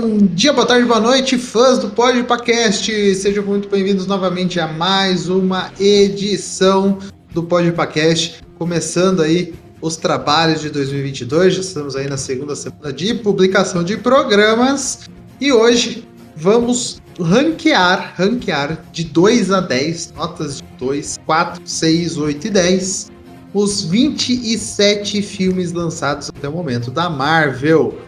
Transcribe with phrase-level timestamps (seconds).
[0.00, 3.14] Bom dia, boa tarde, boa noite, fãs do Podpacast!
[3.16, 6.98] Sejam muito bem-vindos novamente a mais uma edição
[7.34, 13.12] do Podpacast, começando aí os trabalhos de 2022, já estamos aí na segunda semana de
[13.12, 15.00] publicação de programas
[15.38, 22.46] e hoje vamos ranquear, ranquear de 2 a 10, notas de 2, 4, 6, 8
[22.46, 23.10] e 10,
[23.52, 27.98] os 27 filmes lançados até o momento da Marvel.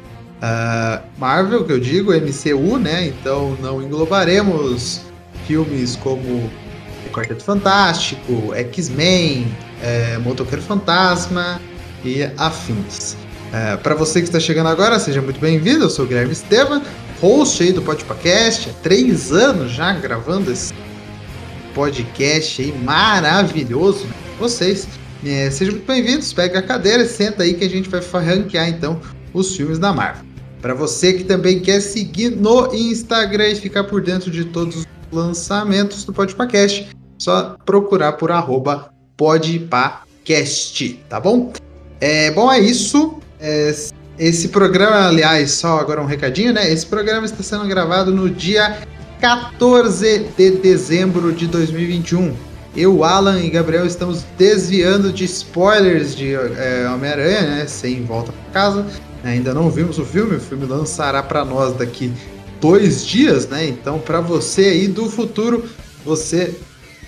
[0.42, 3.06] Uh, Marvel, que eu digo, MCU, né?
[3.06, 5.02] Então não englobaremos
[5.46, 6.50] filmes como
[7.12, 9.46] Quarteto Fantástico, X-Men,
[9.82, 11.60] é, Motoqueiro Fantasma
[12.04, 13.16] e afins.
[13.52, 15.84] É, Para você que está chegando agora, seja muito bem-vindo.
[15.84, 16.82] Eu sou o Guilherme Estevam,
[17.20, 18.70] host aí do Podpacast.
[18.70, 20.72] Há três anos já gravando esse
[21.74, 24.14] podcast aí maravilhoso né?
[24.38, 24.88] vocês.
[25.24, 26.32] É, sejam muito bem-vindos.
[26.32, 29.00] Pega a cadeira, senta aí que a gente vai ranquear então
[29.32, 30.31] os filmes da Marvel.
[30.62, 34.86] Para você que também quer seguir no Instagram e ficar por dentro de todos os
[35.12, 41.52] lançamentos do Podpacast, só procurar por arroba podpacast, tá bom?
[42.00, 43.18] É, bom, é isso.
[43.40, 43.74] É,
[44.16, 46.70] esse programa, aliás, só agora um recadinho, né?
[46.70, 48.78] Esse programa está sendo gravado no dia
[49.20, 52.36] 14 de dezembro de 2021.
[52.76, 57.66] Eu, Alan e Gabriel estamos desviando de spoilers de é, Homem-Aranha, né?
[57.66, 58.86] Sem volta para casa.
[59.24, 62.12] Ainda não vimos o filme, o filme lançará para nós daqui
[62.60, 63.66] dois dias, né?
[63.66, 65.64] Então, para você aí do futuro,
[66.04, 66.54] você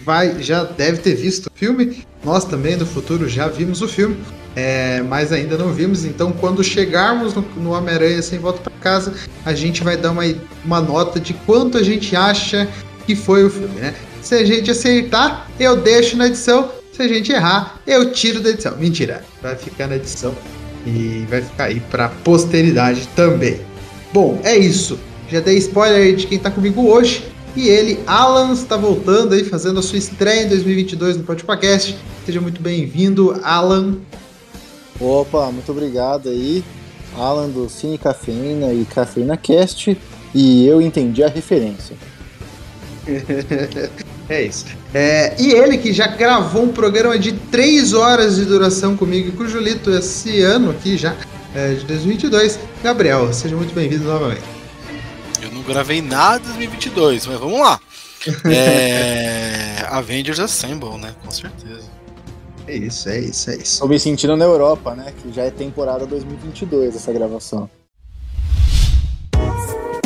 [0.04, 2.04] vai já deve ter visto o filme.
[2.24, 4.16] Nós também do futuro já vimos o filme,
[4.54, 6.04] é, mas ainda não vimos.
[6.04, 9.14] Então, quando chegarmos no, no Homem-Aranha sem volta para casa,
[9.44, 10.22] a gente vai dar uma,
[10.64, 12.68] uma nota de quanto a gente acha
[13.06, 13.94] que foi o filme, né?
[14.22, 16.70] Se a gente acertar, eu deixo na edição.
[16.92, 18.76] Se a gente errar, eu tiro da edição.
[18.76, 20.34] Mentira, vai ficar na edição
[20.86, 23.60] e vai ficar aí para posteridade também.
[24.12, 24.98] Bom, é isso.
[25.28, 27.24] Já dei spoiler de quem tá comigo hoje.
[27.56, 31.96] E ele, Alan, está voltando aí, fazendo a sua estreia em 2022 no Podcast.
[32.26, 33.98] Seja muito bem-vindo, Alan.
[35.00, 36.64] Opa, muito obrigado aí,
[37.16, 39.96] Alan do Cine Cafeína e Cafeína Cast.
[40.34, 41.96] E eu entendi a referência.
[44.28, 44.64] É isso.
[44.92, 49.32] É, e ele que já gravou um programa de 3 horas de duração comigo e
[49.32, 51.14] com o Julito esse ano aqui já,
[51.54, 52.58] é, de 2022.
[52.82, 54.42] Gabriel, seja muito bem-vindo novamente.
[55.42, 57.78] Eu não gravei nada em 2022, mas vamos lá.
[58.46, 59.84] É...
[59.90, 61.14] Avengers Assemble, né?
[61.22, 61.94] Com certeza.
[62.66, 63.80] É isso, é isso, é isso.
[63.80, 65.12] Tô me sentindo na Europa, né?
[65.22, 67.68] Que já é temporada 2022 essa gravação.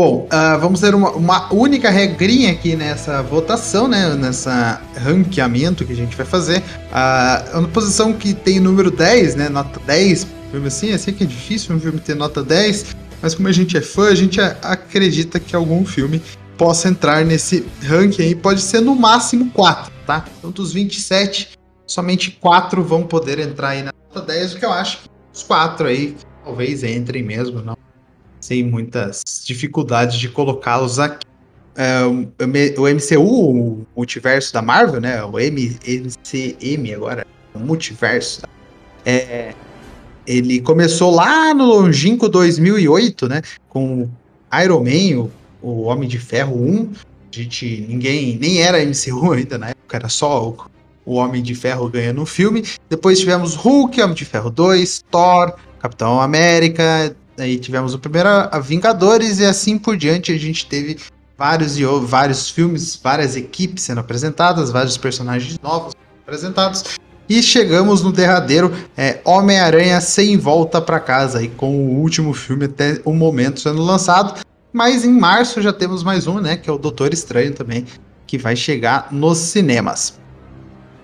[0.00, 4.14] Bom, uh, vamos ter uma, uma, única regrinha aqui nessa votação, né?
[4.14, 6.58] Nessa ranqueamento que a gente vai fazer.
[6.60, 9.48] Uh, a posição que tem número 10, né?
[9.48, 13.48] Nota 10, filme assim, assim que é difícil um filme ter nota 10, mas como
[13.48, 16.22] a gente é fã, a gente acredita que algum filme
[16.56, 18.34] possa entrar nesse ranking aí.
[18.36, 20.24] Pode ser no máximo 4, tá?
[20.38, 21.58] Então dos 27,
[21.88, 25.42] somente 4 vão poder entrar aí na nota 10, o que eu acho que os
[25.42, 27.76] 4 aí talvez entrem mesmo, não
[28.48, 31.26] sem muitas dificuldades de colocá-los aqui.
[31.76, 35.22] É, o MCU, o multiverso da Marvel, né?
[35.22, 38.42] O M, MCM agora, o multiverso.
[39.04, 39.52] É,
[40.26, 43.42] ele começou lá no longínquo 2008, né?
[43.68, 44.08] Com
[44.64, 45.30] Iron Man,
[45.62, 46.92] o, o Homem de Ferro 1.
[47.30, 50.56] A gente, ninguém, nem era MCU ainda na época, era só o,
[51.04, 52.64] o Homem de Ferro ganhando o filme.
[52.88, 58.58] Depois tivemos Hulk, Homem de Ferro 2, Thor, Capitão América, Aí tivemos o primeiro a
[58.58, 60.98] Vingadores e assim por diante a gente teve
[61.36, 65.94] vários e vários filmes, várias equipes sendo apresentadas, vários personagens novos
[66.26, 66.84] apresentados.
[67.28, 72.64] E chegamos no derradeiro é, Homem-Aranha sem volta para casa, aí, com o último filme
[72.64, 74.40] até o momento sendo lançado.
[74.72, 76.56] Mas em março já temos mais um, né?
[76.56, 77.84] Que é o Doutor Estranho também,
[78.26, 80.18] que vai chegar nos cinemas.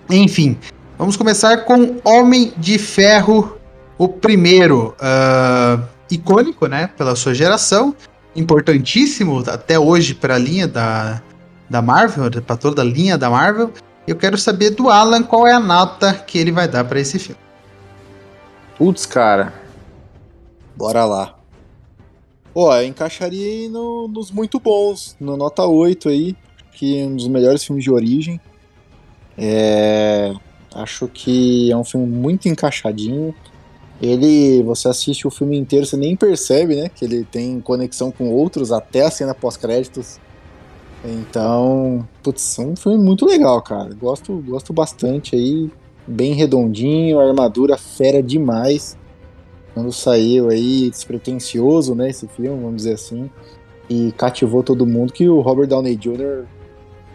[0.09, 0.57] Enfim,
[0.97, 3.57] vamos começar com Homem de Ferro,
[3.97, 4.95] o primeiro.
[4.99, 7.95] Uh, icônico, né, pela sua geração,
[8.35, 11.21] importantíssimo até hoje para a linha da,
[11.69, 13.71] da Marvel, para toda a linha da Marvel.
[14.07, 17.17] Eu quero saber do Alan qual é a nota que ele vai dar para esse
[17.17, 17.39] filme.
[18.77, 19.53] Putz, cara.
[20.75, 21.35] Bora lá.
[22.53, 26.35] Pô, eu encaixaria no, nos muito bons, no nota 8 aí,
[26.71, 28.39] que é um dos melhores filmes de origem.
[29.37, 30.33] É,
[30.73, 33.33] acho que é um filme muito encaixadinho.
[34.01, 36.89] Ele, você assiste o filme inteiro, você nem percebe, né?
[36.89, 40.19] Que ele tem conexão com outros até a cena pós-créditos.
[41.03, 43.93] Então, putz, é um filme muito legal, cara.
[43.93, 45.71] Gosto, gosto bastante aí.
[46.07, 48.97] Bem redondinho, armadura fera demais.
[49.73, 52.09] Quando saiu aí, despretensioso, né?
[52.09, 53.29] Esse filme, vamos dizer assim.
[53.89, 56.45] E cativou todo mundo que o Robert Downey Jr.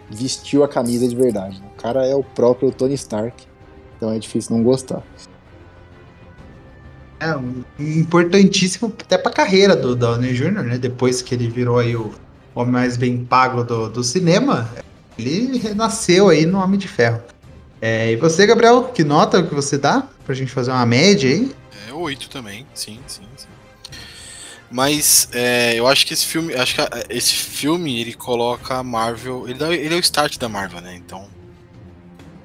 [0.09, 1.61] vestiu a camisa de verdade.
[1.61, 1.67] Né?
[1.77, 3.45] O cara é o próprio Tony Stark.
[3.97, 5.03] Então é difícil não gostar.
[7.21, 10.79] É um, importantíssimo até pra carreira do Downey Jr., né?
[10.79, 12.11] Depois que ele virou aí o
[12.55, 14.69] homem mais bem pago do, do cinema,
[15.19, 17.23] ele renasceu aí no Homem de Ferro.
[17.81, 21.55] É, e você, Gabriel, que nota que você dá pra gente fazer uma média aí?
[21.89, 23.47] É 8 também, sim, sim, sim.
[24.71, 29.49] Mas é, eu acho que esse filme, acho que esse filme ele coloca a Marvel,
[29.49, 30.95] ele, dá, ele é o start da Marvel, né?
[30.95, 31.29] Então,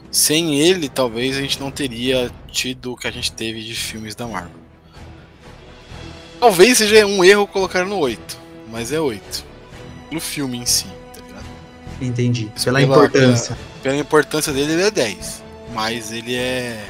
[0.10, 4.16] sem ele, talvez a gente não teria tido o que a gente teve de filmes
[4.16, 4.65] da Marvel.
[6.40, 8.38] Talvez seja um erro colocar no 8,
[8.72, 9.44] mas é 8.
[10.12, 11.46] No filme em si, tá ligado?
[12.02, 12.52] Entendi.
[12.64, 13.56] Pela, pela importância.
[13.56, 15.44] Pela, pela, importância dele, ele é 10.
[15.74, 16.86] Mas ele é.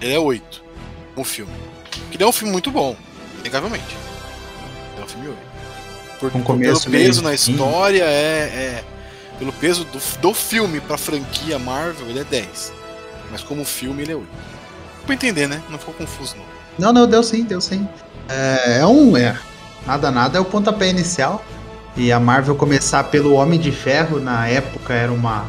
[0.00, 0.62] Ele é 8.
[1.16, 1.52] No filme.
[2.10, 2.96] Que é um filme muito bom,
[3.40, 3.96] inegavelmente.
[4.98, 5.38] É um filme 8.
[6.20, 8.84] Por, um começo pelo peso na história, é, é,
[9.38, 12.72] Pelo peso do, do filme pra franquia Marvel, ele é 10.
[13.30, 14.28] Mas como filme, ele é 8.
[15.04, 15.60] Pra entender, né?
[15.68, 16.44] Não ficou confuso, não.
[16.78, 17.88] Não, não, deu sim, deu sim.
[18.32, 19.16] É, é um.
[19.16, 19.36] É,
[19.86, 21.44] nada, nada é o pontapé inicial.
[21.96, 25.44] E a Marvel começar pelo Homem de Ferro na época era uma.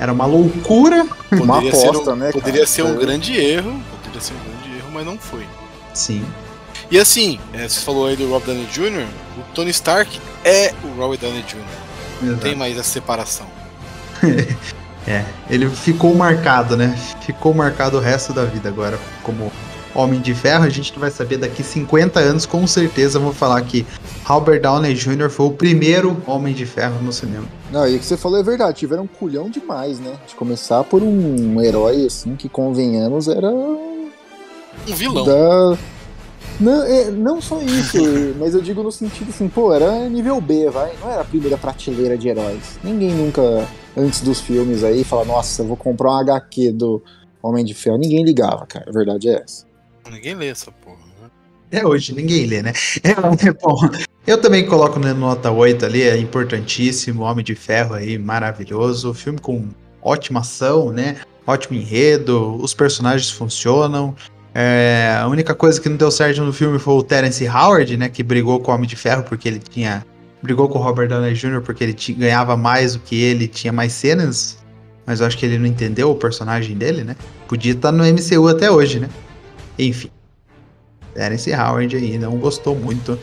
[0.00, 1.06] Era uma loucura.
[1.28, 2.32] Poderia uma aposta, um, né?
[2.32, 2.66] Poderia cara?
[2.66, 3.80] ser um grande erro.
[3.98, 5.46] Poderia ser um grande erro, mas não foi.
[5.92, 6.24] Sim.
[6.90, 9.06] E assim, é, você falou aí do Rob Downey Jr.,
[9.38, 11.56] o Tony Stark é o Robert Downey Jr.
[12.20, 13.46] Não tem mais essa separação.
[15.06, 16.96] é, ele ficou marcado, né?
[17.24, 19.50] Ficou marcado o resto da vida agora como
[19.94, 23.86] Homem de Ferro, a gente vai saber daqui 50 anos, com certeza vou falar que
[24.24, 25.28] Robert Downey Jr.
[25.28, 27.46] foi o primeiro Homem de Ferro no cinema.
[27.70, 30.14] Não, e o que você falou é verdade, tiveram um culhão demais, né?
[30.26, 33.50] De começar por um herói, assim, que convenhamos era.
[33.50, 34.10] Um
[34.86, 35.24] vilão.
[35.24, 35.78] Da...
[36.60, 37.98] Não, é, não só isso,
[38.38, 40.92] mas eu digo no sentido assim, pô, era nível B, vai.
[41.00, 42.78] Não era a primeira prateleira de heróis.
[42.84, 43.42] Ninguém nunca,
[43.96, 47.02] antes dos filmes aí, fala, nossa, vou comprar um HQ do
[47.42, 47.98] Homem de Ferro.
[47.98, 48.86] Ninguém ligava, cara.
[48.88, 49.71] A verdade é essa.
[50.10, 50.98] Ninguém lê essa porra.
[51.20, 51.30] Né?
[51.70, 52.72] É hoje, ninguém lê, né?
[53.02, 53.76] É, é bom.
[54.26, 59.12] Eu também coloco na nota 8 ali, é importantíssimo, Homem de Ferro aí, maravilhoso.
[59.14, 59.68] Filme com
[60.00, 61.16] ótima ação, né?
[61.46, 64.14] Ótimo enredo, os personagens funcionam.
[64.54, 68.08] É, a única coisa que não deu certo no filme foi o Terence Howard, né?
[68.08, 70.04] Que brigou com o Homem de Ferro porque ele tinha.
[70.42, 71.62] Brigou com o Robert Downey Jr.
[71.62, 74.58] porque ele tinha, ganhava mais do que ele, tinha mais cenas.
[75.06, 77.16] Mas eu acho que ele não entendeu o personagem dele, né?
[77.48, 79.08] Podia estar no MCU até hoje, né?
[79.78, 80.10] Enfim.
[81.14, 83.18] Terence Howard aí não gostou muito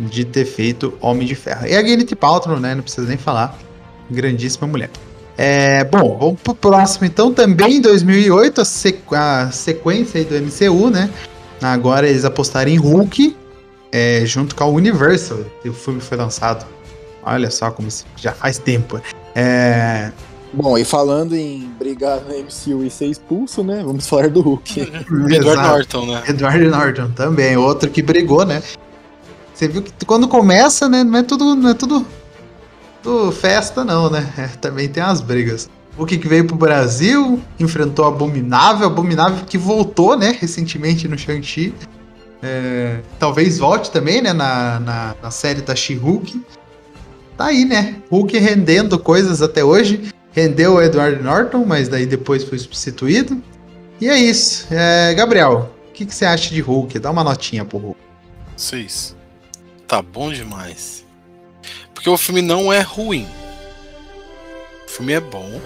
[0.00, 1.66] de ter feito Homem de Ferro.
[1.66, 2.74] E a Gwyneth Paltrow, né?
[2.74, 3.56] Não precisa nem falar.
[4.10, 4.90] Grandíssima mulher.
[5.36, 7.32] É, bom, vamos pro próximo então.
[7.32, 11.10] Também em 2008, a, sequ a sequência aí do MCU, né?
[11.60, 13.36] Agora eles apostaram em Hulk,
[13.90, 15.38] é, junto com a Universal.
[15.64, 16.66] O filme foi lançado.
[17.22, 19.00] Olha só como já faz tempo.
[19.34, 20.12] É,
[20.56, 23.82] Bom, e falando em brigar no MCU e ser expulso, né?
[23.84, 24.80] Vamos falar do Hulk.
[25.30, 26.22] Edward Norton, né?
[26.28, 28.62] Edward Norton também, outro que brigou, né?
[29.52, 31.02] Você viu que quando começa, né?
[31.02, 32.06] Não é tudo, não é tudo,
[33.02, 34.32] tudo festa, não, né?
[34.38, 35.68] É, também tem as brigas.
[35.98, 41.72] O que veio pro Brasil, enfrentou Abominável, Abominável que voltou, né, recentemente no Shang-Chi.
[42.42, 46.40] É, talvez volte também, né, na, na, na série da She-Hulk.
[47.36, 47.96] Tá aí, né?
[48.10, 50.13] Hulk rendendo coisas até hoje.
[50.34, 53.40] Rendeu o Edward Norton, mas daí depois foi substituído.
[54.00, 54.66] E é isso.
[54.72, 56.98] É, Gabriel, o que, que, você acha de Hulk?
[56.98, 58.00] Dá uma notinha pro Hulk.
[58.56, 59.16] Seis.
[59.86, 61.06] Tá bom demais.
[61.94, 63.28] Porque o filme não é ruim.
[64.86, 65.60] O filme é bom.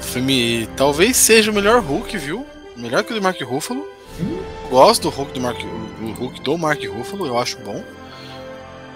[0.00, 2.44] O filme talvez seja o melhor Hulk, viu?
[2.76, 3.86] Melhor que o do Mark Ruffalo.
[4.20, 4.42] Hum.
[4.68, 7.84] Gosto do Hulk do Mark, do Hulk do Mark Ruffalo, eu acho bom.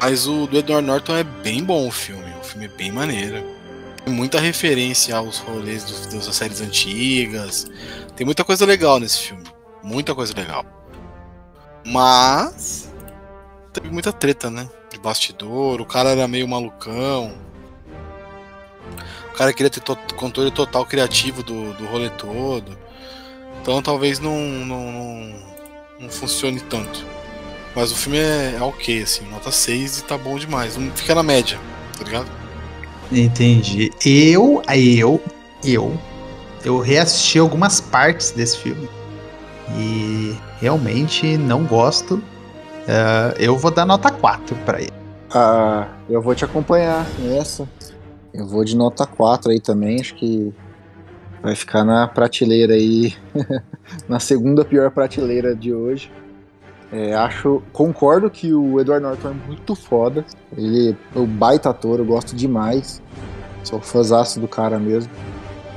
[0.00, 2.32] Mas o do Edward Norton é bem bom o filme.
[2.40, 3.59] O filme é bem maneiro.
[4.06, 7.66] Muita referência aos rolês dos, das séries antigas.
[8.16, 9.44] Tem muita coisa legal nesse filme.
[9.82, 10.64] Muita coisa legal.
[11.84, 12.92] Mas.
[13.72, 14.68] Teve muita treta, né?
[14.90, 15.80] De bastidor.
[15.80, 17.34] O cara era meio malucão.
[19.28, 22.76] O cara queria ter to controle total criativo do, do rolê todo.
[23.62, 25.34] Então talvez não, não, não,
[26.00, 27.06] não funcione tanto.
[27.74, 30.76] Mas o filme é, é ok, assim, nota 6 e tá bom demais.
[30.96, 31.58] Fica na média,
[31.96, 32.39] tá ligado?
[33.12, 33.90] Entendi.
[34.04, 35.20] Eu, eu,
[35.64, 35.98] eu
[36.64, 38.88] eu reassisti algumas partes desse filme
[39.78, 42.16] e realmente não gosto.
[42.16, 44.92] Uh, eu vou dar nota 4 para ele.
[45.32, 47.68] Ah, eu vou te acompanhar nessa.
[48.34, 50.52] Eu vou de nota 4 aí também, acho que
[51.42, 53.14] vai ficar na prateleira aí,
[54.08, 56.10] na segunda pior prateleira de hoje.
[56.92, 60.24] É, acho, concordo que o Edward Norton é muito foda.
[60.56, 63.00] Ele é o baita ator, eu gosto demais.
[63.62, 65.10] Sou fãzaço do cara mesmo.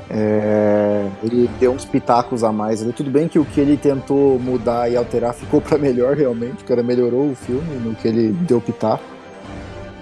[0.09, 2.93] É, ele deu uns pitacos a mais ali.
[2.93, 6.63] Tudo bem que o que ele tentou mudar e alterar ficou para melhor, realmente.
[6.63, 9.03] O cara melhorou o filme no que ele deu pitaco.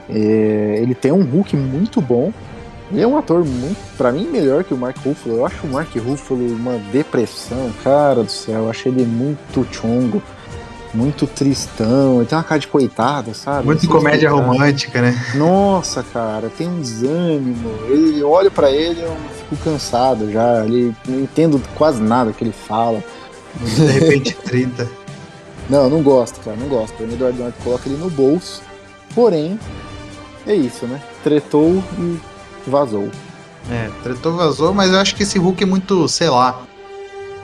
[0.09, 2.31] É, ele tem um Hulk muito bom.
[2.91, 5.37] Ele é um ator muito, para mim, melhor que o Mark Ruffalo.
[5.37, 8.63] Eu acho o Mark Ruffalo uma depressão, cara do céu.
[8.63, 10.21] Eu acho ele muito chongo
[10.93, 13.65] muito tristão, ele tem uma cara de coitado, sabe?
[13.65, 15.17] Muito comédia romântica, né?
[15.35, 17.69] Nossa, cara, tem um desânimo.
[17.87, 20.65] Ele olho para ele, eu fico cansado já.
[20.65, 23.03] Ele não entendo quase nada que ele fala.
[23.55, 24.89] De repente 30.
[25.69, 27.01] Não, não gosto, cara, não gosto.
[27.01, 28.61] O Edward Norton coloca ele no bolso.
[29.15, 29.57] Porém,
[30.45, 31.01] é isso, né?
[31.23, 32.19] Tretou e
[32.67, 33.09] vazou.
[33.69, 36.63] É, tretou, vazou, mas eu acho que esse Hulk é muito, sei lá,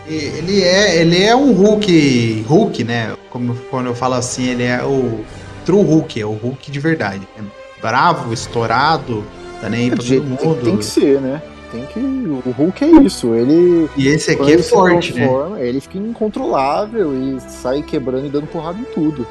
[0.10, 3.16] ele é, ele é um Hulk, Hulk, né?
[3.30, 5.20] Como quando eu falo assim, ele é o
[5.66, 7.28] true Hulk, é o Hulk de verdade.
[7.38, 7.42] É
[7.82, 9.24] bravo, estourado,
[9.62, 10.38] tá nem aí pra todo mundo.
[10.38, 11.42] Tem, tem, que ser, né?
[11.72, 12.00] Tem que.
[12.00, 13.36] O Hulk é isso.
[13.36, 13.90] Ele.
[13.98, 15.28] E esse aqui é forte, né?
[15.60, 19.28] ele fica incontrolável e sai quebrando e dando porrada em tudo.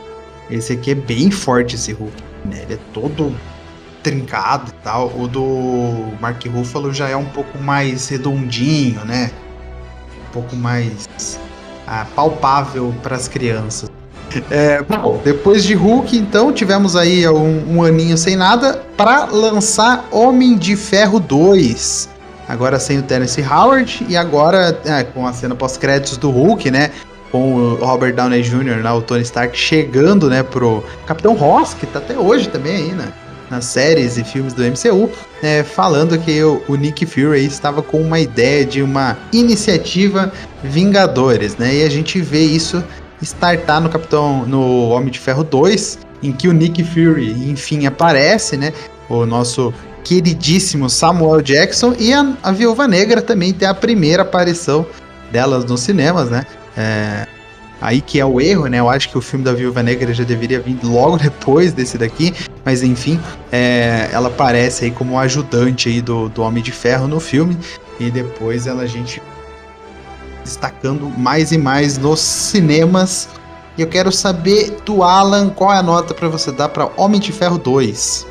[0.50, 2.23] Esse aqui é bem forte, esse Hulk.
[2.45, 2.62] Né?
[2.62, 3.35] Ele é todo
[4.02, 5.11] trincado e tal.
[5.18, 9.30] O do Mark Ruffalo já é um pouco mais redondinho, né?
[10.36, 11.38] Pouco mais
[11.86, 13.90] ah, palpável para as crianças.
[14.50, 20.06] É, bom, depois de Hulk, então, tivemos aí um, um aninho sem nada para lançar
[20.10, 22.10] Homem de Ferro 2.
[22.48, 26.90] Agora sem o Terence Howard e agora é, com a cena pós-créditos do Hulk, né?
[27.32, 31.84] Com o Robert Downey Jr., né, o Tony Stark chegando, né, pro Capitão Ross, que
[31.84, 33.08] tá até hoje também aí, né?
[33.50, 35.10] Nas séries e filmes do MCU,
[35.42, 41.56] é, falando que o, o, Nick Fury estava com uma ideia de uma iniciativa Vingadores,
[41.56, 41.76] né?
[41.76, 42.82] E a gente vê isso
[43.22, 48.56] startar no Capitão, no Homem de Ferro 2, em que o Nick Fury, enfim, aparece,
[48.56, 48.72] né?
[49.08, 49.72] O nosso
[50.02, 54.86] queridíssimo Samuel Jackson e a, a Viúva Negra também tem a primeira aparição
[55.30, 56.44] delas nos cinemas, né?
[56.76, 57.26] É,
[57.80, 58.80] Aí que é o erro, né?
[58.80, 62.35] Eu acho que o filme da Viúva Negra já deveria vir logo depois desse daqui,
[62.64, 63.21] mas enfim,
[63.52, 67.56] é, ela aparece aí como ajudante aí do, do Homem de Ferro no filme
[68.00, 69.23] e depois ela a gente
[70.42, 73.28] destacando mais e mais nos cinemas.
[73.76, 77.21] E eu quero saber do Alan qual é a nota para você dar para Homem
[77.21, 78.26] de Ferro 2.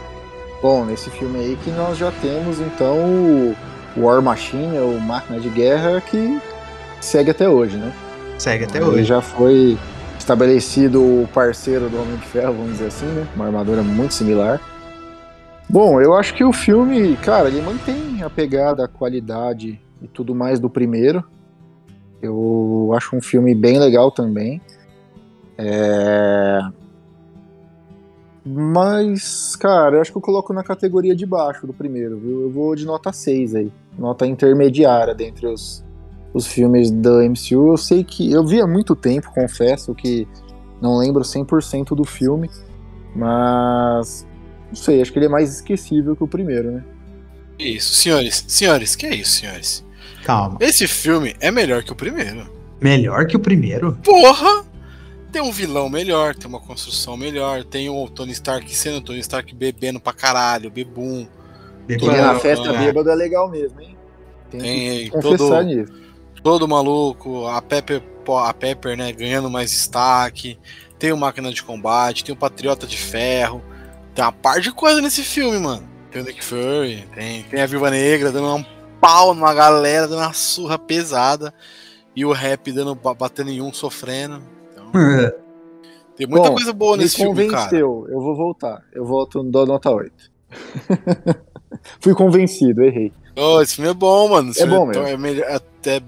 [0.62, 3.56] Bom, nesse filme aí que nós já temos então o
[3.96, 6.42] War Machine, o Máquina de Guerra que
[7.00, 7.94] segue até hoje, né?
[8.38, 9.04] Segue até hoje.
[9.04, 9.77] já foi
[10.18, 13.27] estabelecido o parceiro do Homem de Ferro, vamos dizer assim, né?
[13.36, 14.60] Uma armadura muito similar.
[15.70, 20.36] Bom, eu acho que o filme, cara, ele mantém a pegada, a qualidade e tudo
[20.36, 21.24] mais do primeiro.
[22.22, 24.62] Eu acho um filme bem legal também.
[25.58, 26.60] É...
[28.44, 32.42] Mas, cara, eu acho que eu coloco na categoria de baixo do primeiro, viu?
[32.42, 33.72] Eu vou de nota 6 aí.
[33.98, 35.85] Nota intermediária dentre os,
[36.36, 37.72] os filmes da MCU.
[37.72, 40.27] Eu sei que eu vi há muito tempo, confesso que
[40.82, 42.50] não lembro 100% do filme,
[43.15, 44.27] mas
[44.68, 46.84] não sei, acho que ele é mais esquecível que o primeiro, né?
[47.58, 49.86] Isso, senhores, senhores, que é isso, senhores?
[50.25, 50.58] Calma.
[50.60, 52.51] Esse filme é melhor que o primeiro.
[52.82, 53.98] Melhor que o primeiro?
[54.04, 54.65] Porra!
[55.32, 59.20] Tem um vilão melhor, tem uma construção melhor, tem o Tony Stark sendo o Tony
[59.20, 61.25] Stark bebendo pra caralho, bebum.
[61.88, 62.77] Ele na festa é.
[62.77, 63.96] bêbada é legal mesmo, hein?
[64.50, 65.63] Tem, tem que confessar todo...
[65.63, 66.04] nisso
[66.46, 70.60] todo maluco, a Pepper, a Pepper, né, ganhando mais destaque,
[71.00, 73.64] tem o Máquina de Combate, tem o Patriota de Ferro,
[74.14, 75.82] tem uma par de coisa nesse filme, mano.
[76.12, 78.66] Tem o Nick Fury, tem, tem a Viúva Negra dando um
[79.02, 81.52] pau numa galera, dando uma surra pesada,
[82.16, 84.40] e o rap dando, batendo em um, sofrendo.
[84.72, 84.92] Então,
[86.16, 87.75] tem muita Bom, coisa boa nesse filme, cara.
[87.75, 90.14] eu vou voltar, eu volto no nota 8.
[92.00, 93.12] Fui convencido, errei.
[93.36, 94.52] Oh, esse filme é bom, mano.
[94.52, 95.08] Esse é bom é mesmo.
[95.08, 96.02] É melhor, até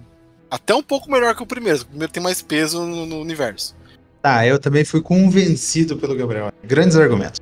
[0.49, 1.81] até um pouco melhor que o primeiro.
[1.81, 3.75] O primeiro tem mais peso no, no universo.
[4.21, 6.51] Tá, eu também fui convencido pelo Gabriel.
[6.63, 7.39] Grandes argumentos.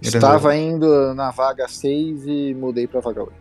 [0.00, 0.76] Grandes Estava argumentos.
[0.76, 3.32] indo na vaga 6 e mudei pra vaga 8.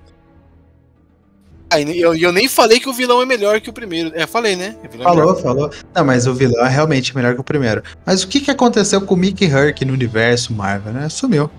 [1.70, 4.12] Ah, eu, eu nem falei que o vilão é melhor que o primeiro.
[4.16, 4.78] É, falei, né?
[4.84, 5.70] É falou, é falou.
[5.94, 7.84] Não, mas o vilão é realmente melhor que o primeiro.
[8.06, 11.10] Mas o que, que aconteceu com o Mickey Herc no universo Marvel, né?
[11.10, 11.50] Sumiu.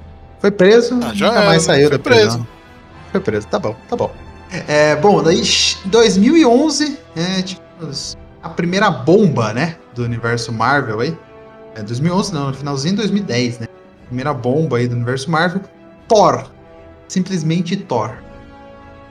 [0.40, 2.22] Foi preso, ah, já nunca mais saiu da prisão.
[2.22, 2.48] Preso.
[3.12, 4.10] Foi preso, tá bom, tá bom.
[4.50, 7.60] É, bom, daí em 2011, é, tipo,
[8.42, 11.16] a primeira bomba, né, do universo Marvel aí.
[11.74, 13.66] É 2011 não, no finalzinho de 2010, né?
[14.06, 15.60] Primeira bomba aí do universo Marvel.
[16.08, 16.46] Thor.
[17.08, 18.14] Simplesmente Thor.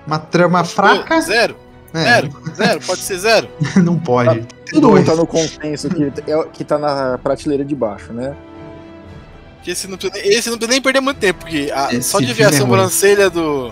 [0.05, 1.21] Uma trama fraca.
[1.21, 1.55] Zero.
[1.93, 2.29] É, Zero.
[2.55, 2.79] Zero.
[2.85, 3.47] Pode ser zero.
[3.83, 4.45] não pode.
[4.71, 5.05] Todo mundo Dois.
[5.05, 8.35] tá no consenso que, é- que tá na prateleira de baixo, né?
[9.63, 12.19] Que esse não, precisa, nem- esse não precisa nem perder muito tempo, porque a- só
[12.19, 13.71] de ver a é sobrancelha do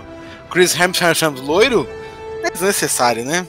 [0.56, 1.86] Chris Hemsworth loiro
[2.42, 3.46] é desnecessário, né?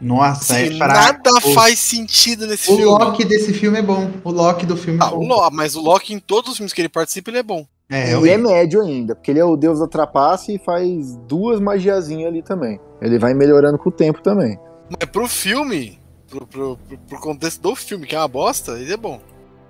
[0.00, 0.92] Nossa, é fraco.
[0.92, 2.84] nada O- faz sentido nesse O filme.
[3.04, 4.10] Loki desse filme é bom.
[4.24, 5.48] O Loki do filme é Ah, o bom.
[5.52, 7.64] Mas o Loki em todos os filmes que ele participa, ele é bom.
[7.88, 11.60] É, e é médio ainda, porque ele é o deus da trapace e faz duas
[11.60, 12.80] magiazinhas ali também.
[13.00, 14.58] Ele vai melhorando com o tempo também.
[14.90, 18.92] Mas pro filme, pro, pro, pro- pro contexto do filme, que é uma bosta, ele
[18.92, 19.20] é bom.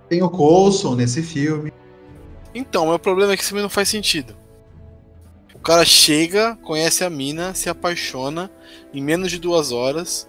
[0.08, 1.70] Tem o Coulson nesse filme.
[2.54, 4.34] Então, meu problema é que esse filme não faz sentido.
[5.64, 8.50] O cara chega, conhece a mina, se apaixona
[8.92, 10.28] em menos de duas horas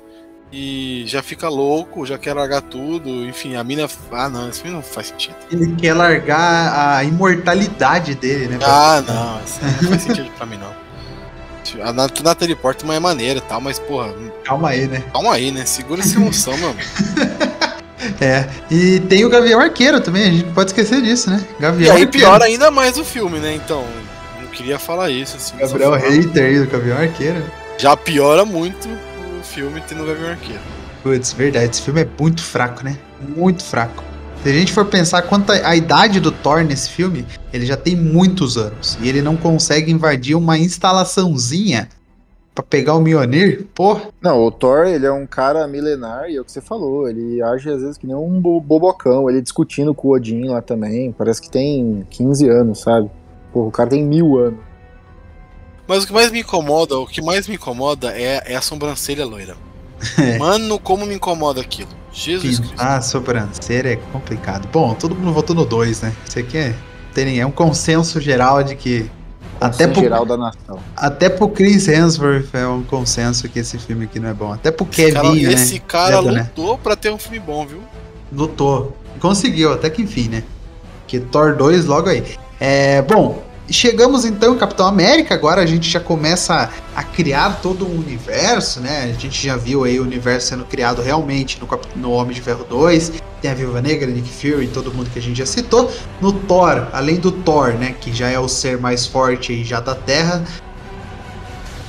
[0.50, 3.10] e já fica louco, já quer largar tudo.
[3.28, 3.86] Enfim, a mina.
[4.14, 5.36] Ah, não, esse filme não faz sentido.
[5.52, 8.60] Ele quer largar a imortalidade dele, né?
[8.64, 10.74] Ah, não, filme não faz sentido pra mim, não.
[11.86, 14.14] A Natalie Portman é maneira e tal, mas, porra,
[14.46, 15.04] Calma aí, né?
[15.12, 15.66] calma aí, né?
[15.66, 16.90] Segura essa emoção, meu amigo.
[18.22, 18.48] É.
[18.70, 21.44] E tem o Gavião Arqueiro também, a gente pode esquecer disso, né?
[21.58, 22.26] E Gavião aí Arqueiro.
[22.26, 23.56] piora ainda mais o filme, né?
[23.56, 23.84] Então,
[24.46, 25.58] não queria falar isso, assim.
[25.58, 26.10] Gabriel falar.
[26.10, 27.44] hater aí do Gavião Arqueiro.
[27.78, 30.62] Já piora muito o filme tendo o Gavião Arqueiro.
[31.04, 32.98] Putz, verdade, esse filme é muito fraco, né?
[33.36, 34.04] Muito fraco.
[34.44, 37.76] Se a gente for pensar quanto a, a idade do Thor nesse filme, ele já
[37.76, 38.98] tem muitos anos.
[39.02, 41.90] E ele não consegue invadir uma instalaçãozinha
[42.54, 43.66] pra pegar o Mjolnir.
[43.76, 47.10] Pô, Não, o Thor, ele é um cara milenar, e é o que você falou,
[47.10, 50.62] ele age às vezes que nem um bo- bobocão, ele discutindo com o Odin lá
[50.62, 53.10] também, parece que tem 15 anos, sabe?
[53.56, 54.60] Pô, o cara tem mil anos.
[55.88, 59.26] Mas o que mais me incomoda, o que mais me incomoda é, é a sobrancelha
[59.26, 59.56] loira.
[60.20, 60.38] É.
[60.38, 61.90] Mano, como me incomoda aquilo.
[62.12, 62.70] Jesus Cristo.
[62.70, 64.68] pintar a sobrancelha é complicado.
[64.72, 66.14] Bom, todo mundo votou no 2, né?
[66.28, 66.76] Isso aqui é,
[67.14, 69.10] tem, é um consenso geral de que.
[69.60, 70.78] Até pro, geral da nação.
[70.98, 74.52] até pro Chris Hemsworth é um consenso que esse filme aqui não é bom.
[74.52, 75.54] Até pro Esse cara, Kevin, né?
[75.54, 76.42] esse cara né?
[76.42, 77.82] lutou pra ter um filme bom, viu?
[78.34, 78.96] Lutou.
[79.20, 80.44] Conseguiu, até que enfim, né?
[81.08, 82.38] Que Thor 2 logo aí.
[82.60, 87.86] É, bom, chegamos então em Capitão América, agora a gente já começa a criar todo
[87.86, 89.04] um universo, né?
[89.04, 92.66] A gente já viu aí o universo sendo criado realmente no, no Homem de Ferro
[92.70, 95.92] 2, tem a Viúva Negra, Nick Fury, todo mundo que a gente já citou.
[96.22, 99.80] No Thor, além do Thor, né, que já é o ser mais forte aí já
[99.80, 100.44] da Terra,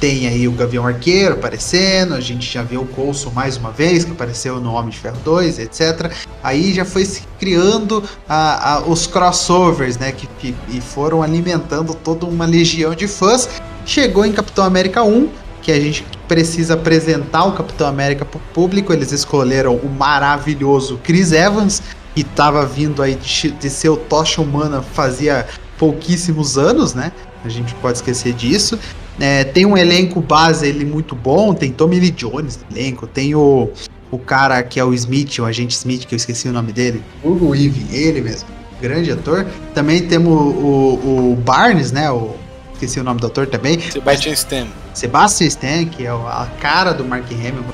[0.00, 4.04] tem aí o Gavião Arqueiro aparecendo, a gente já viu o Coulson mais uma vez,
[4.04, 6.12] que apareceu no Homem de Ferro 2, etc.
[6.42, 10.12] Aí já foi se criando a- a- os crossovers, né?
[10.12, 13.48] Que, que- e foram alimentando toda uma legião de fãs.
[13.87, 15.28] Chegou em Capitão América 1,
[15.62, 18.92] que a gente precisa apresentar o Capitão América para o público.
[18.92, 21.82] Eles escolheram o maravilhoso Chris Evans,
[22.14, 25.46] que estava vindo aí de, de ser o Tocha Humana fazia
[25.78, 27.12] pouquíssimos anos, né?
[27.46, 28.78] A gente pode esquecer disso.
[29.18, 33.35] É, tem um elenco base ele muito bom, tem Tommy Lee Jones no elenco, tem
[33.35, 33.70] o,
[34.11, 37.02] o cara que é o Smith, o agente Smith, que eu esqueci o nome dele,
[37.24, 38.46] Hugo Weaving, ele mesmo,
[38.80, 39.46] grande ator.
[39.74, 42.35] Também temos o, o, o Barnes, né, o,
[42.74, 44.66] esqueci o nome do ator também, Sebastian Stan.
[44.92, 47.64] Sebastian Stan, que é a cara do Mark Hamill,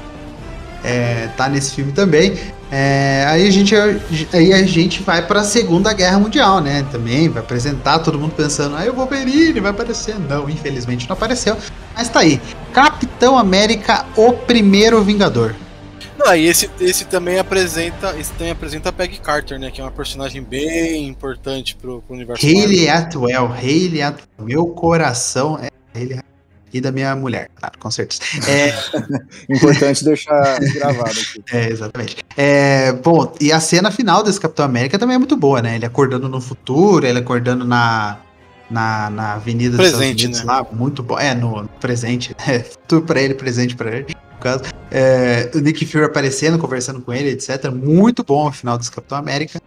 [0.85, 2.37] é, tá nesse filme também.
[2.71, 3.75] É, aí, a gente,
[4.33, 6.87] aí a gente vai pra Segunda Guerra Mundial, né?
[6.91, 10.19] Também vai apresentar, todo mundo pensando, ah, o Wolverine vai aparecer.
[10.19, 11.57] Não, infelizmente não apareceu.
[11.95, 12.41] Mas tá aí.
[12.73, 15.55] Capitão América, o primeiro Vingador.
[16.19, 18.19] Não, e esse, esse também apresenta.
[18.19, 19.71] Esse também apresenta a Peggy Carter, né?
[19.71, 22.47] Que é uma personagem bem importante pro, pro universo.
[22.47, 24.27] Hayley Atwell, Hayley Atwell.
[24.41, 26.32] Meu coração é Hayley Atwell.
[26.73, 28.23] E da minha mulher, claro, com certeza.
[28.49, 28.73] É,
[29.55, 31.43] Importante deixar gravado aqui.
[31.53, 32.17] É, exatamente.
[32.37, 35.77] É, bom, e a cena final desse Capitão América também é muito boa, né?
[35.77, 38.19] Ele acordando no futuro, ele acordando na,
[38.71, 40.45] na, na Avenida Presente, dos Estados Unidos né?
[40.47, 41.19] lá, muito bom.
[41.19, 42.35] É, no, no presente.
[42.49, 44.17] É, futuro pra ele, presente pra ele.
[44.33, 44.65] No caso.
[44.91, 47.71] É, o Nick Fury aparecendo, conversando com ele, etc.
[47.71, 49.61] Muito bom o final desse Capitão América.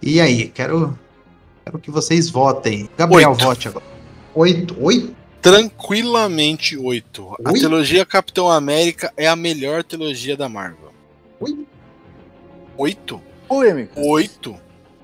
[0.00, 0.98] E aí, quero,
[1.64, 2.88] quero que vocês votem.
[2.96, 3.44] Gabriel, Oito.
[3.44, 3.84] vote agora.
[4.34, 4.76] Oito?
[4.80, 5.21] Oito?
[5.42, 7.36] Tranquilamente 8.
[7.44, 10.92] A trilogia Capitão América é a melhor trilogia da Marvel.
[11.40, 11.66] Oi?
[12.78, 13.20] 8?
[13.48, 13.92] Polêmica.
[14.00, 14.56] 8?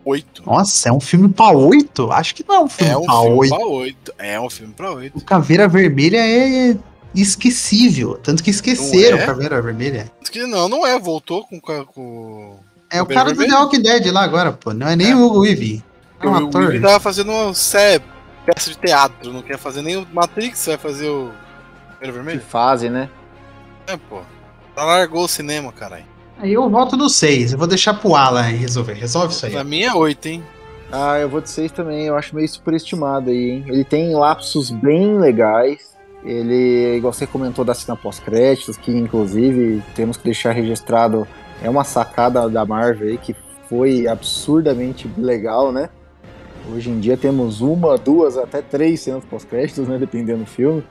[0.04, 0.42] 8.
[0.46, 2.10] Nossa, é um filme pra oito?
[2.10, 3.54] Acho que não é um filme É um pra filme oito.
[3.56, 4.12] pra 8.
[4.18, 5.18] É um filme pra 8.
[5.18, 6.76] O Caveira Vermelha é
[7.14, 8.14] esquecível.
[8.22, 9.22] Tanto que esqueceram é?
[9.22, 10.10] o Caveira Vermelha.
[10.48, 10.98] Não, não é.
[10.98, 11.60] Voltou com.
[11.60, 12.56] com-.
[12.90, 13.50] É o Caveira cara do Vermelha?
[13.58, 14.72] The Walking Dead lá agora, pô.
[14.72, 15.14] Não é nem É.
[15.16, 15.82] o Hugo Weaving.
[16.20, 16.68] É um o ator.
[16.68, 18.00] Will tava fazendo uma sé-
[18.52, 19.32] peça de teatro.
[19.32, 21.30] Não quer fazer nem o Matrix, vai fazer o.
[21.98, 22.40] Primeiro Que vermelho?
[22.40, 23.08] fase, né?
[23.86, 24.20] É, pô.
[24.76, 26.04] Ela largou o cinema, caralho.
[26.40, 27.52] Aí eu voto no 6.
[27.52, 28.92] Eu vou deixar pro Alan resolver.
[28.92, 29.52] Resolve isso aí.
[29.52, 30.44] Pra mim é 8, hein?
[30.92, 33.64] Ah, eu vou de 6 também, eu acho meio superestimado aí, hein?
[33.66, 35.96] Ele tem lapsos bem legais.
[36.24, 41.26] Ele, igual você comentou da cena pós-créditos, que inclusive temos que deixar registrado,
[41.62, 43.36] é uma sacada da Marvel aí que
[43.68, 45.90] foi absurdamente legal, né?
[46.72, 49.98] Hoje em dia temos uma, duas, até três cenas pós-créditos, né?
[49.98, 50.84] Dependendo do filme.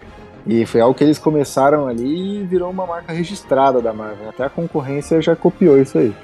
[0.45, 4.29] E foi algo que eles começaram ali e virou uma marca registrada da Marvel.
[4.29, 6.15] Até a concorrência já copiou isso aí.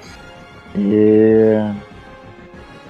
[0.76, 1.58] E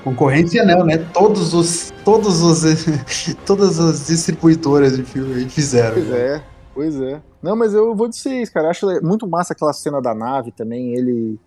[0.04, 0.98] Concorrência não, né?
[1.14, 1.90] Todos os.
[2.04, 2.62] Todos os.
[3.46, 5.94] todas as distribuidoras de filme fizeram.
[5.94, 6.42] Pois é,
[6.74, 7.22] pois é.
[7.42, 8.66] Não, mas eu vou de seis, cara.
[8.66, 11.40] Eu acho muito massa aquela cena da nave também, ele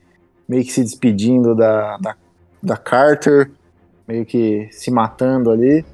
[0.49, 2.15] meio que se despedindo da, da,
[2.63, 3.51] da Carter,
[4.07, 5.85] meio que se matando ali,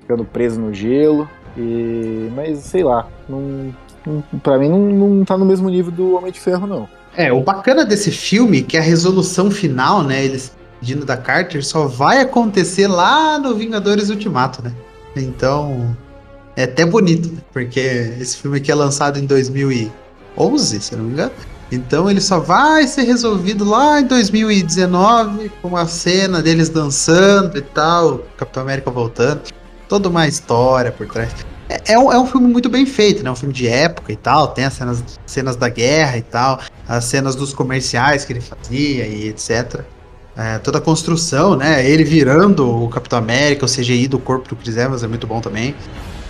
[0.00, 1.28] ficando preso no gelo.
[1.56, 2.30] E.
[2.34, 3.74] Mas sei lá, não,
[4.06, 6.88] não, pra mim não, não tá no mesmo nível do Homem de Ferro, não.
[7.16, 10.24] É, o bacana desse filme é que a resolução final, né?
[10.24, 14.72] Eles pedindo da Carter só vai acontecer lá no Vingadores Ultimato, né?
[15.16, 15.96] Então.
[16.54, 17.38] É até bonito, né?
[17.50, 21.32] Porque esse filme aqui é lançado em 2011, se não me engano.
[21.72, 27.62] Então ele só vai ser resolvido lá em 2019, com a cena deles dançando e
[27.62, 29.40] tal, Capitão América voltando.
[29.88, 31.32] Toda uma história por trás.
[31.70, 33.30] É, é um, é um filme muito bem feito, né?
[33.30, 34.48] Um filme de época e tal.
[34.48, 39.06] Tem as cenas, cenas da guerra e tal, as cenas dos comerciais que ele fazia
[39.06, 39.80] e etc.
[40.36, 41.88] É, toda a construção, né?
[41.88, 45.40] Ele virando o Capitão América, o CGI do corpo do Chris Evans é muito bom
[45.40, 45.74] também.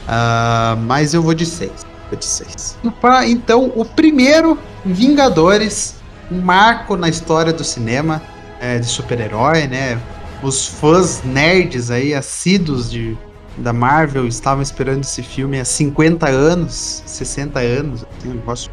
[0.07, 1.92] Ah, mas eu vou de 6.
[2.17, 2.79] De 6.
[3.27, 5.97] Então, o primeiro Vingadores,
[6.31, 8.21] um marco na história do cinema
[8.61, 10.01] é, de super-herói, né?
[10.43, 13.17] Os fãs nerds aí, assíduos de,
[13.57, 18.71] da Marvel, estavam esperando esse filme há 50 anos, 60 anos, tem um negócio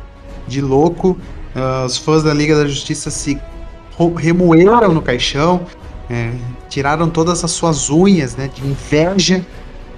[0.47, 1.17] de louco.
[1.55, 3.39] Ah, os fãs da Liga da Justiça se
[4.15, 5.65] remoeram no caixão,
[6.09, 6.31] é,
[6.69, 9.45] tiraram todas as suas unhas né, de inveja,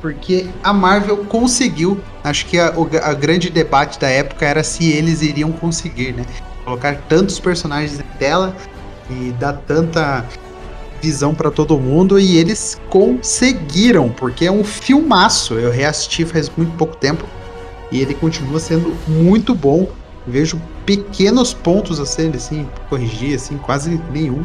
[0.02, 2.02] porque a Marvel conseguiu.
[2.24, 6.26] Acho que a, o a grande debate da época era se eles iriam conseguir, né?
[6.66, 8.56] Colocar tantos personagens em tela
[9.10, 10.26] e dar tanta
[11.02, 15.56] visão para todo mundo e eles conseguiram, porque é um filmaço.
[15.56, 17.26] Eu reassisti faz muito pouco tempo
[17.92, 19.88] e ele continua sendo muito bom.
[20.28, 24.44] Vejo pequenos pontos a serem assim, corrigir assim, quase nenhum.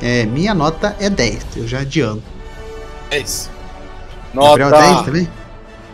[0.00, 2.22] É, minha nota é 10, eu já adianto.
[3.10, 3.55] É 10.
[4.36, 4.58] Nota.
[4.58, 5.28] Gabriel 10 também?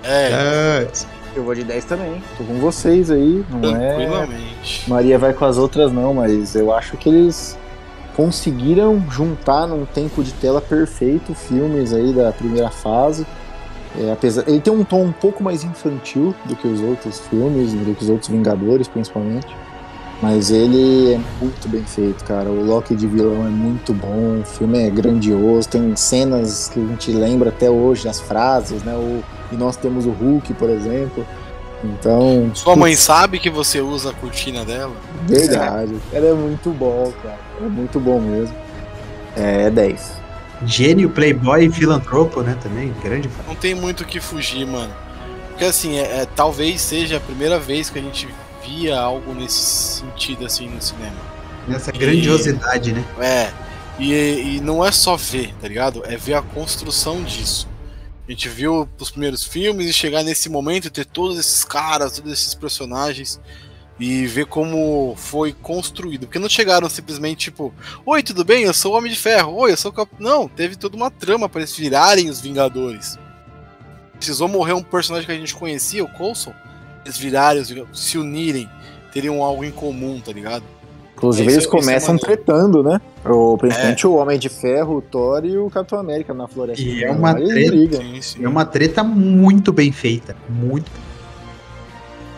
[0.03, 0.33] É.
[0.33, 0.89] é.
[1.35, 2.23] Eu vou de 10 também.
[2.37, 3.95] Tô com vocês aí, não é?
[3.95, 4.83] Tranquilamente.
[4.85, 4.91] É...
[4.91, 7.57] Maria vai com as outras não, mas eu acho que eles
[8.17, 13.25] conseguiram juntar num tempo de tela perfeito filmes aí da primeira fase.
[13.99, 17.73] É, apesar, ele tem um tom um pouco mais infantil do que os outros filmes,
[17.73, 19.55] do que os outros Vingadores, principalmente.
[20.23, 22.49] Mas ele é muito bem feito, cara.
[22.49, 26.87] O Loki de vilão é muito bom, o filme é grandioso, tem cenas que a
[26.87, 28.95] gente lembra até hoje, as frases, né?
[28.95, 31.27] O, e nós temos o Hulk, por exemplo.
[31.83, 32.53] Então.
[32.55, 34.95] Sua mãe sabe que você usa a cortina dela?
[35.27, 35.97] Verdade.
[36.15, 37.39] Ela é muito bom, cara.
[37.61, 38.55] É muito bom mesmo.
[39.37, 40.23] É 10.
[40.65, 42.57] Gênio, playboy e filantropo, né?
[42.63, 43.29] Também, grande.
[43.49, 44.93] Não tem muito o que fugir, mano.
[45.49, 48.29] Porque assim, é, é- talvez seja a primeira vez que a gente
[48.65, 51.17] via algo nesse sentido assim no cinema.
[51.69, 53.05] Nessa grandiosidade, né?
[53.21, 53.53] É.
[53.99, 56.03] E, e não é só ver, tá ligado?
[56.07, 57.69] É ver a construção disso.
[58.27, 62.13] A gente viu os primeiros filmes e chegar nesse momento e ter todos esses caras,
[62.17, 63.41] todos esses personagens
[63.99, 66.27] e ver como foi construído.
[66.27, 67.73] Porque não chegaram simplesmente tipo,
[68.05, 68.65] oi, tudo bem?
[68.65, 69.55] Eu sou o Homem de Ferro.
[69.55, 70.11] Oi, eu sou o Cap...
[70.19, 73.19] Não, teve toda uma trama para eles virarem os Vingadores.
[74.15, 76.55] Precisou morrer um personagem que a gente conhecia, o Coulson.
[77.05, 77.63] Eles virarem,
[77.93, 78.69] se unirem,
[79.13, 80.63] teriam algo em comum, tá ligado?
[81.17, 82.27] Inclusive, eles isso é começam maneiro.
[82.27, 83.01] tretando, né?
[83.25, 86.83] O, principalmente o Homem de Ferro, o Thor e o Capitão América na floresta.
[86.83, 87.97] E é Então, uma treta.
[87.99, 88.45] Sim, sim.
[88.45, 90.35] É uma treta muito bem feita.
[90.49, 90.91] Muito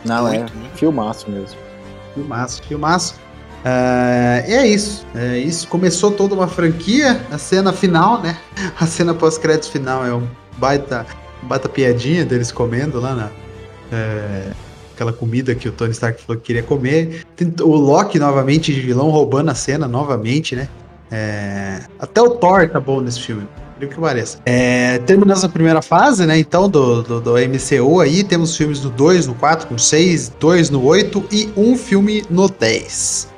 [0.05, 0.77] Não, é Muito, muito.
[0.77, 1.57] filmaço mesmo.
[2.15, 3.15] filmaço, filmaço.
[3.65, 5.07] Ah, e é isso.
[5.15, 5.67] É isso.
[5.69, 7.19] Começou toda uma franquia.
[7.31, 8.37] A cena final, né?
[8.79, 10.27] A cena pós-créditos final é um
[10.59, 11.07] baita,
[11.43, 13.31] baita piadinha deles comendo lá na.
[13.95, 14.51] É,
[14.95, 17.25] aquela comida que o Tony Stark falou que queria comer.
[17.63, 20.69] O Loki novamente de vilão roubando a cena novamente, né?
[21.11, 23.47] É, até o Thor tá bom nesse filme.
[23.77, 24.39] Incrível que pareça.
[24.47, 26.39] É, terminamos a primeira fase, né?
[26.39, 30.71] Então, do, do, do MCU aí, temos filmes no 2, no 4, no 6, 2
[30.71, 33.33] no 8 e um filme no 10.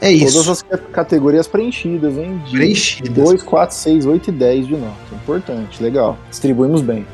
[0.00, 0.32] É isso.
[0.34, 2.42] Todas as ca- categorias preenchidas, hein?
[2.44, 3.24] De Preenchidas.
[3.24, 4.94] 2, 4, 6, 8 e 10 de nota.
[5.12, 6.18] Importante, legal.
[6.30, 7.06] Distribuímos bem.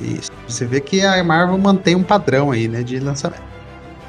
[0.00, 0.30] Isso.
[0.48, 2.82] Você vê que a Marvel mantém um padrão aí, né?
[2.82, 3.42] De lançamento.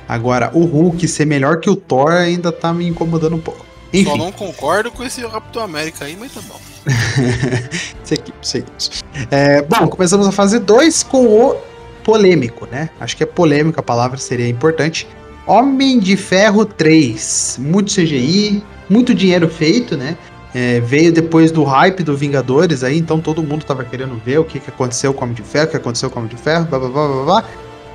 [0.07, 3.65] Agora, o Hulk ser melhor que o Thor ainda tá me incomodando um pouco.
[3.93, 4.09] Enfim.
[4.09, 6.59] Só não concordo com esse Capitão América aí, mas tá bom.
[8.03, 9.03] seguimos, seguimos.
[9.29, 11.55] É, bom, começamos a fase 2 com o
[12.03, 12.89] polêmico, né?
[12.99, 15.07] Acho que é polêmico a palavra seria importante.
[15.45, 17.57] Homem de Ferro 3.
[17.59, 20.17] Muito CGI, muito dinheiro feito, né?
[20.53, 24.43] É, veio depois do hype do Vingadores aí, então todo mundo tava querendo ver o
[24.43, 26.41] que, que aconteceu com o Homem de Ferro, o que aconteceu com o Homem de
[26.41, 27.45] Ferro, blá blá blá blá blá.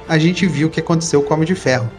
[0.09, 1.91] A gente viu o que aconteceu com o Homem de Ferro.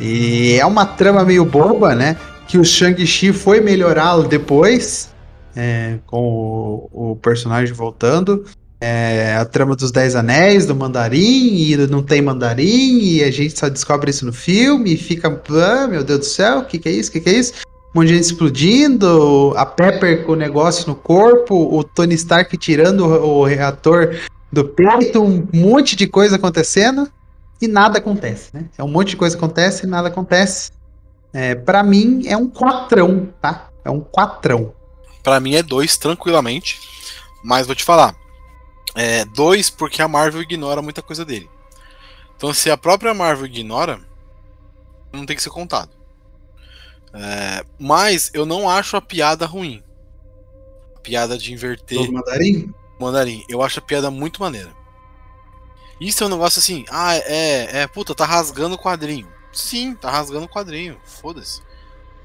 [0.00, 2.16] E é uma trama meio boba, né?
[2.46, 5.10] Que o Shang-Chi foi melhorá-lo depois,
[5.56, 8.44] é, com o, o, personagem voltando.
[8.80, 13.58] É, a trama dos Dez Anéis, do Mandarim, e não tem Mandarim, e a gente
[13.58, 16.88] só descobre isso no filme, e fica, ah, meu Deus do céu, o que, que
[16.88, 17.10] é isso?
[17.10, 17.54] O que, que é isso?
[17.94, 22.56] Um monte de gente explodindo, a Pepper com o negócio no corpo, o Tony Stark
[22.58, 24.14] tirando o, o reator
[24.52, 27.10] do peito, um monte de coisa acontecendo
[27.60, 28.66] e nada acontece, né?
[28.76, 30.70] É um monte de coisa acontece e nada acontece.
[31.32, 33.68] É, para mim é um quatrão, tá?
[33.84, 34.74] É um quatrão.
[35.22, 36.80] Para mim é dois tranquilamente,
[37.42, 38.14] mas vou te falar,
[38.94, 41.48] é dois porque a Marvel ignora muita coisa dele.
[42.36, 43.98] Então se a própria Marvel ignora,
[45.12, 45.97] não tem que ser contado.
[47.12, 49.82] É, mas eu não acho a piada ruim.
[50.96, 51.98] A piada de inverter.
[51.98, 52.72] O mandarim?
[53.00, 53.44] Mandarim.
[53.48, 54.70] Eu acho a piada muito maneira.
[56.00, 59.26] Isso é um negócio assim, ah, é, é, puta, tá rasgando o quadrinho.
[59.52, 60.96] Sim, tá rasgando o quadrinho.
[61.04, 61.60] Foda-se.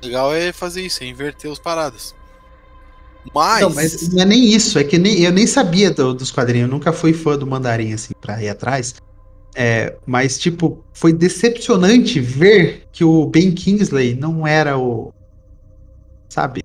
[0.02, 2.14] Legal é fazer isso, é inverter os paradas.
[3.34, 3.62] Mas.
[3.62, 6.68] Não, mas não é nem isso, é que nem, eu nem sabia do, dos quadrinhos,
[6.68, 8.96] eu nunca fui fã do Mandarim, assim, pra ir atrás.
[9.56, 15.14] É, mas, tipo, foi decepcionante ver que o Ben Kingsley não era o.
[16.28, 16.64] Sabe?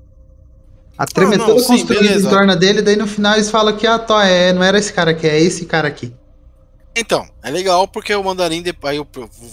[0.96, 4.26] A trama ah, construída em torno dele, daí no final eles falam que, ah, tá,
[4.26, 6.12] é, não era esse cara aqui, é esse cara aqui.
[6.96, 9.06] Então, é legal porque o mandarim, aí o,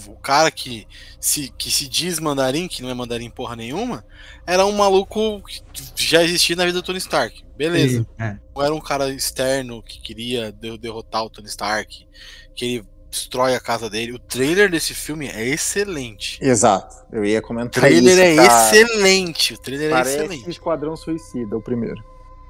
[0.08, 0.84] o, cara que
[1.20, 4.04] se, que se diz mandarim, que não é mandarim porra nenhuma,
[4.44, 5.62] era um maluco que
[5.94, 7.44] já existia na vida do Tony Stark.
[7.56, 8.00] Beleza.
[8.00, 8.36] Sim, é.
[8.58, 12.08] Era um cara externo que queria derrotar o Tony Stark,
[12.56, 12.84] que ele
[13.16, 14.12] destrói a casa dele.
[14.12, 16.38] O trailer desse filme é excelente.
[16.42, 16.94] Exato.
[17.10, 18.70] Eu ia comentar O trailer isso, é tá...
[18.70, 19.54] excelente.
[19.54, 20.50] O trailer é Parece é excelente.
[20.50, 22.02] Esquadrão Suicida, o primeiro.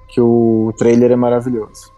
[0.09, 1.93] Que o trailer é maravilhoso.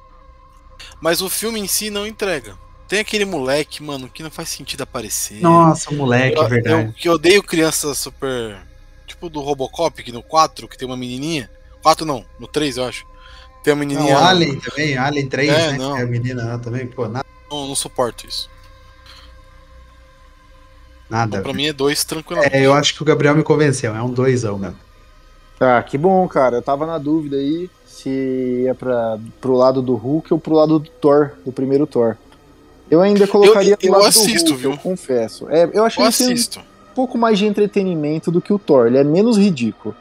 [1.00, 2.56] Mas o filme em si não entrega.
[2.86, 5.40] Tem aquele moleque, mano, que não faz sentido aparecer.
[5.42, 6.86] Nossa, moleque, eu, verdade.
[6.86, 8.56] Eu, que odeio criança super.
[9.06, 11.50] Tipo do Robocop, que no 4, que tem uma menininha.
[11.82, 13.06] 4 não, no 3 eu acho.
[13.62, 14.14] Tem uma menininha.
[14.14, 15.78] Não, Alien também, Alien 3, é, né?
[15.78, 15.94] Não.
[15.94, 17.26] Que é a menina lá também, pô, nada.
[17.50, 18.48] Não, não suporto isso.
[21.08, 21.38] Nada.
[21.38, 22.54] Então, pra mim é 2 tranquilamente.
[22.54, 24.76] É, eu acho que o Gabriel me convenceu, é um 2 mesmo.
[25.60, 26.56] Ah, que bom, cara.
[26.56, 30.78] Eu tava na dúvida aí se ia pra, pro lado do Hulk ou pro lado
[30.78, 32.16] do Thor, do primeiro Thor.
[32.90, 34.70] Eu ainda colocaria eu, eu assisto, Hulk, viu?
[34.72, 35.48] Eu confesso.
[35.50, 36.60] É, eu achei eu assisto.
[36.60, 38.86] um pouco mais de entretenimento do que o Thor.
[38.86, 39.94] Ele é menos ridículo.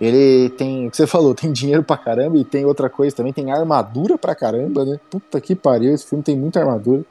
[0.00, 3.32] Ele tem, o que você falou, tem dinheiro pra caramba e tem outra coisa também,
[3.32, 5.00] tem armadura pra caramba, né?
[5.10, 7.02] Puta que pariu, esse filme tem muita armadura.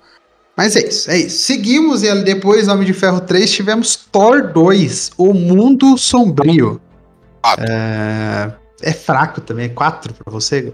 [0.58, 1.38] Mas é isso, é isso.
[1.46, 6.82] Seguimos e depois, Homem de Ferro 3, tivemos Thor 2, O Mundo Sombrio.
[7.60, 10.74] É, é fraco também, é 4 pra você.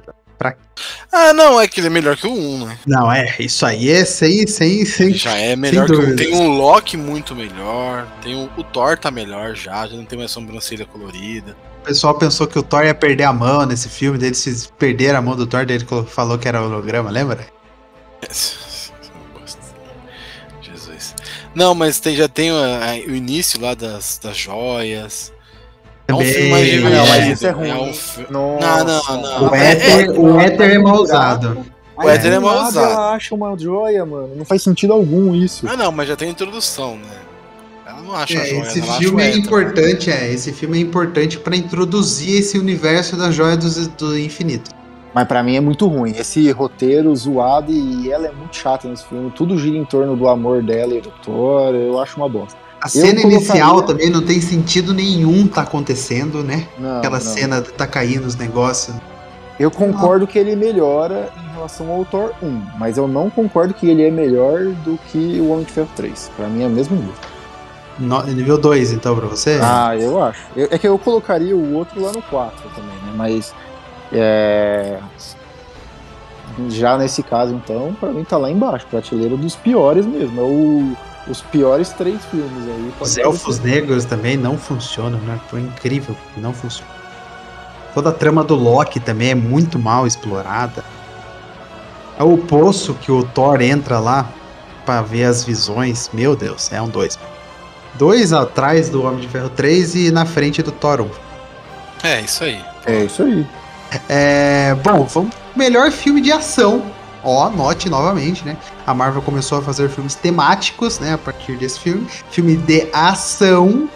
[1.12, 2.78] Ah, não, é que ele é melhor que o 1, né?
[2.88, 6.50] Não, é, isso aí é sem, sem, sem Já é melhor que o Tem um
[6.50, 10.86] Loki muito melhor, tem o, o Thor tá melhor já, já não tem mais sobrancelha
[10.86, 11.56] colorida.
[11.82, 15.20] O pessoal pensou que o Thor ia perder a mão nesse filme, daí eles perderam
[15.20, 17.46] a mão do Thor, daí ele falou que era holograma, lembra?
[18.28, 18.73] Jesus.
[21.56, 22.56] Não, mas tem, já tem o,
[23.08, 25.32] o início lá das, das joias.
[26.08, 26.96] É um filme mais divertido.
[26.96, 27.70] Não, mas isso é ruim.
[27.70, 28.28] É um fi...
[28.30, 29.50] não, não, não.
[29.50, 31.66] O éter, o éter é mal usado.
[31.96, 32.92] O éter é mal usado.
[32.92, 34.36] Ela acha uma joia, mano.
[34.36, 35.68] Não faz sentido algum isso.
[35.68, 37.18] Ah, não, mas já tem introdução, né?
[37.86, 40.32] Ela não acha é, joia, Esse filme é importante, é.
[40.34, 44.72] Esse filme é importante para introduzir esse universo da joia do, do infinito.
[45.14, 46.12] Mas para mim é muito ruim.
[46.18, 49.32] Esse roteiro zoado e ela é muito chata nesse filme.
[49.32, 51.76] Tudo gira em torno do amor dela e do Thor.
[51.76, 52.58] Eu acho uma bosta.
[52.82, 56.68] A cena inicial também não tem sentido nenhum tá acontecendo, né?
[56.78, 57.26] Não, Aquela não.
[57.26, 58.96] cena tá caindo os negócios.
[59.60, 63.88] Eu concordo que ele melhora em relação ao Thor 1, mas eu não concordo que
[63.88, 66.32] ele é melhor do que o Homem de Ferro 3.
[66.36, 67.14] Pra mim é o mesmo nível.
[68.00, 69.60] Nível 2, então, pra você?
[69.62, 70.42] Ah, eu acho.
[70.56, 73.14] Eu, é que eu colocaria o outro lá no 4 também, né?
[73.16, 73.54] Mas.
[74.14, 75.00] É...
[76.70, 80.40] Já nesse caso, então, pra mim tá lá embaixo, prateleira dos piores mesmo.
[80.40, 80.96] É o
[81.28, 82.94] os piores três filmes aí.
[83.00, 85.40] Os elfos negros também não funcionam, né?
[85.50, 86.92] Foi incrível, não funciona.
[87.94, 90.84] Toda a trama do Loki também é muito mal explorada.
[92.18, 94.30] É o poço que o Thor entra lá
[94.86, 96.10] para ver as visões.
[96.12, 97.18] Meu Deus, é um dois.
[97.96, 101.10] Dois atrás do Homem de Ferro 3 e na frente do Thor 1.
[102.04, 102.62] É, isso aí.
[102.86, 103.48] É isso aí.
[104.10, 106.84] É, bom, vamos melhor filme de ação.
[107.24, 108.58] Ó, note novamente, né?
[108.86, 111.14] A Marvel começou a fazer filmes temáticos, né?
[111.14, 112.06] A partir desse filme.
[112.30, 113.88] Filme de ação.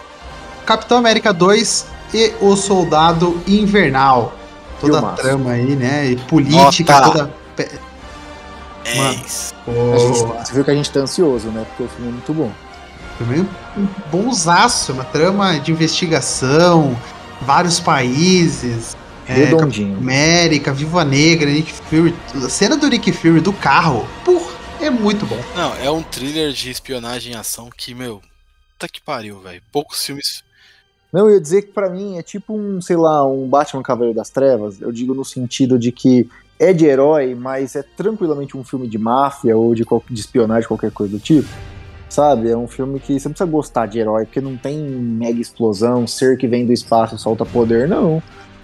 [0.66, 4.34] Capitão América 2 e O Soldado Invernal.
[4.80, 6.12] Toda a trama aí, né?
[6.12, 7.32] E política, Nota.
[7.56, 7.78] toda.
[8.86, 9.14] É Mano.
[9.18, 11.66] gente, você viu que a gente tá ansioso, né?
[11.68, 12.50] Porque o filme é muito bom.
[13.18, 13.50] filme
[14.10, 16.96] bonzaço, uma trama de investigação,
[17.42, 18.96] vários países.
[19.28, 19.98] É, Redondinho.
[19.98, 22.16] América, Viva Negra, Nick Fury.
[22.36, 25.40] A cena do Nick Fury do carro, porra, é muito bom.
[25.56, 28.22] Não, é um thriller de espionagem e ação que, meu,
[28.74, 29.62] puta que pariu, velho.
[29.72, 30.44] Poucos filmes.
[31.12, 34.16] Não, eu ia dizer que pra mim é tipo um, sei lá, um Batman Cavaleiro
[34.16, 34.80] das Trevas.
[34.80, 38.98] Eu digo no sentido de que é de herói, mas é tranquilamente um filme de
[38.98, 41.48] máfia ou de, de espionagem, qualquer coisa do tipo.
[42.10, 42.50] Sabe?
[42.50, 46.08] É um filme que você não precisa gostar de herói, porque não tem mega explosão,
[46.08, 48.22] ser que vem do espaço e solta poder, não.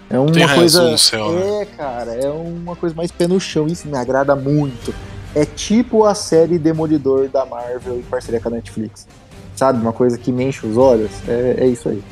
[0.09, 0.91] É uma Tem coisa.
[0.91, 1.61] no céu, né?
[1.61, 4.93] É, cara, é uma coisa mais pé no chão, isso me agrada muito.
[5.35, 9.07] É tipo a série Demolidor da Marvel em parceria com a Netflix.
[9.55, 9.81] Sabe?
[9.81, 11.11] Uma coisa que me enche os olhos.
[11.27, 12.03] É, é isso aí.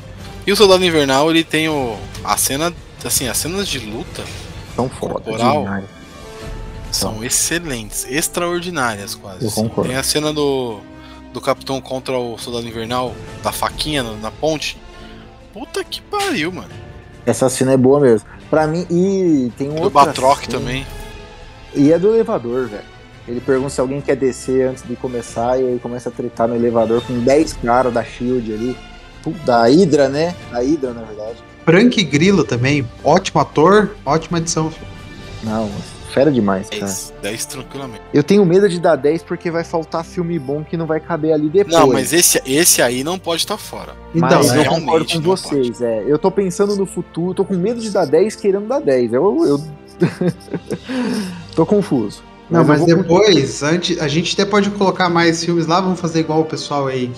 [0.46, 1.96] E o Soldado Invernal, ele tem o.
[2.24, 2.72] A cena.
[3.04, 4.22] Assim, as cenas de luta
[4.76, 5.64] Tão foda, Corporal?
[5.64, 5.84] demais.
[6.92, 9.44] são excelentes, extraordinárias quase.
[9.44, 9.90] Eu concordo.
[9.90, 10.80] Tem a cena do.
[11.32, 14.76] Do Capitão contra o Soldado Invernal, da faquinha na, na ponte.
[15.52, 16.68] Puta que pariu, mano.
[17.24, 18.28] Essa cena é boa mesmo.
[18.50, 19.90] Pra mim, e tem um Do outro.
[19.90, 20.86] Batroc também.
[21.74, 22.92] E é do elevador, velho.
[23.26, 26.56] Ele pergunta se alguém quer descer antes de começar e aí começa a tretar no
[26.56, 28.76] elevador com 10 caras da Shield ali.
[29.22, 30.34] Puta, Da Hydra, né?
[30.50, 31.36] Da Hydra, na verdade.
[31.64, 34.72] Frank Grillo também, ótimo ator, ótima edição.
[35.44, 35.70] Não,
[36.12, 36.82] fera demais, cara.
[36.82, 38.02] 10, 10 tranquilamente.
[38.12, 41.32] Eu tenho medo de dar 10 porque vai faltar filme bom que não vai caber
[41.32, 41.74] ali depois.
[41.74, 43.94] Não, mas esse, esse aí não pode estar fora.
[44.14, 46.04] Então, Mas eu concordo com vocês, é.
[46.06, 49.14] Eu tô pensando no futuro, tô com medo de dar 10 querendo dar 10.
[49.14, 49.46] Eu.
[49.46, 49.60] eu...
[51.56, 52.22] tô confuso.
[52.50, 56.20] Não, mas vou- depois, antes, a gente até pode colocar mais filmes lá, vamos fazer
[56.20, 57.10] igual o pessoal aí,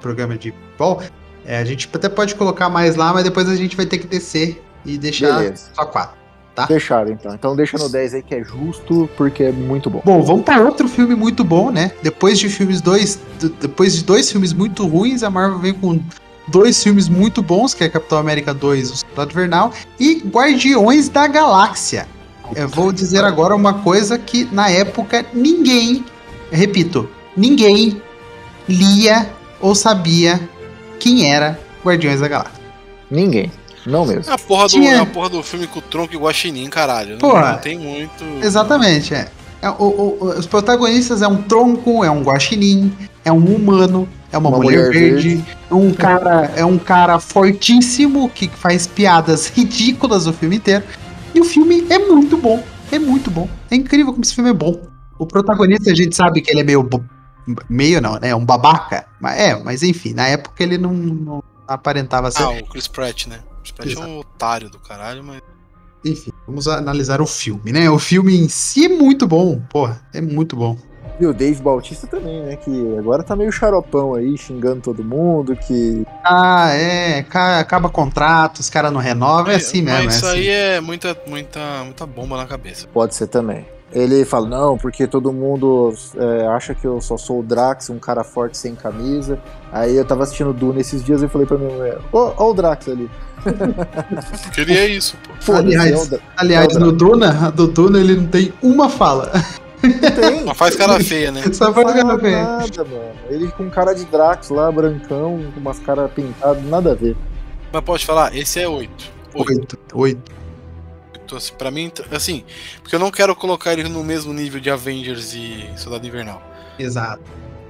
[0.00, 1.02] programa de futebol.
[1.44, 4.06] É, a gente até pode colocar mais lá, mas depois a gente vai ter que
[4.06, 5.70] descer e deixar Beleza.
[5.74, 6.21] só quatro.
[6.54, 6.66] Tá?
[6.66, 7.34] Fechado, então.
[7.34, 10.02] Então deixa no 10 aí que é justo, porque é muito bom.
[10.04, 11.92] Bom, vamos para outro filme muito bom, né?
[12.02, 13.18] Depois de filmes dois,
[13.60, 16.00] depois de dois filmes muito ruins, a Marvel vem com
[16.48, 21.26] dois filmes muito bons, que é Capitão América 2, O Soldado Invernal e Guardiões da
[21.26, 22.06] Galáxia.
[22.54, 26.04] Eu vou dizer agora uma coisa que na época ninguém,
[26.50, 28.02] repito, ninguém
[28.68, 30.40] lia ou sabia
[30.98, 32.62] quem era Guardiões da Galáxia.
[33.10, 33.50] Ninguém.
[33.86, 34.30] Não mesmo.
[34.30, 36.20] É a porra do, Tinha- é a porra do filme com o Tronco e o
[36.20, 37.12] Guaxinim, caralho.
[37.12, 37.52] Não, Porra.
[37.52, 38.24] não tem muito.
[38.42, 39.28] Exatamente, é.
[39.60, 39.74] É, o-
[40.20, 42.92] o- os protagonistas é um tronco, é um guaxinim,
[43.24, 47.20] é um humano, é uma, Uma mulher, mulher verde, é um cara, é um cara
[47.20, 50.84] fortíssimo que faz piadas ridículas o filme inteiro.
[51.34, 53.48] E o filme é muito bom, é muito bom.
[53.70, 54.80] É incrível como esse filme é bom.
[55.18, 56.88] O protagonista a gente sabe que ele é meio
[57.68, 58.28] meio não, né?
[58.30, 62.42] É um babaca, mas é, mas enfim, na época ele não, não aparentava ser.
[62.42, 63.38] Ah, o Chris Pratt, né?
[63.70, 65.40] Pratt é um otário do caralho, mas.
[66.04, 67.88] Enfim, vamos analisar o filme, né?
[67.88, 70.76] O filme em si é muito bom, porra, é muito bom.
[71.20, 72.56] E o Dave Bautista também, né?
[72.56, 78.58] Que agora tá meio xaropão aí, xingando todo mundo, que Ah, é, ca- acaba contrato,
[78.58, 80.04] os caras não renovam, é assim mesmo.
[80.06, 80.38] Mas é isso assim.
[80.38, 82.88] aí é muita, muita, muita bomba na cabeça.
[82.88, 83.64] pode ser também.
[83.92, 87.98] Ele fala, não, porque todo mundo é, acha que eu só sou o Drax, um
[87.98, 89.38] cara forte sem camisa.
[89.70, 92.88] Aí eu tava assistindo Duna esses dias e falei pra minha mulher, Olha o Drax
[92.88, 93.10] ali.
[94.54, 95.52] Queria isso, pô.
[95.52, 99.30] pô aliás, é aliás é no Duna, do Duna ele não tem uma fala.
[99.82, 100.44] Tem.
[100.44, 101.42] Só faz cara feia, né?
[101.52, 102.42] Só faz cara feia.
[102.44, 103.12] Nada, mano.
[103.28, 107.16] Ele com cara de Drax lá, brancão, com umas caras pintadas, nada a ver.
[107.72, 109.12] Mas pode falar, esse é 8.
[109.34, 109.78] 8.
[109.92, 110.41] 8
[111.32, 111.36] muito.
[111.36, 112.44] Assim, para mim, assim,
[112.80, 116.42] porque eu não quero colocar ele no mesmo nível de Avengers e Soldado Invernal.
[116.78, 117.22] Exato.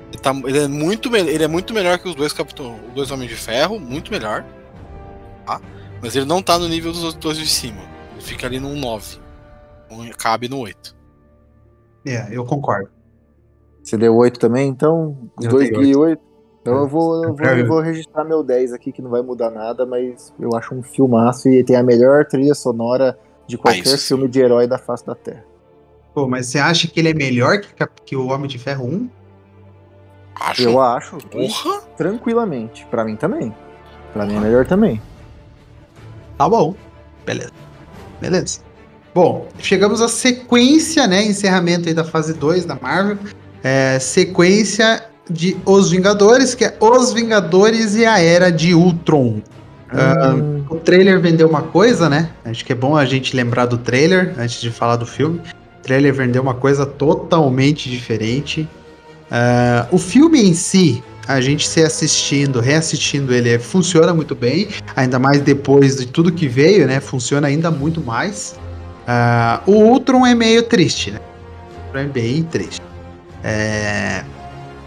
[0.08, 3.10] Ele, tá, ele é, muito, ele é muito melhor que os dois Capitão, os dois
[3.10, 4.44] Homens de Ferro, muito melhor.
[5.46, 5.60] Tá?
[6.02, 7.80] Mas ele não tá no nível dos outros dois de cima.
[8.12, 9.20] Ele fica ali no 9.
[10.18, 10.96] Cabe no 8.
[12.06, 12.90] É, eu concordo.
[13.82, 15.30] Você deu 8 também, então?
[15.38, 16.22] 2 e 8?
[16.60, 16.88] Então eu é.
[16.88, 20.32] vou, eu vou, eu vou, registrar meu 10 aqui, que não vai mudar nada, mas
[20.38, 24.08] eu acho um filmaço e tem a melhor trilha sonora de qualquer sim.
[24.08, 25.44] filme de herói da face da Terra.
[26.14, 27.68] Pô, mas você acha que ele é melhor que,
[28.04, 29.10] que o Homem de Ferro 1?
[30.40, 30.62] Acho.
[30.62, 31.80] Eu acho, Porra!
[31.96, 32.86] tranquilamente.
[32.90, 33.54] Pra mim também.
[34.12, 35.00] Pra mim é melhor também.
[36.36, 36.74] Tá bom.
[37.24, 37.52] Beleza.
[38.20, 38.60] Beleza.
[39.14, 41.22] Bom, chegamos à sequência, né?
[41.22, 43.18] Encerramento aí da fase 2 da Marvel.
[43.62, 49.40] É, sequência de Os Vingadores, que é Os Vingadores e a Era de Ultron.
[49.94, 50.34] Ah,
[50.70, 52.30] o trailer vendeu uma coisa, né?
[52.44, 55.40] Acho que é bom a gente lembrar do trailer antes de falar do filme.
[55.78, 58.68] O trailer vendeu uma coisa totalmente diferente.
[59.30, 64.68] Ah, o filme em si, a gente se assistindo, reassistindo ele, funciona muito bem.
[64.96, 67.00] Ainda mais depois de tudo que veio, né?
[67.00, 68.58] Funciona ainda muito mais.
[69.06, 71.20] Ah, o Ultron é meio triste, né?
[71.20, 72.80] O Ultron É bem triste.
[73.44, 74.24] É,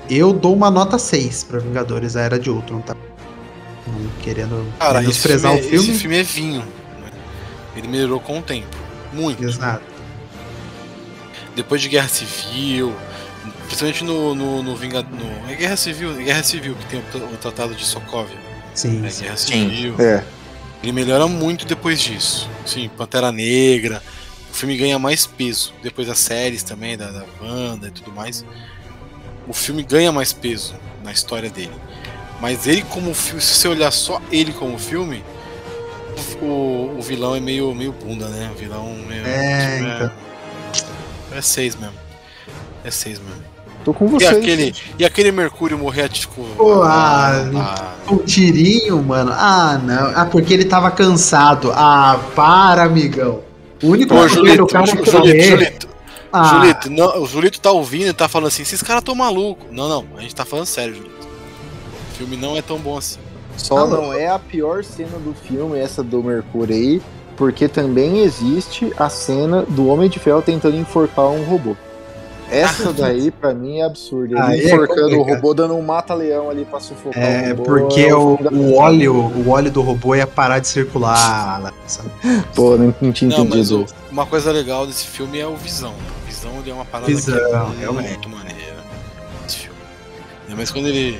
[0.09, 2.95] Eu dou uma nota 6 pra Vingadores, a Era de Ultron, tá?
[3.87, 5.89] Não querendo Cara, esse menosprezar filme, o é- filme.
[5.91, 6.59] esse filme é vinho.
[6.61, 7.11] né?
[7.75, 8.75] Ele melhorou com o tempo.
[9.13, 9.43] Muito.
[9.43, 9.83] Exato.
[11.55, 12.93] Depois de Guerra Civil,
[13.65, 15.09] principalmente no, no, no Vingador.
[15.11, 18.35] No, é Guerra Civil, é Guerra Civil que tem o, o Tratado de Sokovia.
[18.73, 19.23] Sim, É sim.
[19.23, 19.69] Guerra Sim.
[19.69, 19.95] Civil.
[19.99, 20.23] É.
[20.83, 22.49] Ele melhora muito depois disso.
[22.65, 24.03] Sim, Pantera Negra.
[24.51, 25.73] O filme ganha mais peso.
[25.81, 28.43] Depois das séries também, da, da banda e tudo mais.
[29.47, 31.71] O filme ganha mais peso na história dele.
[32.41, 35.23] Mas ele como filme, se você olhar só ele como filme,
[36.41, 38.51] o, o vilão é meio, meio bunda, né?
[38.53, 39.77] O vilão meio, É,
[40.71, 40.89] tipo,
[41.29, 41.37] então.
[41.37, 41.95] é seis mesmo.
[42.83, 43.43] É seis mesmo.
[43.83, 44.31] Tô com E vocês.
[44.35, 46.43] aquele, e aquele Mercúrio morrer, tipo.
[46.57, 49.31] Pô, ah, ah, O tirinho, mano.
[49.33, 50.11] Ah, não.
[50.15, 51.71] Ah, porque ele tava cansado.
[51.73, 53.41] Ah, para, amigão.
[53.83, 55.41] O único Pô, Julito, cara é Julito, correr.
[55.43, 55.87] Julito,
[56.33, 59.67] Ah, Julito, não, o Julito tá ouvindo e tá falando assim, esses caras tão malucos.
[59.71, 61.14] Não, não, a gente tá falando sério, Julito.
[62.15, 63.19] O filme não é tão bom assim.
[63.57, 63.97] Só Alô?
[64.01, 67.01] não é a pior cena do filme, essa do Mercúrio aí,
[67.37, 71.75] porque também existe a cena do Homem de Ferro tentando enforcar um robô.
[72.51, 74.43] Essa daí, pra mim, é absurda.
[74.45, 75.35] Aí Ele é enforcando o complicado.
[75.35, 77.63] robô, dando um mata-leão ali pra sufocar É, o robô.
[77.63, 81.73] porque é o, o óleo, o óleo do robô ia parar de circular.
[81.87, 82.09] sabe?
[82.53, 83.93] Pô, não, não tinha Não, mas entendido.
[84.09, 85.93] o- uma coisa legal desse filme é o Visão.
[85.93, 88.27] O Visão é uma parada Visão, que é muito realmente.
[88.29, 88.75] maneira.
[89.47, 89.77] Esse filme.
[90.43, 91.19] Ainda mais quando ele.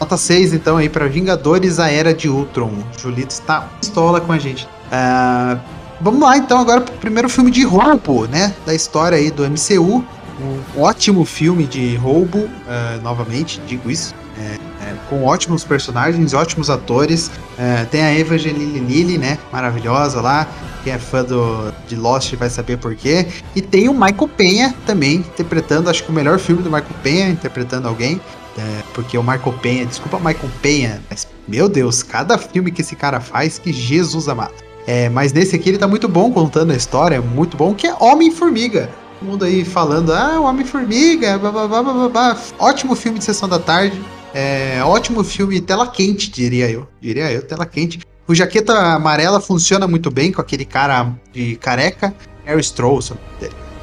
[0.00, 2.72] Nota 6, então, aí pra Vingadores, a Era de Ultron.
[2.98, 4.66] Julito está pistola com a gente.
[4.90, 5.58] Ah,
[6.00, 8.54] vamos lá, então, agora pro primeiro filme de roubo, né?
[8.64, 10.02] Da história aí do MCU.
[10.42, 14.14] Um ótimo filme de roubo, ah, novamente, digo isso.
[14.40, 17.30] é, é, com ótimos personagens, ótimos atores.
[17.58, 19.38] É, tem a Evangeline Lilly, né?
[19.52, 20.48] Maravilhosa lá.
[20.82, 23.26] Quem é fã do, de Lost vai saber por quê.
[23.54, 27.28] E tem o Michael Penha também, interpretando, acho que o melhor filme do Michael Penha,
[27.28, 28.18] interpretando alguém.
[28.60, 32.94] É, porque o Michael Penha, desculpa Michael Penha, mas meu Deus, cada filme que esse
[32.94, 34.52] cara faz, que Jesus amado.
[34.86, 37.94] É, mas nesse aqui ele tá muito bom contando a história, muito bom, que é
[37.98, 38.90] Homem-Formiga.
[39.18, 43.48] Todo mundo aí falando, ah, Homem-Formiga, blá, blá, blá, blá, blá, ótimo filme de sessão
[43.48, 43.98] da tarde,
[44.34, 48.00] é, ótimo filme tela quente, diria eu, diria eu, tela quente.
[48.28, 53.12] O Jaqueta Amarela funciona muito bem com aquele cara de careca, Harry Strauss,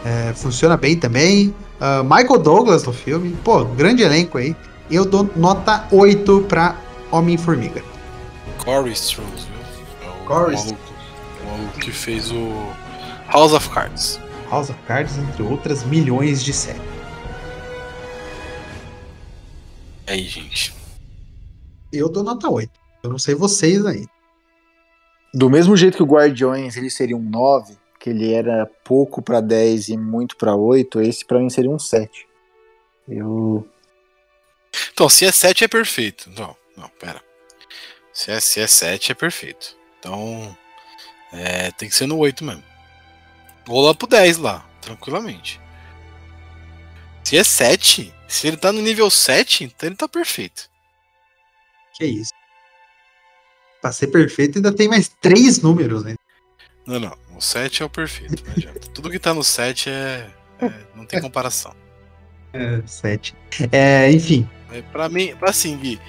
[0.06, 1.54] é, funciona bem também.
[1.80, 4.56] Ah, Michael Douglas no filme, pô, grande elenco aí.
[4.90, 6.80] Eu dou nota 8 pra
[7.12, 7.84] Homem-Formiga.
[8.64, 10.08] Corey Strauss, viu?
[10.08, 10.80] É o Corey maluco,
[11.42, 12.74] o maluco que fez o
[13.32, 14.20] House of Cards.
[14.50, 16.82] House of Cards, entre outras milhões de séries.
[20.08, 20.74] E aí, gente.
[21.92, 22.72] Eu dou nota 8.
[23.04, 24.06] Eu não sei vocês aí.
[25.34, 29.42] Do mesmo jeito que o Guardiões ele seria um 9, que ele era pouco pra
[29.42, 32.28] 10 e muito pra 8, esse pra mim seria um 7.
[33.08, 33.68] Eu.
[34.92, 36.30] Então, se é 7 é perfeito.
[36.32, 37.22] Não, não, pera.
[38.14, 39.78] Se é, se é 7 é perfeito.
[40.00, 40.58] Então,
[41.32, 42.64] é, tem que ser no 8 mesmo.
[43.66, 45.60] Vou lá pro 10 lá, tranquilamente.
[47.24, 50.70] Se é 7, se ele tá no nível 7, então ele tá perfeito.
[51.94, 52.32] Que isso.
[53.82, 56.16] Pra ser perfeito, ainda tem mais três números, né?
[56.86, 57.18] Não, não.
[57.36, 58.44] O 7 é o perfeito.
[58.46, 58.80] Não adianta.
[58.96, 61.76] Tudo que tá no 7 é, é- não tem comparação.
[62.54, 63.36] É, 7.
[63.72, 64.50] É, enfim.
[64.72, 65.99] É, pra mim, assim, Gui,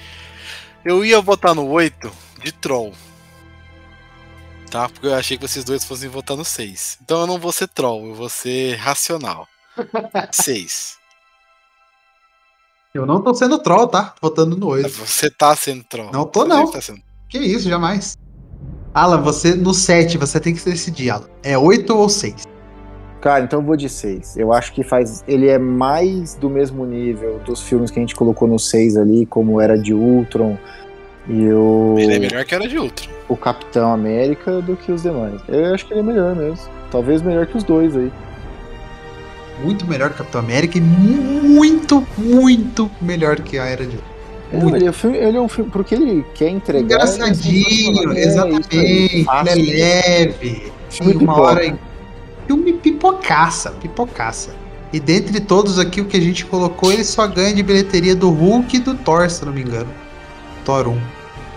[0.84, 2.10] eu ia votar no 8
[2.42, 2.92] de troll.
[4.70, 4.88] Tá?
[4.88, 6.98] Porque eu achei que vocês dois fossem votar no 6.
[7.02, 9.46] Então eu não vou ser troll, eu vou ser racional.
[10.32, 10.98] 6.
[12.94, 14.14] Eu não tô sendo troll, tá?
[14.20, 14.88] Votando no 8.
[14.90, 16.10] Você tá sendo troll.
[16.12, 16.70] Não tô, Você não.
[16.70, 18.16] tá sendo- Que isso, jamais.
[18.94, 21.28] Alan, você no 7, você tem que decidir, Alan.
[21.42, 22.44] É 8 ou 6?
[23.20, 24.36] Cara, então eu vou de 6.
[24.36, 25.24] Eu acho que faz.
[25.26, 29.26] Ele é mais do mesmo nível dos filmes que a gente colocou no 6 ali,
[29.26, 30.56] como era de Ultron
[31.28, 33.08] e o, Ele é melhor que era de outro.
[33.28, 35.40] o Capitão América do que os demais.
[35.46, 36.66] Eu acho que ele é melhor mesmo.
[36.90, 38.10] Talvez melhor que os dois aí.
[39.62, 44.18] Muito melhor que Capitão América e muito, muito melhor que a Era de Ultron.
[44.50, 45.70] Não, ele, é um filme, ele é um filme.
[45.70, 46.84] Porque ele quer entregar.
[46.84, 48.56] Engraçadinho, ele é sensacional.
[48.56, 48.76] É, exatamente.
[48.76, 49.58] isso aí, fácil.
[49.58, 50.72] Ele é leve.
[50.88, 51.40] Filme uma pipoca.
[51.42, 51.78] hora.
[52.48, 54.50] Filme pipocaça, pipocaça.
[54.92, 58.30] E dentre todos aqui, o que a gente colocou, ele só ganha de bilheteria do
[58.30, 59.88] Hulk e do Thor, se não me engano.
[60.64, 60.92] Thor 1.
[60.92, 60.98] O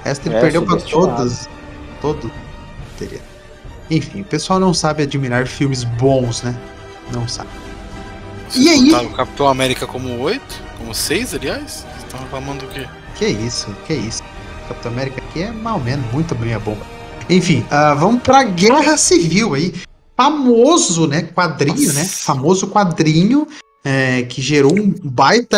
[0.03, 1.47] resto ele É, perdeu pra todas.
[2.01, 2.29] Todo.
[2.99, 3.23] Bilheteria.
[3.89, 6.55] Enfim, o pessoal não sabe admirar filmes bons, né?
[7.13, 7.49] Não sabe.
[8.49, 8.85] Vocês E aí?
[8.91, 10.41] botaram o Capitão América como 8?
[10.77, 11.85] Como 6, aliás?
[11.89, 12.85] Vocês estão reclamando do quê?
[13.15, 14.21] Que isso, que isso.
[14.67, 16.85] Capitão América aqui é mal menos, muito bem a bomba.
[17.29, 19.73] Enfim, ah, vamos pra Guerra Civil aí.
[20.22, 21.24] Famoso, né?
[21.24, 21.93] Quadrinho, Nossa.
[21.93, 22.05] né?
[22.05, 23.47] Famoso quadrinho
[23.84, 25.57] é, que gerou um baita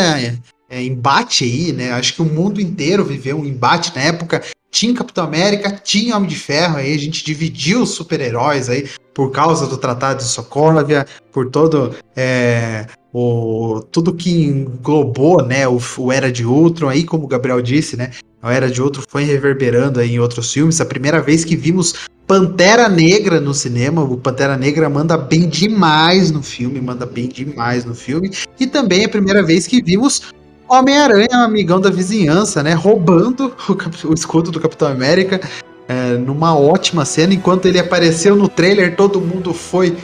[0.70, 1.92] é, embate aí, né?
[1.92, 4.42] Acho que o mundo inteiro viveu um embate na época.
[4.72, 9.32] Tinha Capitão América, tinha Homem de Ferro aí, a gente dividiu os super-heróis aí por
[9.32, 16.12] causa do Tratado de Sokovia, por todo é, o tudo que englobou, né, o, o
[16.12, 18.12] Era de Ultron aí, como o Gabriel disse, né,
[18.42, 20.82] a Era de Ultron foi reverberando aí em outros filmes.
[20.82, 21.94] A primeira vez que vimos
[22.28, 27.84] Pantera Negra no cinema, o Pantera Negra manda bem demais no filme, manda bem demais
[27.86, 28.32] no filme.
[28.60, 30.34] E também é a primeira vez que vimos
[30.68, 33.54] Homem-Aranha, amigão da vizinhança, né, roubando
[34.04, 35.42] o, o escudo do Capitão América.
[35.88, 39.96] é, numa ótima cena, enquanto ele apareceu no trailer, todo mundo foi,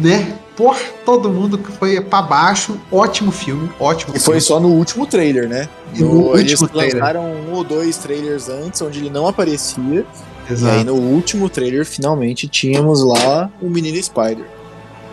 [0.00, 0.34] né?
[0.56, 2.76] Por todo mundo que foi pra baixo.
[2.90, 5.68] Ótimo filme, ótimo E foi só no último trailer, né?
[5.94, 6.94] E no eles último trailer.
[6.96, 10.04] lançaram um ou dois trailers antes, onde ele não aparecia.
[10.48, 10.76] E Exato.
[10.78, 14.46] aí no último trailer, finalmente, tínhamos lá o menino Spider.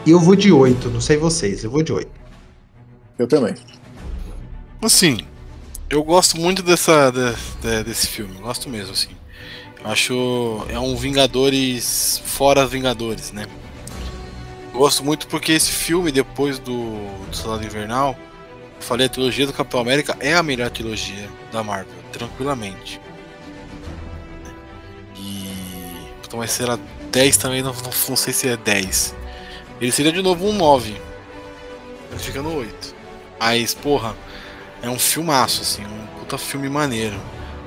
[0.05, 2.09] E eu vou de 8, não sei vocês, eu vou de 8.
[3.17, 3.53] Eu também.
[4.81, 5.17] Assim,
[5.89, 9.09] eu gosto muito dessa, de- de- desse filme, gosto mesmo, assim.
[9.83, 10.65] Eu Acho.
[10.69, 13.45] É um Vingadores fora Vingadores, né?
[14.73, 16.91] Gosto muito porque esse filme, depois do,
[17.29, 18.15] do Soldado Invernal,
[18.75, 22.99] eu falei, a trilogia do Capitão América é a melhor trilogia da Marvel, tranquilamente.
[26.36, 26.77] Então vai ser a
[27.11, 29.15] 10 também, não, não, não sei se é 10.
[29.79, 30.91] Ele seria de novo um 9.
[32.11, 32.93] Ele fica no 8.
[33.39, 34.13] Mas, porra,
[34.81, 37.15] é um filmaço, assim, um puta filme maneiro.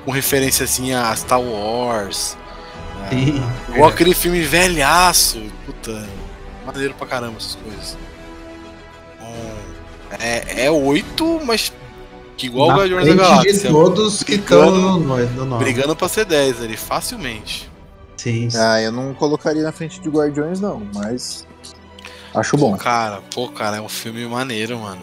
[0.05, 2.37] Com referência assim a Star Wars.
[3.05, 3.41] a- Sim.
[3.69, 5.41] Igual aquele filme velhaço.
[5.65, 6.07] Puta,
[6.63, 7.97] maneiro pra caramba essas coisas.
[9.15, 11.73] Então, é, é 8, mas
[12.37, 13.71] que igual o Na Guardiões da Galáxia.
[13.71, 15.63] todos que estão no, no nome.
[15.63, 17.68] Brigando pra ser 10 ali, facilmente.
[18.19, 18.57] Sim, sim.
[18.59, 21.47] Ah, eu não colocaria na frente de Guardiões, não, mas.
[22.35, 22.75] Acho bom.
[22.75, 25.01] Cara, pô, cara, é um filme maneiro, mano.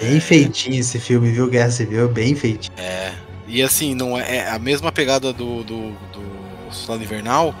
[0.00, 1.48] Bem feitinho esse filme, viu?
[1.48, 2.74] Guerra Civil, bem feitinho.
[2.76, 3.12] É.
[3.46, 7.54] E assim, não é, é a mesma pegada do, do, do Soldado Invernal.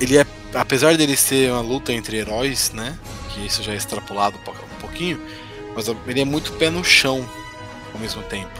[0.00, 0.26] Ele é.
[0.54, 2.98] Apesar dele ser uma luta entre heróis, né?
[3.28, 5.20] Que isso já é extrapolado um po- um pouquinho.
[5.76, 7.24] Mas ele é muito pé no chão
[7.94, 8.50] ao mesmo tempo.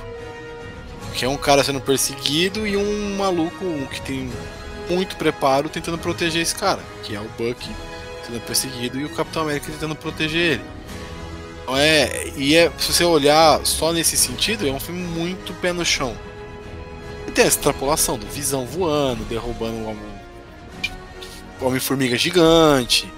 [1.13, 4.31] Que é um cara sendo perseguido e um maluco que tem
[4.89, 6.81] muito preparo tentando proteger esse cara.
[7.05, 7.71] Que é o Bucky
[8.27, 10.65] sendo perseguido e o Capitão América tentando proteger ele.
[11.63, 15.73] Então É, e é, se você olhar só nesse sentido, é um filme muito pé
[15.73, 16.15] no chão.
[17.27, 19.97] E tem essa extrapolação do Visão voando, derrubando um
[21.61, 23.11] Homem-Formiga gigante.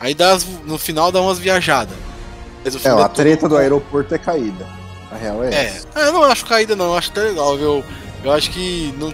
[0.00, 1.96] Aí dá as- no final dá umas viajadas.
[2.64, 4.66] O É, a todo treta do aeroporto é caída.
[5.12, 5.86] A real é, É, essa.
[5.94, 7.84] Ah, eu não acho caída não, eu acho até legal, viu?
[8.24, 9.12] Eu acho que não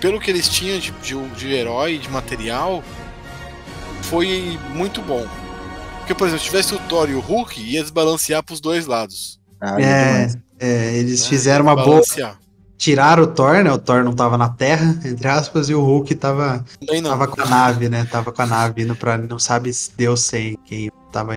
[0.00, 2.84] pelo que eles tinham de, de, de herói, de material,
[4.02, 5.26] foi muito bom.
[5.98, 9.40] Porque, por exemplo, se tivesse o Thor e o Hulk, ia desbalancear pros dois lados.
[9.60, 11.28] Ah, É, é, eles né?
[11.28, 12.02] fizeram uma boa.
[12.76, 13.72] Tiraram o Thor, né?
[13.72, 17.10] O Thor não tava na Terra, entre aspas, e o Hulk tava, Também não.
[17.10, 18.06] tava com a nave, né?
[18.10, 19.16] Tava com a nave indo pra.
[19.16, 21.34] Não sabe se Deus sem quem tava.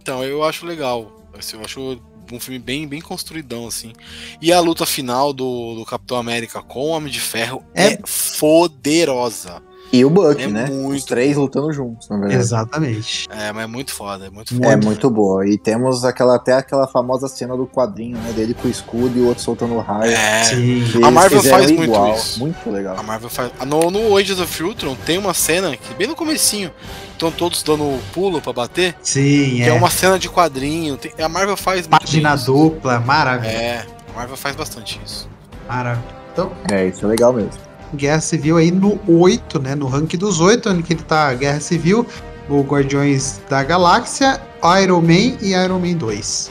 [0.00, 1.12] Então, eu acho legal.
[1.38, 2.00] Assim, eu acho
[2.32, 3.92] um filme bem, bem construidão, assim.
[4.40, 7.98] E a luta final do, do Capitão América com o Homem de Ferro É- é,
[8.04, 9.62] foderosa.
[9.92, 10.66] E o Buck, É né?
[10.66, 12.40] muito Os três lutando juntos, na verdade.
[12.40, 13.28] Exatamente.
[13.30, 14.76] É, mas é muito foda, é muito É foda.
[14.86, 15.44] muito boa.
[15.48, 18.32] E temos aquela, até aquela famosa cena do quadrinho, né?
[18.32, 20.12] Dele com o escudo e o outro soltando o raio.
[20.12, 20.84] É, Sim.
[21.02, 22.14] A Marvel faz muito igual.
[22.14, 22.38] isso.
[22.38, 22.96] Muito legal.
[22.96, 23.50] A Marvel faz.
[23.58, 26.70] Ah, No, no Ages of Ultron tem uma cena que bem no comecinho.
[27.12, 28.94] Estão todos dando pulo pra bater.
[29.02, 29.68] Sim, Que é.
[29.68, 30.96] é uma cena de quadrinho.
[30.96, 32.46] tem- a Marvel faz muito Página isso.
[32.46, 33.50] dupla, maravilha.
[33.50, 35.28] É, a Marvel faz bastante isso.
[35.68, 36.04] Maravilha.
[36.32, 37.50] Então, É, isso é legal mesmo.
[37.94, 39.74] Guerra Civil aí no 8, né?
[39.74, 42.06] No ranking dos 8, onde que ele tá Guerra Civil,
[42.48, 44.40] o Guardiões da Galáxia,
[44.82, 46.50] Iron Man e Iron Man 2.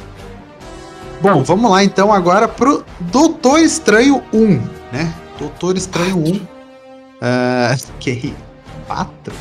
[1.21, 4.47] Bom, vamos lá então agora pro Doutor Estranho 1,
[4.91, 5.13] né?
[5.37, 6.41] Doutor Estranho 1.
[7.21, 8.33] Ah, que
[8.87, 9.33] 4?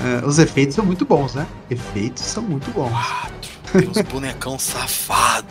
[0.00, 1.46] Ah, os efeitos são muito bons, né?
[1.68, 2.90] Efeitos são muito bons.
[2.90, 3.50] Quatro.
[3.72, 5.48] Tem uns bonecão safado.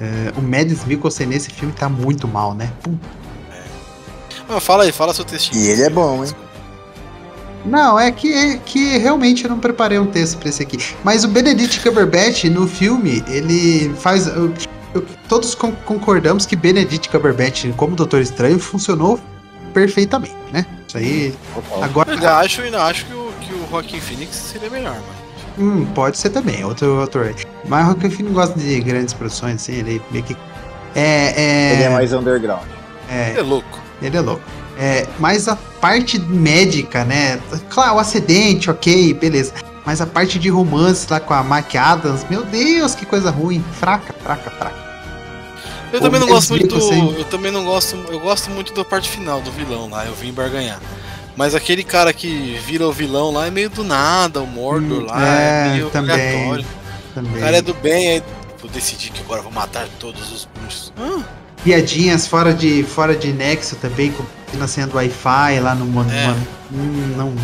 [0.00, 2.70] Ah, o Mads Mikkelsen nesse filme tá muito mal, né?
[2.82, 3.26] Puta
[4.48, 5.60] Ah, fala aí, fala seu textinho.
[5.62, 6.30] E ele é bom, hein?
[7.64, 10.78] Não, é que, é que realmente eu não preparei um texto pra esse aqui.
[11.02, 14.28] Mas o Benedict Cumberbatch, no filme, ele faz.
[14.28, 14.52] eu-
[14.94, 19.18] eu- todos con- concordamos que Benedict Cumberbatch, como Doutor Estranho, funcionou
[19.74, 20.64] perfeitamente, né?
[20.86, 21.34] Isso aí.
[21.54, 21.78] Total.
[21.78, 22.12] Eu Agora.
[22.12, 25.26] ainda acho, ainda acho que o, que o Joaquin Phoenix seria melhor, mano.
[25.58, 27.34] Hum, pode ser também, outro ator.
[27.66, 30.36] Mas o Joaquin Phoenix gosta de grandes produções, assim, ele meio que.
[30.94, 31.34] É.
[31.36, 32.62] é Ele é mais underground.
[33.10, 33.80] é, É louco.
[34.02, 34.42] Ele é louco.
[34.78, 37.40] É, mas a parte médica, né?
[37.70, 39.54] Claro, o acidente, ok, beleza.
[39.86, 43.64] Mas a parte de romance lá com a Mac Adams, meu Deus, que coisa ruim.
[43.78, 44.86] Fraca, fraca, fraca.
[45.92, 46.92] Eu também não gosto muito do.
[47.18, 47.96] Eu também não gosto.
[48.10, 50.80] Eu gosto muito da parte final do vilão lá, eu vim barganhar.
[51.36, 55.06] Mas aquele cara que vira o vilão lá é meio do nada, o Mordor Hum,
[55.06, 56.12] lá, é, é meio também.
[56.14, 56.66] aleatório.
[57.14, 57.32] Também.
[57.36, 58.22] O cara é do bem, aí
[58.62, 60.92] eu decidi que agora vou matar todos os bruxos.
[60.98, 61.22] Ah,
[61.66, 64.24] Piadinhas fora de, fora de nexo também, com
[64.56, 66.12] nascendo Wi-Fi lá no mundo.
[66.12, 66.28] É.
[66.28, 66.46] Mano.
[66.72, 67.34] Hum, não.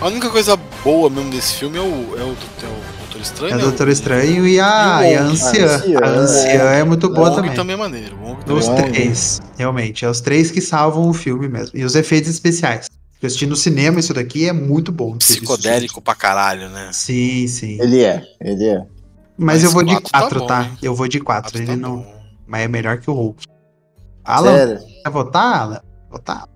[0.00, 3.52] a única coisa boa mesmo desse filme é o, é o, é o Doutor Estranho.
[3.52, 3.62] É o né?
[3.62, 5.22] Doutor Estranho e a, E o e a.
[5.22, 5.82] Anciã.
[6.02, 7.54] A Anciã, é muito O boa também.
[7.54, 8.16] também é maneiro.
[8.16, 10.04] O Os é três, realmente.
[10.04, 11.78] É os três que salvam o filme mesmo.
[11.78, 12.90] E os efeitos especiais.
[13.22, 15.16] Eu assisti no cinema isso daqui é muito bom.
[15.18, 16.90] Psicodélico pra caralho, né?
[16.92, 17.80] Sim, sim.
[17.80, 18.78] Ele é, ele é.
[19.38, 20.70] Mas, Mas eu vou de quatro tá 4, bom, tá?
[20.82, 21.42] Eu vou de 4.
[21.52, 21.96] Quatro Ele tá não.
[21.98, 22.13] bom.
[22.46, 23.46] Mas é melhor que o Hulk.
[24.24, 24.78] Alan, Sério.
[25.02, 25.80] quer votar, Alan?
[26.10, 26.48] Votar?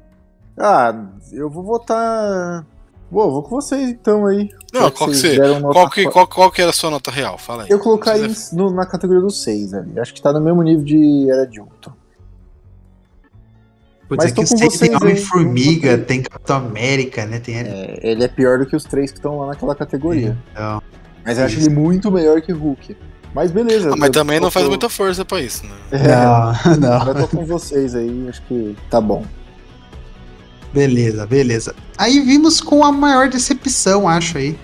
[0.59, 2.67] Ah, eu vou votar.
[3.11, 4.51] Bom, vou com vocês então aí.
[4.73, 5.59] Não, qual que vocês você.
[5.61, 7.39] nota Qual que, qua- qual, qual que era a sua nota real?
[7.39, 7.71] Fala aí.
[7.71, 9.99] Eu colocaria em- precisa- no- na categoria dos 6 ali.
[9.99, 11.93] Acho que tá no mesmo nível de Era de Ultron.
[14.09, 14.97] Putz, Mas é que com os tem vocês, hein?
[15.01, 17.39] Homem-Formiga, tem Capitão América, né?
[17.41, 17.69] Tem ele.
[17.69, 20.37] É, ele é pior do que os três que estão lá naquela categoria.
[20.53, 20.83] Então,
[21.25, 22.97] Mas eu acho ele muito melhor que Hulk.
[23.35, 23.91] Mas beleza.
[23.93, 25.73] Ah, mas também não tô- faz muita força pra isso, né?
[25.93, 27.09] É, não, não.
[27.09, 29.25] eu tô com vocês aí, acho que tá bom.
[30.73, 31.75] Beleza, beleza.
[31.97, 34.57] Aí vimos com a maior decepção, acho aí.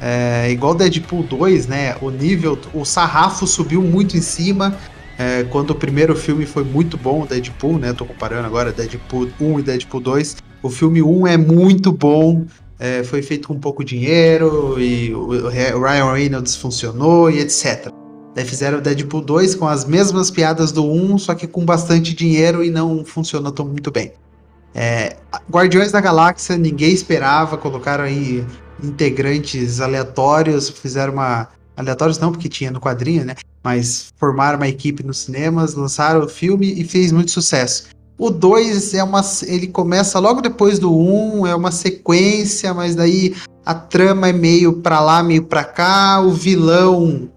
[0.00, 1.96] É, igual Deadpool 2, né?
[2.02, 4.76] O nível, o sarrafo subiu muito em cima.
[5.18, 7.94] É, quando o primeiro filme foi muito bom, o Deadpool, né?
[7.94, 10.36] Tô comparando agora Deadpool 1 e Deadpool 2.
[10.62, 12.44] O filme 1 é muito bom.
[12.78, 17.88] é, foi feito com pouco dinheiro e o, o Ryan Reynolds funcionou e etc.
[18.36, 22.14] Daí fizeram o Deadpool 2 com as mesmas piadas do 1, só que com bastante
[22.14, 24.12] dinheiro e não funcionou tão muito bem.
[24.74, 25.16] É,
[25.50, 28.44] Guardiões da Galáxia, ninguém esperava, colocaram aí
[28.84, 31.48] integrantes aleatórios, fizeram uma.
[31.74, 33.36] Aleatórios não, porque tinha no quadrinho, né?
[33.64, 37.84] Mas formaram uma equipe nos cinemas, lançaram o filme e fez muito sucesso.
[38.18, 39.22] O 2 é uma.
[39.46, 43.34] Ele começa logo depois do 1, um, é uma sequência, mas daí
[43.64, 46.20] a trama é meio pra lá, meio pra cá.
[46.20, 47.30] O vilão.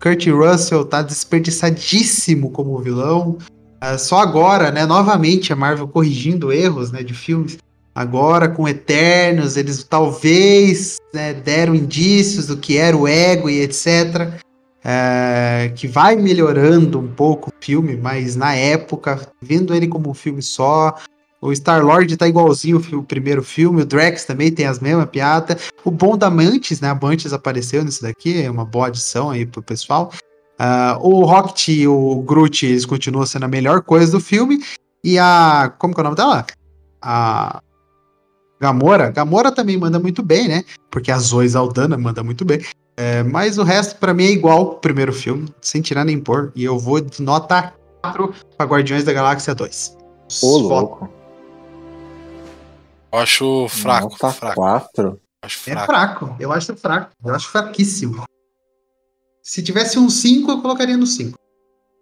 [0.00, 3.36] Kurt Russell tá desperdiçadíssimo como vilão.
[3.80, 4.86] Ah, só agora, né?
[4.86, 7.58] Novamente a Marvel corrigindo erros né, de filmes.
[7.94, 14.40] Agora com Eternos, eles talvez né, deram indícios do que era o ego e etc.
[14.82, 20.14] É, que vai melhorando um pouco o filme, mas na época, vendo ele como um
[20.14, 20.94] filme só,
[21.40, 25.70] o Star-Lord tá igualzinho o, o primeiro filme, o Drax também tem as mesmas piadas.
[25.84, 26.90] O bom da Mantis, né?
[26.90, 30.12] A Mantis apareceu nisso daqui, é uma boa adição aí pro pessoal.
[30.58, 34.62] Ah, o Rocket e o Groot, eles continuam sendo a melhor coisa do filme.
[35.02, 35.72] E a.
[35.78, 36.46] Como que é o nome dela?
[37.00, 37.62] A.
[38.60, 39.10] Gamora.
[39.10, 40.62] Gamora também manda muito bem, né?
[40.90, 42.60] Porque a Zoe Saldana manda muito bem.
[42.94, 46.52] É, mas o resto, pra mim, é igual ao primeiro filme, sem tirar nem pôr.
[46.54, 47.72] E eu vou de nota
[48.02, 49.96] 4 pra Guardiões da Galáxia 2.
[50.42, 51.19] Ô, louco.
[53.12, 54.54] Eu acho fraco, Nota fraco.
[54.56, 55.20] 4.
[55.42, 55.86] Acho É fraco.
[55.86, 56.36] fraco.
[56.38, 57.12] Eu acho fraco.
[57.24, 58.24] Eu acho fraquíssimo.
[59.42, 61.36] Se tivesse um 5, eu colocaria no 5.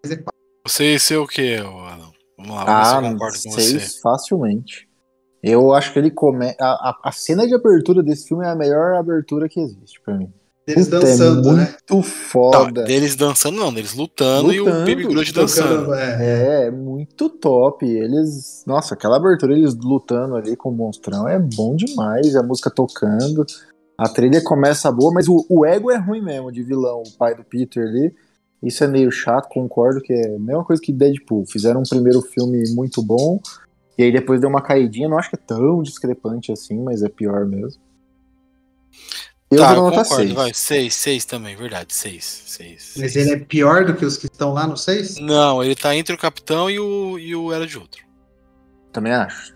[0.03, 0.33] Mas é 4.
[0.67, 2.11] Você, você é o que, Alan?
[2.37, 3.79] Vamos lá, Ah, eu concordo com você.
[3.79, 4.89] 6 facilmente.
[5.43, 6.55] Eu acho que ele come...
[6.61, 10.15] a, a, a cena de abertura desse filme é a melhor abertura que existe pra
[10.15, 10.33] mim.
[10.69, 11.61] Eles Puta, dançando, é né?
[11.63, 12.85] muito Não, foda.
[12.85, 15.85] deles dançando não, deles lutando, e o Lutando, Baby Groot dançando.
[15.87, 16.17] Tocando, é.
[16.21, 17.87] É, é muito top.
[17.87, 18.65] Eles.
[18.67, 22.37] Nossa, aquela abertura, eles lutando ali com o monstrão é bom demais.
[22.37, 23.47] A música tocando.
[23.97, 27.35] A trilha começa boa, mas o, o ego é ruim mesmo, de vilão, o pai
[27.35, 28.15] do Peter ali.
[28.63, 31.47] Isso é meio chato, concordo que é a mesma coisa que Deadpool.
[31.47, 33.41] Fizeram um primeiro filme muito bom,
[33.97, 35.09] e aí depois deu uma caidinha.
[35.09, 37.81] Não acho que é tão discrepante assim, mas é pior mesmo.
[39.51, 40.33] Eu tá, dou eu nota concordo, 6.
[40.35, 40.53] vai.
[40.53, 41.95] 6, 6 também, verdade.
[41.95, 42.95] 6, 6.
[42.99, 45.21] Mas ele é pior do que os que estão lá no 6?
[45.21, 48.03] Não, ele tá entre o Capitão e o, e o Era de Outro.
[48.93, 49.55] Também acho.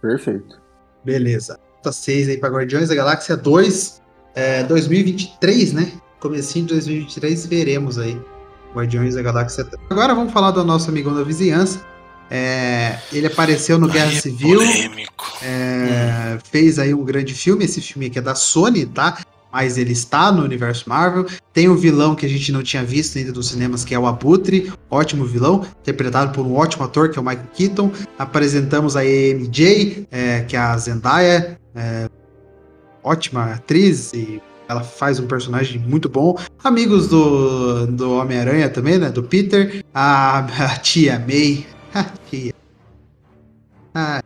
[0.00, 0.60] Perfeito.
[1.04, 1.58] Beleza.
[1.76, 4.00] Nota 6 aí pra Guardiões da Galáxia 2.
[4.34, 5.92] É, 2023, né?
[6.20, 8.20] Comecinho de 2023, veremos aí.
[8.72, 9.82] Guardiões da Galáxia 3.
[9.90, 11.84] Agora vamos falar do nosso amigão da vizinhança.
[12.30, 15.38] É, ele apareceu no Guerra é Civil, Polêmico.
[15.42, 17.64] é, fez aí um grande filme.
[17.64, 19.18] Esse filme aqui é da Sony, tá?
[19.50, 21.26] Mas ele está no universo Marvel.
[21.54, 24.06] Tem um vilão que a gente não tinha visto ainda nos cinemas, que é o
[24.06, 27.90] Abutre, ótimo vilão, interpretado por um ótimo ator, que é o Michael Keaton.
[28.18, 32.10] Apresentamos a MJ, é, que é a Zendaya, é,
[33.02, 36.38] ótima atriz e ela faz um personagem muito bom.
[36.62, 39.08] Amigos do, do Homem-Aranha também, né?
[39.08, 39.82] Do Peter.
[39.94, 41.66] A, a tia May.
[42.30, 42.52] Tia.
[43.94, 44.22] Ah,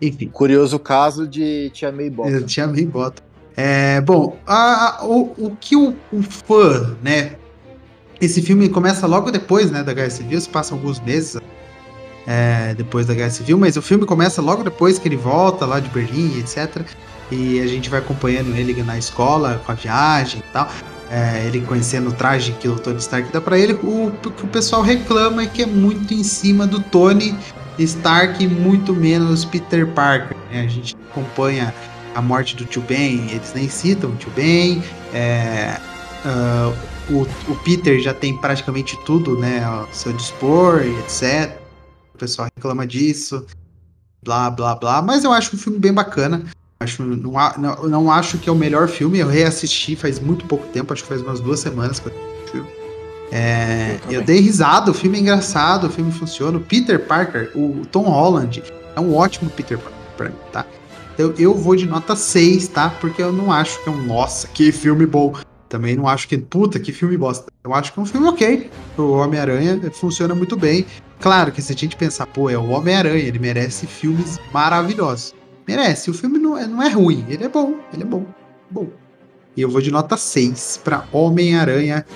[0.00, 0.28] enfim.
[0.28, 2.42] Curioso caso de Tia May Bota.
[2.42, 3.22] Tinha bem bota.
[3.56, 7.36] É, bom, a- a- o, o que o, o fã, né?
[8.20, 11.40] Esse filme começa logo depois, né, da Guerra Civil, se passam alguns meses
[12.26, 15.80] é, depois da Guerra Civil, mas o filme começa logo depois que ele volta lá
[15.80, 16.82] de Berlim, etc.
[17.30, 20.68] E a gente vai acompanhando ele na escola, com a viagem e tal.
[21.10, 23.72] É, ele conhecendo o traje que o Tony Stark dá pra ele.
[23.82, 27.36] O, que o pessoal reclama é que é muito em cima do Tony
[27.78, 30.36] Stark e muito menos Peter Parker.
[30.50, 30.62] né?
[30.62, 31.74] A gente acompanha
[32.14, 34.82] a morte do tio Ben, eles nem citam o tio Ben.
[35.12, 35.76] é,
[36.24, 36.72] ah,
[37.08, 41.58] o, o Peter já tem praticamente tudo, né, ao seu dispor etc.
[42.14, 43.44] O pessoal reclama disso,
[44.22, 45.02] blá blá blá.
[45.02, 46.44] Mas eu acho um filme bem bacana.
[46.82, 49.18] Acho, não, não, não acho que é o melhor filme.
[49.18, 52.42] Eu reassisti faz muito pouco tempo, acho que faz umas duas semanas que eu assisti
[52.42, 52.68] o filme.
[53.30, 56.56] É, Eu eu dei risada, o filme é engraçado, o filme funciona.
[56.56, 58.62] O Peter Parker, o Tom Holland,
[58.96, 60.64] é um ótimo Peter Parker pra mim, tá?
[61.18, 62.88] Eu, eu vou de nota 6, tá?
[62.98, 65.34] Porque eu não acho que é um nossa, que filme bom.
[65.68, 67.52] Também não acho que, puta, que filme bosta.
[67.62, 68.70] Eu acho que é um filme ok.
[68.96, 70.86] O Homem-Aranha funciona muito bem.
[71.20, 75.34] Claro que se a gente pensar, pô, é o Homem-Aranha, ele merece filmes maravilhosos.
[75.66, 76.10] Merece.
[76.10, 78.26] O filme não é, não é ruim, ele é bom, ele é bom.
[78.70, 78.88] Bom.
[79.56, 82.06] E eu vou de nota 6 pra Homem-Aranha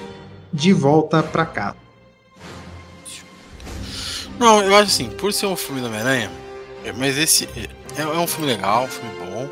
[0.52, 1.76] de volta pra casa.
[4.38, 6.30] Não, eu acho assim, por ser um filme do Homem-Aranha,
[6.84, 7.48] é, mas esse
[7.96, 9.48] é, é um filme legal, um filme bom,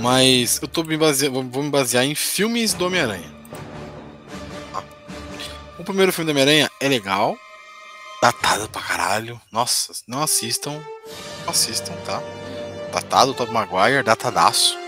[0.00, 3.30] mas eu tô me baseando, vou- me basear em filmes do Homem-Aranha.
[4.72, 4.82] Tá?
[5.78, 7.36] O primeiro filme do Homem-Aranha é legal,
[8.20, 10.80] datado pra caralho, nossa, não assistam,
[11.44, 12.20] não assistam, tá?
[12.92, 14.78] Datado, Tobey Maguire, datadaço.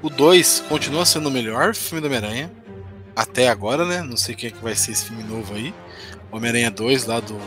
[0.00, 2.50] O 2 continua sendo o melhor filme do Homem-Aranha,
[3.14, 4.02] até agora, né?
[4.02, 5.74] Não sei quem é que vai ser esse filme novo aí.
[6.30, 7.38] Homem-Aranha 2 lá do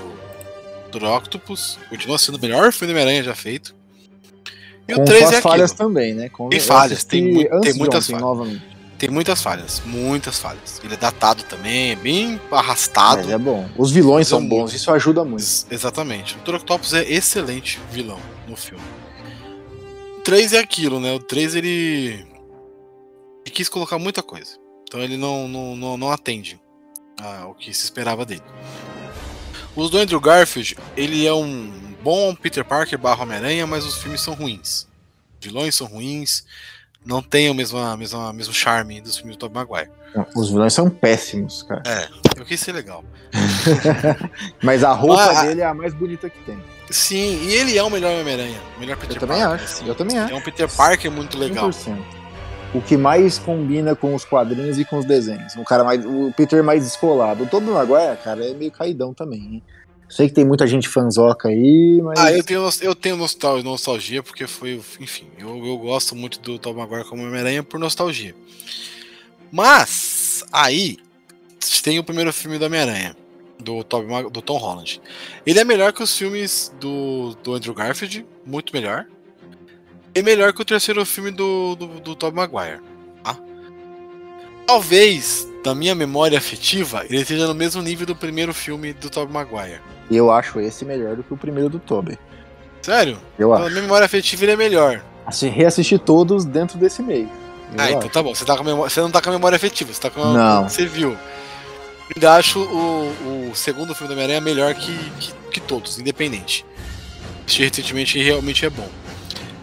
[0.92, 1.78] do Octopus.
[1.90, 3.76] Continua sendo o melhor filme do Homem-Aranha já feito.
[4.88, 5.88] E Com o 3 suas é falhas aquilo.
[5.90, 6.30] também, né?
[6.30, 8.22] Com, Tem falhas, tem mui- tem muitas ontem, falhas.
[8.22, 8.64] novamente.
[8.98, 10.80] Tem muitas falhas, muitas falhas.
[10.82, 13.24] Ele é datado também, é bem arrastado.
[13.24, 13.68] Mas é bom.
[13.78, 14.52] Os vilões é são muito.
[14.52, 15.42] bons, isso ajuda muito.
[15.42, 16.36] Ex- Exatamente.
[16.38, 16.56] O Dr.
[16.56, 18.84] Octopus é excelente vilão no filme.
[20.26, 21.14] O 3 é aquilo, né?
[21.14, 22.26] O 3 ele.
[23.46, 24.58] Ele quis colocar muita coisa.
[24.88, 26.60] Então ele não, não, não, não atende
[27.22, 28.42] ao que se esperava dele.
[29.76, 31.72] Os do Andrew Garfield, ele é um
[32.02, 34.88] bom Peter Parker barra Homem-Aranha, mas os filmes são ruins.
[35.40, 36.44] Os vilões são ruins,
[37.06, 39.92] não tem o mesmo, a mesma, mesmo charme dos filmes do Tobey Maguire.
[40.16, 41.84] Não, Os vilões são péssimos, cara.
[41.86, 42.10] É,
[42.40, 43.06] eu quis ser legal.
[44.64, 46.60] Mas a roupa Mas a- dele é a mais bonita que tem.
[46.90, 48.60] Sim, e ele é o melhor Homem-Aranha.
[48.80, 49.88] Melhor Peter Eu também Parker, acho, assim.
[49.88, 50.34] eu também acho.
[50.34, 51.70] É um Peter Parker muito legal.
[51.70, 51.98] 100%.
[52.74, 55.56] O que mais combina com os quadrinhos e com os desenhos.
[55.56, 57.44] O cara mais, o Peter mais descolado.
[57.44, 59.40] O Tobey Maguire, cara, é meio caidão também.
[59.40, 59.64] Hein?
[60.10, 64.22] Sei que tem muita gente fanzoca aí, mas Ah, eu tenho, eu tenho nostal- nostalgia
[64.22, 68.36] porque foi, enfim, eu, eu gosto muito do Tom Maguire como Homem-Aranha por nostalgia.
[69.52, 70.98] Mas, aí,
[71.84, 73.16] tem o primeiro filme do Homem-Aranha,
[73.60, 75.02] do, Mag- do Tom Holland.
[75.46, 79.06] Ele é melhor que os filmes do, do Andrew Garfield, muito melhor.
[80.14, 82.80] E melhor que o terceiro filme do, do, do Tobey Maguire.
[83.24, 83.38] Tá?
[84.66, 89.34] Talvez, na minha memória afetiva, ele esteja no mesmo nível do primeiro filme do Tobey
[89.34, 89.80] Maguire.
[90.10, 92.18] eu acho esse melhor do que o primeiro do Tobey.
[92.82, 93.18] Sério?
[93.38, 93.70] Eu Na acho.
[93.70, 95.04] minha memória afetiva ele é melhor.
[95.26, 97.30] Assim, reassistir todos dentro desse meio.
[97.74, 98.10] Eu Ah, então acho.
[98.10, 98.34] tá bom.
[98.34, 100.70] Você, tá memória- você não tá com a memória afetiva, você tá com a Não.
[100.70, 101.18] você viu.
[102.14, 106.66] Ainda acho o, o segundo filme do Homem-Aranha melhor que, que, que todos, independente.
[107.46, 108.90] Assisti recentemente realmente é bom.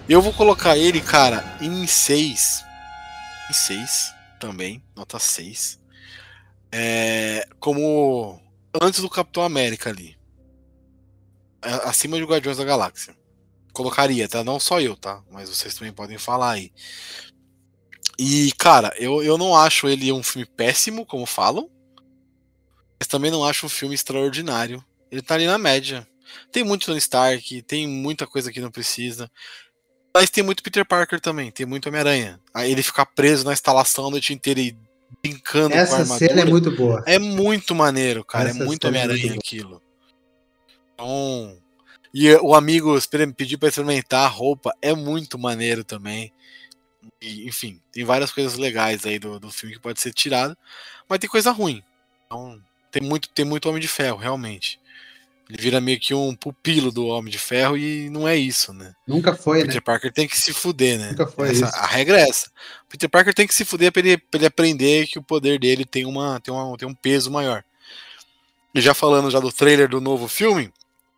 [0.08, 2.64] Eu vou colocar ele, cara, em 6.
[3.50, 5.78] Em 6 também, nota 6.
[6.72, 8.40] É, como
[8.80, 10.16] antes do Capitão América ali.
[11.84, 13.14] Acima de Guardiões da Galáxia.
[13.72, 14.42] Colocaria, tá?
[14.42, 15.22] Não só eu, tá?
[15.30, 16.72] Mas vocês também podem falar aí.
[18.18, 21.70] E, cara, eu, eu não acho ele um filme péssimo, como falam.
[23.02, 24.80] Mas também não acho um filme extraordinário.
[25.10, 26.06] Ele tá ali na média.
[26.52, 29.28] Tem muito Tony Stark, tem muita coisa que não precisa.
[30.14, 32.38] Mas tem muito Peter Parker também, tem muito Homem-Aranha.
[32.54, 34.76] Aí ele ficar preso na instalação a noite inteira e
[35.20, 36.28] brincando com a Essa armadura.
[36.28, 37.02] cena é muito boa.
[37.04, 38.50] É muito maneiro, cara.
[38.50, 39.82] Essa é muito é Homem-Aranha muito aquilo.
[40.94, 41.58] Então.
[42.14, 42.96] E o amigo
[43.36, 46.32] pediu pra experimentar a roupa, é muito maneiro também.
[47.20, 50.56] E, enfim, tem várias coisas legais aí do, do filme que pode ser tirado,
[51.08, 51.82] mas tem coisa ruim.
[52.26, 52.62] Então,
[52.92, 54.78] tem muito, tem muito Homem de Ferro, realmente.
[55.48, 58.94] Ele vira meio que um pupilo do Homem de Ferro e não é isso, né?
[59.06, 59.66] Nunca foi, né?
[59.66, 61.10] Peter Parker tem que se fuder, né?
[61.10, 61.76] Nunca foi Essa- isso.
[61.76, 62.50] A regra é essa.
[62.88, 65.84] Peter Parker tem que se fuder pra ele, pra ele aprender que o poder dele
[65.84, 67.64] tem, uma, tem, uma, tem um peso maior.
[68.74, 70.72] E já falando já do trailer do novo filme,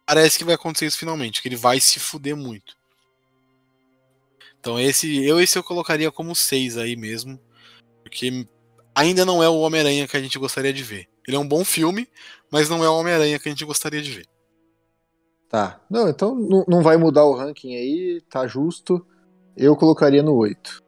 [0.07, 2.77] parece que vai acontecer isso finalmente, que ele vai se fuder muito.
[4.59, 7.39] Então esse eu esse eu colocaria como 6 aí mesmo,
[8.03, 8.47] porque
[8.95, 11.09] ainda não é o Homem-Aranha que a gente gostaria de ver.
[11.27, 12.09] Ele é um bom filme,
[12.51, 14.27] mas não é o Homem-Aranha que a gente gostaria de ver.
[15.49, 15.81] Tá.
[15.89, 16.35] Não, então
[16.67, 19.05] não, vai mudar o ranking aí, tá justo.
[19.57, 20.83] Eu colocaria no 8.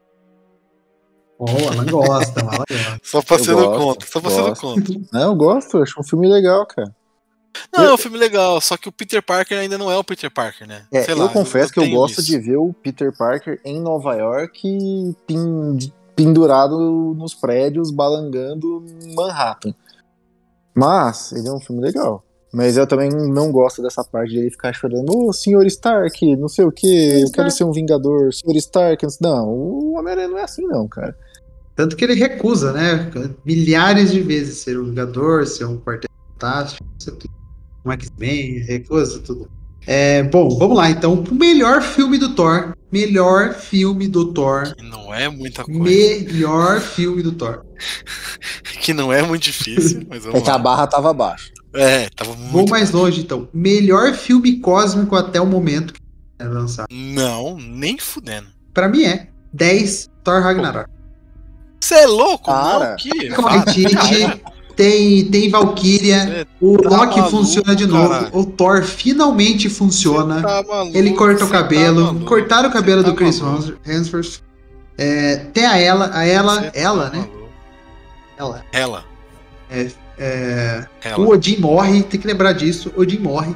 [1.39, 3.01] Oh, ela gosta, ela gosta.
[3.05, 4.61] Só pra Eu ser do gosto, conta, só pra ser do gosto.
[4.63, 4.93] conta.
[5.13, 6.95] Não, eu gosto, eu acho um filme legal, cara.
[7.75, 10.31] Não, é um filme legal, só que o Peter Parker ainda não é o Peter
[10.31, 10.87] Parker, né?
[10.93, 12.27] É, Sei eu lá, confesso que eu gosto isso.
[12.27, 15.79] de ver o Peter Parker em Nova York pin-
[16.15, 19.75] pendurado nos prédios, balangando em Manhattan.
[20.77, 22.23] Mas ele é um filme legal.
[22.53, 26.49] Mas eu também não gosto dessa parte de ele ficar chorando, ô senhor Stark, não
[26.49, 29.05] sei o que, eu quero ser um vingador, senhor Stark.
[29.21, 31.17] Não, o Homem-Aranha não é assim não, cara.
[31.75, 33.11] Tanto que ele recusa, né?
[33.45, 37.35] Milhares de vezes ser um Vingador, ser um Quarteto Fantástico, ser tudo.
[37.85, 39.51] um X-Men, recusa tudo.
[39.87, 41.15] É, bom, vamos lá então.
[41.31, 42.75] O melhor filme do Thor.
[42.91, 44.75] Melhor filme do Thor.
[44.75, 45.81] Que não é muita coisa.
[45.81, 47.65] Melhor filme do Thor.
[48.81, 50.59] Que não é muito difícil, mas É vamos que a lá.
[50.61, 51.51] barra tava baixa.
[51.75, 52.71] É, tava Vou muito.
[52.71, 53.49] mais longe então.
[53.53, 56.01] Melhor filme cósmico até o momento que
[56.39, 56.87] é lançado.
[56.93, 58.47] Não, nem fudendo.
[58.73, 60.89] Pra mim é 10 Thor Ragnarok.
[61.81, 62.47] Você é louco?
[62.47, 62.91] Cara.
[62.91, 63.11] não, que?
[64.77, 66.47] tem, tem Valkyria.
[66.61, 68.09] O tá Loki maluco, funciona de novo.
[68.09, 68.31] caralho.
[68.33, 70.43] O Thor finalmente funciona.
[70.43, 72.05] Tá maluco, Ele corta o tá cabelo.
[72.05, 73.41] maluco, cortaram o cabelo cê do tá Chris
[73.87, 74.41] Hemsworth.
[74.99, 77.19] É, tem a ela, a ela, cê tá ela, né?
[77.19, 77.49] maluco.
[78.39, 78.65] Ela.
[78.73, 79.05] Ela.
[80.19, 81.21] É, Ela.
[81.21, 82.93] o Odin morre, tem que lembrar disso.
[82.97, 83.55] Odin morre.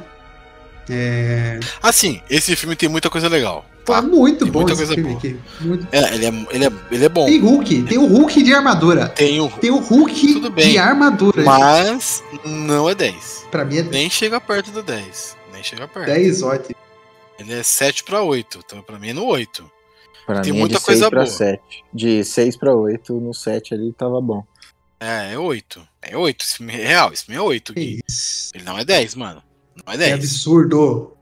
[0.89, 3.65] É, Assim, esse filme tem muita coisa legal.
[3.85, 3.99] Pô, Tá?
[3.99, 5.17] é muito Tem bom muita esse coisa filme boa.
[5.19, 5.39] aqui.
[5.61, 7.25] Muito- É, ele é, ele é, ele é bom.
[7.25, 9.09] Tem Hulk, tem o Hulk de armadura.
[9.09, 9.49] Tem o.
[9.49, 10.71] Tem o Hulk Tudo bem.
[10.71, 11.43] de armadura.
[11.43, 13.45] Mas não é 10.
[13.51, 15.35] Pra mim é Nem chega perto do 10.
[15.53, 16.05] Nem chega perto.
[16.07, 16.75] 10 ótimo.
[17.39, 18.59] Ele é 7 pra 8.
[18.65, 19.69] Então pra mim é no 8.
[20.25, 21.31] Pra Tem mim muita é de coisa 6 pra boa.
[21.35, 21.61] 7.
[21.93, 24.43] De 6 pra 8, no 7 ali tava bom.
[24.99, 25.81] É, é 8.
[26.01, 26.43] É 8.
[26.45, 27.11] Esse filme é real.
[27.11, 27.73] Esse filme é 8.
[27.73, 27.99] Que Gui.
[28.07, 28.51] isso.
[28.53, 29.41] Ele não é 10, mano.
[29.75, 30.13] Não é Que 10.
[30.13, 31.17] absurdo.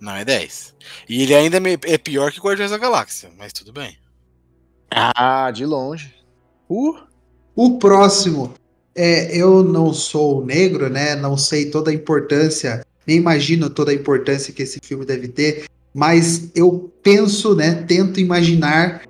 [0.00, 0.74] Não é 10.
[1.08, 3.96] E ele ainda é pior que Guardiões da Galáxia, mas tudo bem.
[4.90, 6.14] Ah, de longe.
[6.68, 6.96] Uh,
[7.54, 8.54] O próximo,
[8.94, 11.16] é, eu não sou negro, né?
[11.16, 15.64] Não sei toda a importância, nem imagino toda a importância que esse filme deve ter,
[15.92, 17.84] mas eu penso, né?
[17.86, 19.02] Tento imaginar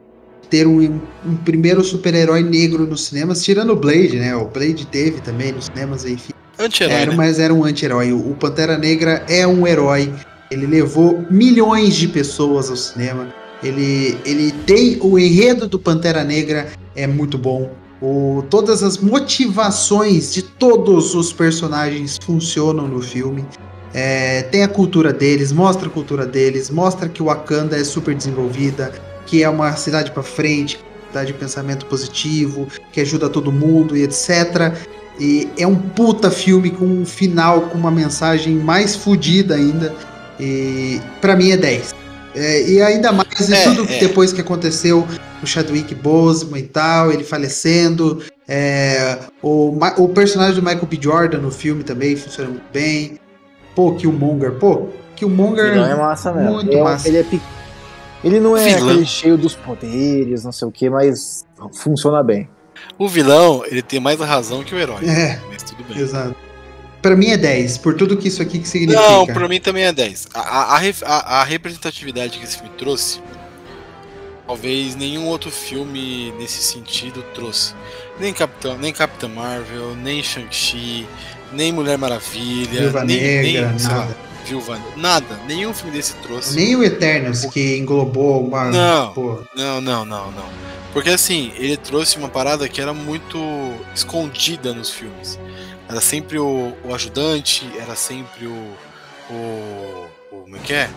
[0.49, 4.35] ter um, um primeiro super-herói negro nos cinemas, tirando o Blade, né?
[4.35, 6.33] O Blade teve também nos cinemas, enfim.
[6.59, 7.17] Anti-herói, Era, né?
[7.17, 8.13] mas era um anti-herói.
[8.13, 10.13] O Pantera Negra é um herói.
[10.51, 13.29] Ele levou milhões de pessoas ao cinema.
[13.63, 17.71] Ele, ele tem o enredo do Pantera Negra é muito bom.
[18.01, 23.45] O, todas as motivações de todos os personagens funcionam no filme.
[23.93, 28.93] É, tem a cultura deles, mostra a cultura deles, mostra que Wakanda é super desenvolvida,
[29.27, 30.79] que é uma cidade para frente,
[31.09, 34.75] cidade de pensamento positivo, que ajuda todo mundo e etc.
[35.19, 39.95] E é um puta filme com um final com uma mensagem mais fodida ainda.
[40.41, 41.95] E para mim é 10.
[42.35, 43.99] É, e ainda mais É, tudo é.
[43.99, 45.07] depois que aconteceu
[45.43, 48.23] o Chadwick Boseman e tal, ele falecendo.
[48.47, 50.99] é, o, o personagem do Michael B.
[51.01, 53.19] Jordan no filme também funciona muito bem.
[53.75, 55.73] Pô, Killmonger, pô, Killmonger.
[55.73, 56.53] vilão é massa mesmo.
[56.55, 57.09] muito ele, é massa.
[57.09, 57.41] ele é pe-
[58.25, 58.89] Ele não é Vilão.
[58.91, 62.49] aquele cheio dos poderes, não sei o que, mas funciona bem.
[62.99, 65.05] O vilão, ele tem mais a razão que o herói.
[65.05, 65.99] É, Mas tudo bem.
[65.99, 66.35] exato.
[67.03, 69.01] Pra mim é 10, por tudo que isso aqui que significa.
[69.09, 70.29] Não, pra mim também é 10.
[70.35, 73.21] A, a- a a- representatividade que esse filme trouxe,
[74.47, 77.75] talvez nenhum outro filme nesse sentido trouxe.
[78.19, 81.07] Nem Capitão, nem Capitã Marvel, nem Shang-Chi,
[81.53, 84.17] nem Mulher Maravilha, Viúva nem, Negra, nem sei lá, nada.
[84.45, 85.41] Viúva, nada.
[85.47, 86.57] Nenhum filme desse trouxe.
[86.57, 88.65] Nem o Eternos, que englobou uma.
[88.71, 89.13] Não.
[89.13, 90.49] Pô, Não, não, não, não.
[90.93, 93.39] Porque assim, ele trouxe uma parada que era muito
[93.95, 95.39] escondida nos filmes.
[95.89, 98.77] Era sempre o, o ajudante, era sempre o.
[99.31, 100.07] o.
[100.33, 100.91] o como é que é?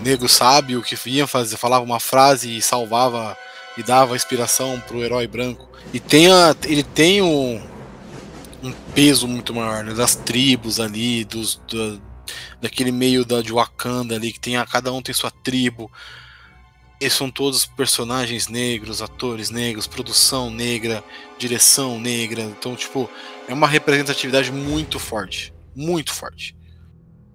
[0.00, 3.36] O nego sábio que ia fazer, falava uma frase e salvava
[3.76, 5.68] e dava inspiração pro herói branco.
[5.94, 7.62] E tem a, ele tem um,
[8.62, 9.94] um peso muito maior, né?
[9.94, 11.60] Das tribos ali, dos.
[11.72, 12.12] da-
[12.60, 15.90] daquele meio da, de Wakanda ali, que tem a, cada um tem sua tribo.
[17.00, 21.02] Esses são todos personagens negros, atores negros, produção negra,
[21.36, 22.42] direção negra.
[22.42, 23.10] Então, tipo,
[23.52, 25.52] é uma representatividade muito forte.
[25.76, 26.56] Muito forte.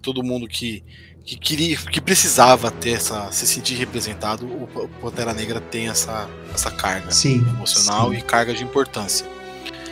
[0.02, 0.82] Todo mundo que,
[1.24, 6.70] que queria, que precisava ter essa, se sentir representado, o Pantera Negra tem essa, essa
[6.70, 8.18] carga sim, emocional sim.
[8.18, 9.26] e carga de importância.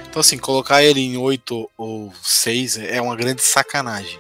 [0.09, 4.19] Então, assim, colocar ele em 8 ou 6 é uma grande sacanagem.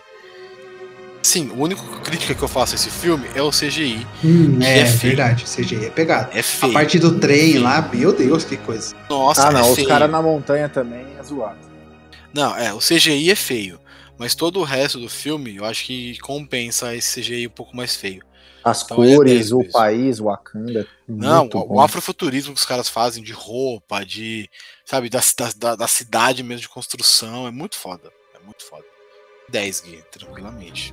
[1.22, 4.06] Sim, a única crítica que eu faço a esse filme é o CGI.
[4.24, 5.16] Hum, é, é feio.
[5.16, 6.30] verdade, o CGI é pegado.
[6.32, 6.70] É feio.
[6.70, 8.94] A parte do trem lá, meu Deus, que coisa.
[9.10, 11.65] Nossa, ah, não, é os caras na montanha também é zoado.
[12.36, 13.80] Não, é, o CGI é feio.
[14.18, 17.96] Mas todo o resto do filme, eu acho que compensa esse CGI um pouco mais
[17.96, 18.22] feio.
[18.62, 19.72] As Então é cores, dez o mesmo.
[19.72, 20.86] país, o Wakanda.
[21.08, 21.80] Não, o, bom.
[21.80, 24.50] afrofuturismo que os caras fazem de roupa, de.
[24.84, 25.20] Sabe, da,
[25.56, 28.10] da, da cidade mesmo de construção, é muito foda.
[28.34, 28.84] É muito foda.
[29.48, 30.92] 10, Gui, tranquilamente.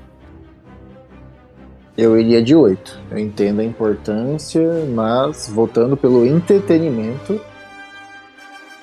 [1.97, 3.01] Eu iria de 8.
[3.11, 4.61] Eu entendo a importância,
[4.93, 7.39] mas voltando pelo entretenimento,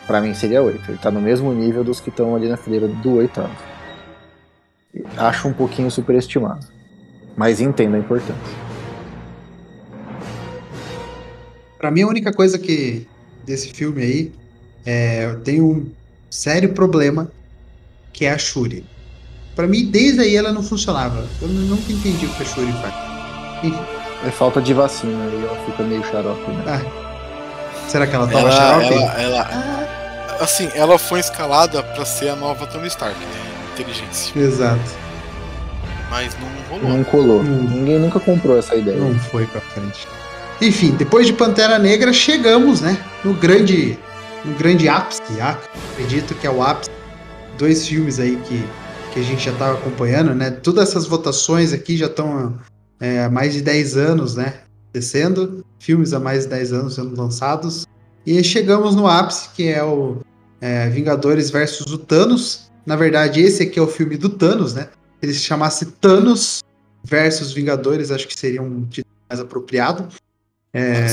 [0.07, 0.91] pra mim seria 8.
[0.91, 3.55] Ele tá no mesmo nível dos que estão ali na fileira do oitavo.
[5.17, 6.67] Acho um pouquinho superestimado,
[7.37, 8.35] mas entendo a importância.
[11.79, 13.07] Pra mim, a única coisa que
[13.45, 14.33] desse filme aí
[14.85, 15.91] é eu tenho um
[16.31, 17.31] sério problema
[18.13, 18.85] que é a Shuri.
[19.57, 21.27] Pra mim, desde aí ela não funcionava.
[21.41, 22.95] Eu nu- nunca entendi o que a Shuri faz.
[23.65, 23.79] Enfim,
[24.27, 26.65] É falta de vacina aí, ela fica meio xarope, né?
[26.67, 28.95] ah, será que ela toma Ela, xarope?
[28.95, 29.89] ela, ela,
[30.41, 33.27] assim, ela foi escalada pra ser a nova Tony Stark, né?
[33.75, 34.39] Inteligência.
[34.39, 34.81] Exato.
[36.11, 36.97] Mas não rolou.
[36.97, 37.43] Não colou.
[37.43, 37.63] Não.
[37.63, 38.97] Ninguém nunca comprou essa ideia.
[38.97, 40.07] Não foi pra frente.
[40.61, 42.99] Enfim, depois de Pantera Negra, chegamos, né?
[43.25, 43.99] No grande,
[44.45, 45.21] no grande ápice.
[45.41, 45.57] ah,
[45.93, 46.91] Acredito que é o ápice.
[47.57, 48.65] Dois filmes aí que,
[49.13, 50.51] que a gente já estava acompanhando, né?
[50.51, 52.59] Todas essas votações aqui já estão
[53.01, 54.55] é, há mais de 10 anos, né?
[54.93, 55.65] Descendo.
[55.79, 57.87] Filmes há mais de 10 anos sendo lançados.
[58.27, 60.19] E chegamos no ápice, que é o
[60.61, 62.71] é, Vingadores versus o Thanos.
[62.85, 64.85] Na verdade, esse aqui é o filme do Thanos, né?
[64.85, 66.63] Se ele se chamasse Thanos
[67.05, 70.09] versus Vingadores, acho que seria um título mais apropriado.
[70.73, 71.07] É,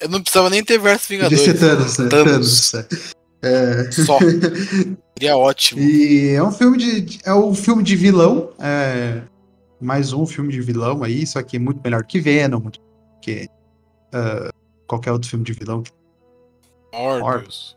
[0.00, 1.40] Eu não precisava nem ter podia Vingadores.
[1.40, 2.08] ser Thanos, né?
[2.08, 2.70] Thanos.
[2.70, 3.04] Thanos,
[3.42, 3.90] é.
[3.92, 4.18] Só.
[5.16, 5.80] Seria ótimo.
[5.80, 9.22] E é um filme de é um filme de vilão, é,
[9.80, 13.48] mais um filme de vilão aí, só que muito melhor que Venom, muito melhor que
[14.12, 14.50] ah,
[14.86, 15.84] qualquer outro filme de vilão,
[16.92, 17.76] Morbius.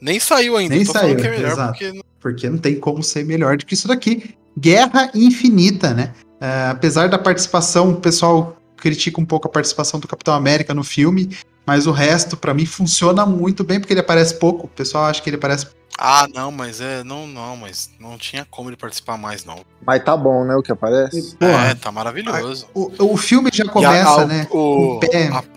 [0.00, 0.74] Nem saiu ainda.
[0.74, 1.72] Nem tô saiu, que é melhor exato.
[1.78, 4.34] porque porque não tem como ser melhor do que isso daqui.
[4.58, 6.12] Guerra Infinita, né?
[6.40, 10.82] É, apesar da participação, o pessoal critica um pouco a participação do Capitão América no
[10.82, 11.36] filme,
[11.66, 14.66] mas o resto, pra mim, funciona muito bem, porque ele aparece pouco.
[14.66, 15.66] O pessoal acha que ele aparece
[15.98, 17.04] Ah, não, mas é.
[17.04, 19.60] Não, não, mas não tinha como ele participar mais, não.
[19.86, 20.54] Mas tá bom, né?
[20.56, 21.36] O que aparece.
[21.36, 22.66] Porra, é, tá maravilhoso.
[22.74, 24.46] o, o filme já E a- começa, a, né?
[24.50, 25.00] O,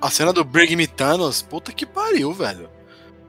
[0.02, 2.70] a, a cena do Brig Me Thanos, puta que pariu, velho.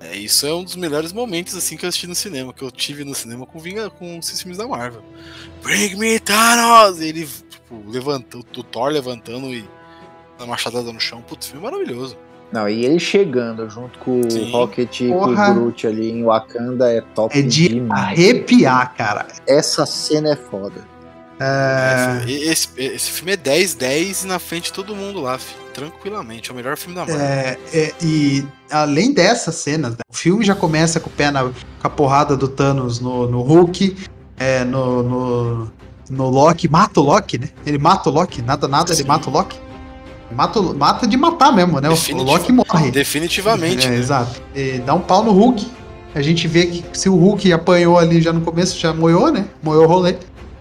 [0.01, 2.71] É, isso é um dos melhores momentos assim que eu assisti no cinema, que eu
[2.71, 5.03] tive no cinema com, Vinga, com esses filmes da Marvel.
[5.63, 7.01] Bring me Thanos!
[7.01, 9.69] Ele, tipo, levantou, o Thor levantando e
[10.39, 11.21] a machadada no chão.
[11.21, 12.17] Putz, filme maravilhoso.
[12.51, 14.49] Não, e ele chegando junto com Sim.
[14.49, 18.19] o Rocket e com o Groot ali em Wakanda é top É de demais.
[18.19, 19.27] arrepiar, cara.
[19.47, 20.85] Essa cena é foda.
[21.39, 25.39] É, Esse, esse, esse filme é 10, 10 e na frente de todo mundo lá,
[25.39, 26.51] fi, tranquilamente.
[26.51, 27.21] É o melhor filme da Marvel.
[27.21, 31.45] é, é, e além dessas cenas, né, o filme já começa com o pé na
[31.45, 31.53] com
[31.83, 33.97] a porrada do Thanos no, no Hulk,
[34.37, 35.73] é, no, no,
[36.11, 37.49] no Loki, mata o Loki, né?
[37.65, 39.09] Ele mata o Loki, nada, nada, ele Sim.
[39.09, 39.59] mata o Loki.
[40.33, 41.89] Mata, mata de matar mesmo, né?
[41.89, 42.91] O, Loki morre.
[42.93, 43.87] Definitivamente.
[43.87, 43.97] É, né?
[43.97, 44.41] Exato.
[44.55, 45.67] E dá um pau no Hulk.
[46.15, 49.47] A gente vê que se o Hulk apanhou ali já no começo, já moiou, né?
[49.61, 50.17] Moiou o rolê.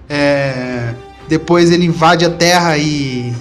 [0.07, 0.95] É,
[1.27, 3.31] Depois ele invade a Terra e,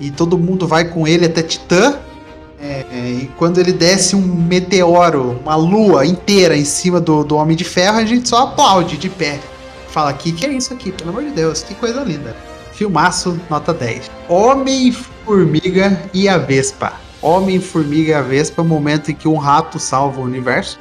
[0.00, 1.98] e todo mundo vai com ele até Titã.
[2.60, 7.56] É, e quando ele desce um meteoro, uma lua inteira em cima do, do Homem
[7.56, 9.38] de Ferro, a gente só aplaude de pé.
[9.88, 12.36] Fala aqui, que é isso aqui, pelo amor de Deus, que coisa linda.
[12.72, 14.10] Filmaço, nota 10.
[14.28, 16.92] Homem-Formiga e a Vespa.
[17.22, 20.78] Homem-Formiga e a Vespa, o momento em que um rato salva o universo.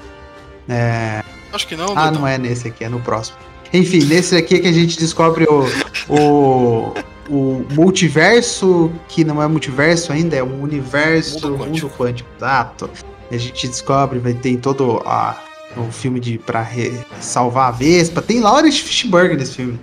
[0.68, 2.22] É, Acho que não, ah, Dudão.
[2.22, 3.38] não é nesse aqui, é no próximo.
[3.74, 5.66] Enfim, nesse aqui é que a gente descobre o,
[6.10, 6.94] o,
[7.30, 11.90] o multiverso, que não é multiverso ainda, é um universo Mundo mundo quântico.
[11.98, 12.30] quântico.
[12.38, 12.90] Exato.
[13.32, 15.36] E a gente descobre, vai ter todo a,
[15.76, 18.22] o filme de pra re- salvar a Vespa.
[18.22, 19.80] Tem Lawrence Fishburne nesse filme.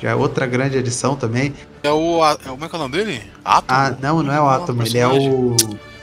[0.00, 1.54] Já é outra grande edição também.
[1.82, 2.22] É o.
[2.22, 3.22] a- é Como é que é o nome dele?
[3.44, 3.64] Átomo?
[3.68, 5.30] Ah, não, não é o Atom, ele é personagem.
[5.32, 5.56] o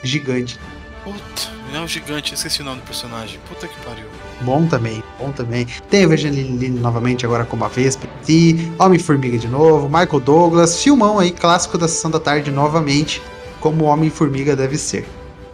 [0.04, 0.60] gigante.
[1.04, 3.38] Puta, não é o gigante, esqueci o nome do personagem.
[3.50, 4.06] Puta que pariu.
[4.42, 5.68] Bom também, bom também.
[5.90, 8.08] Tem Evangeline Lilly novamente agora como a Vespa.
[8.30, 13.22] E Homem-Formiga de novo, Michael Douglas, filmão aí, clássico da Sessão da Tarde novamente,
[13.60, 15.06] como Homem-Formiga deve ser.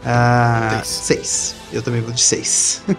[0.05, 0.87] Ah, Seis.
[0.87, 1.55] seis.
[1.73, 2.83] Eu também vou de seis.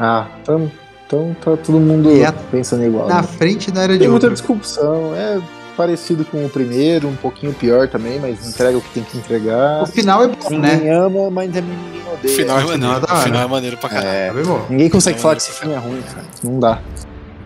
[0.00, 0.70] Ah, então,
[1.06, 3.08] então tá todo mundo E a- pensando igual.
[3.08, 3.22] Na né?
[3.26, 5.40] frente da era de Tem muita discussão, é
[5.78, 9.82] parecido com o primeiro, um pouquinho pior também, mas entrega o que tem que entregar.
[9.84, 10.94] O final é bom, Ninguém né?
[10.96, 12.36] ama, mas também ninguém O odeia.
[12.36, 13.04] final é o final maneiro.
[13.04, 14.08] é da O final é maneiro pra caralho.
[14.08, 16.26] É, É bem bom, ninguém consegue Não, falar que esse filme é ruim, cara.
[16.42, 16.82] Não dá.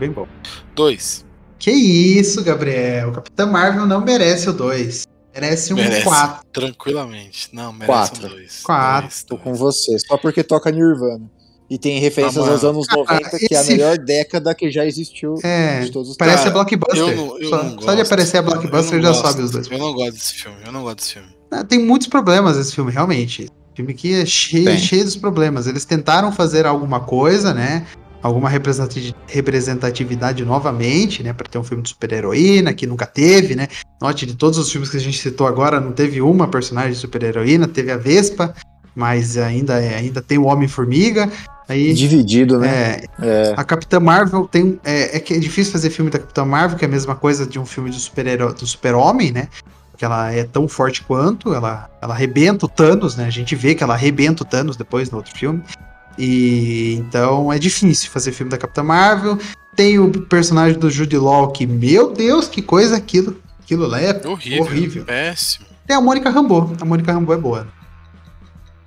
[0.01, 0.27] bem bom.
[0.75, 1.25] Dois.
[1.59, 3.11] Que isso, Gabriel.
[3.11, 5.05] O Capitão Marvel não merece o 2.
[5.35, 6.03] Merece um Merece.
[6.03, 6.45] 4.
[6.53, 7.49] Tranquilamente.
[7.53, 8.27] Não, merece Quatro.
[8.27, 8.61] um dois.
[8.63, 9.03] Quatro.
[9.09, 9.45] Dois, Tô dois.
[9.45, 9.99] com você.
[10.01, 11.31] Só porque toca Nirvana.
[11.71, 14.85] E tem referências Ah, aos anos 90, que é a esse- melhor década que já
[14.85, 16.99] existiu É, de todos os parece Cara, a Blockbuster.
[16.99, 17.95] Eu não, eu só, não só gosto.
[17.97, 19.45] de aparecer a Blockbuster já não sobe gosto.
[19.45, 19.71] os dois.
[19.71, 20.57] Eu não gosto desse filme.
[20.67, 21.29] Eu não gosto desse filme.
[21.51, 23.43] Ah, Tem muitos problemas esse filme, realmente.
[23.45, 25.67] Esse filme aqui é cheio, cheio dos problemas.
[25.67, 27.87] Eles tentaram fazer alguma coisa, né?
[28.23, 31.33] Alguma representati- representatividade novamente, né?
[31.33, 33.69] Pra ter um filme de super-heroína, que nunca teve, né?
[34.01, 36.99] Note, de todos os filmes que a gente citou agora, não teve uma personagem de
[36.99, 38.55] super-heroína, teve a Vespa,
[38.95, 41.31] mas ainda, ainda tem o Homem-Formiga.
[41.69, 42.69] Aí, Dividido, né?
[42.69, 43.55] é, É.
[43.57, 44.79] a Capitã Marvel tem.
[44.85, 47.47] É, é que é difícil fazer filme da Capitã Marvel, que é a mesma coisa
[47.47, 49.49] de um filme do super-homem, né?
[49.91, 53.27] Porque ela é tão forte quanto, ela, ela arrebenta o Thanos, né?
[53.27, 55.63] A gente vê que ela arrebenta o Thanos depois no outro filme.
[56.19, 59.39] E então é difícil fazer filme da Capitã Marvel.
[59.75, 63.37] Tem o personagem do Jude Law, que, meu Deus, que coisa aquilo.
[63.63, 64.21] Aquilo lá é.
[64.27, 64.63] Horrível.
[64.63, 65.05] Horrível.
[65.05, 65.67] Péssimo.
[65.87, 66.73] Tem a Mônica Rambeau.
[66.81, 67.67] A Mônica Rambeau é boa.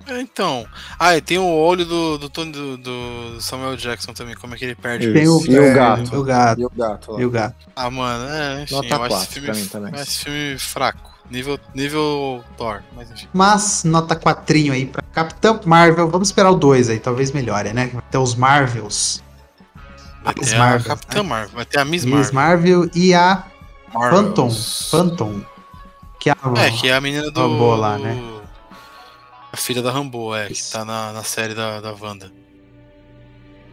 [0.08, 0.66] Então.
[0.98, 4.34] Ah, e tem o olho do, do, Tony- do, do Samuel Jackson também.
[4.34, 5.12] Como é que ele perde?
[5.12, 6.16] Tem o, E o gato.
[6.16, 6.60] O gato.
[6.60, 7.20] E o gato lá.
[7.20, 7.56] E o gato.
[7.74, 10.00] Ah, mano, é, enfim, Nota eu acho quatro esse filme, pra mim também.
[10.00, 11.16] esse filme fraco.
[11.28, 13.26] Nível, nível Thor, mas enfim.
[13.32, 16.08] Mas nota quatrinho aí pra Capitã Marvel.
[16.08, 17.90] Vamos esperar o 2 aí, talvez melhore, né?
[17.92, 19.20] Vai ter os Marvels.
[20.22, 22.78] Vai Miss ter Marvel, a Capitã Marvel, vai ter a Miss, Miss Marvel.
[22.78, 23.42] Marvel e a
[23.92, 24.42] Phantom.
[24.44, 24.88] Marvels.
[24.88, 25.40] Phantom.
[26.20, 27.40] Que é a, É, que é a menina do.
[27.40, 28.16] Rambo lá, né?
[29.56, 30.70] A filha da Rambo, é, que Isso.
[30.70, 32.30] tá na, na série da, da Wanda.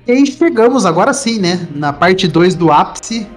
[0.07, 1.67] E aí chegamos agora sim, né?
[1.75, 3.27] Na parte 2 do ápice.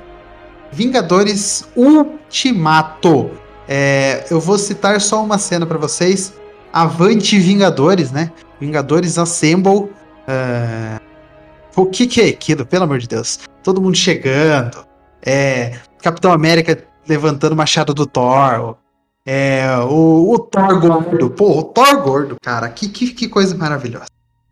[0.70, 3.32] Vingadores Ultimato.
[3.66, 6.34] É, eu vou citar só uma cena pra vocês.
[6.72, 8.30] Avante Vingadores, né?
[8.60, 9.90] Vingadores Assemble.
[10.28, 11.00] É,
[11.74, 13.40] O que, que é aquilo, pelo amor de Deus?
[13.60, 14.86] Todo mundo chegando.
[15.20, 18.76] É, Capitão América levantando o machado do Thor.
[19.26, 21.30] É, o, o Thor gordo.
[21.30, 22.68] Pô, o Thor gordo, cara.
[22.68, 24.06] Que, que, que coisa maravilhosa.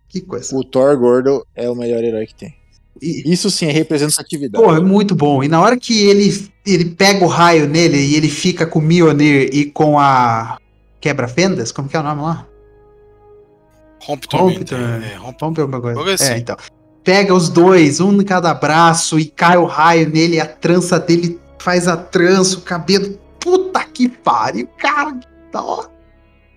[0.09, 0.55] Que coisa.
[0.57, 2.55] O Thor gordo é o melhor herói que tem.
[3.01, 4.62] E- Isso sim é representatividade.
[4.62, 5.45] Pô, é muito bom.
[5.45, 8.83] E na hora que ele, ele pega o raio nele e ele fica com o
[8.83, 10.59] Mjolnir e com a
[11.01, 12.47] quebra-fendas, como que é o nome lá?
[14.03, 14.75] Rompe Rompe.
[14.75, 15.39] É, rompe.
[15.41, 15.99] Vamos ver alguma coisa.
[15.99, 16.25] Algo assim.
[16.33, 16.57] É, então.
[17.03, 20.99] Pega os dois, um em cada braço e cai o raio nele, e a trança
[20.99, 23.18] dele faz a trança, o cabelo.
[23.45, 25.21] Puta que pariu, cara,
[25.53, 25.91] da hora.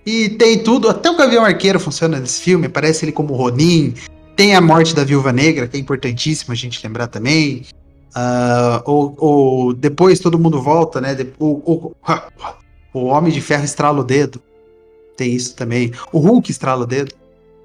[0.06, 3.94] E tem tudo, até o Gavião Arqueiro funciona nesse filme, aparece ele como Ronin.
[4.38, 7.66] Tem a morte da Viúva Negra, que é importantíssimo a gente lembrar também.
[8.16, 11.18] Ah, o, o- depois todo mundo volta, né?
[11.38, 11.96] O, o,
[12.94, 14.42] o Homem de Ferro estrala o dedo.
[15.18, 15.92] Tem isso também.
[16.14, 17.14] O Hulk estrala o dedo.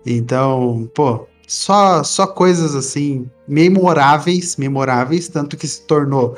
[0.05, 6.35] Então, pô, só, só coisas assim memoráveis, memoráveis, tanto que se tornou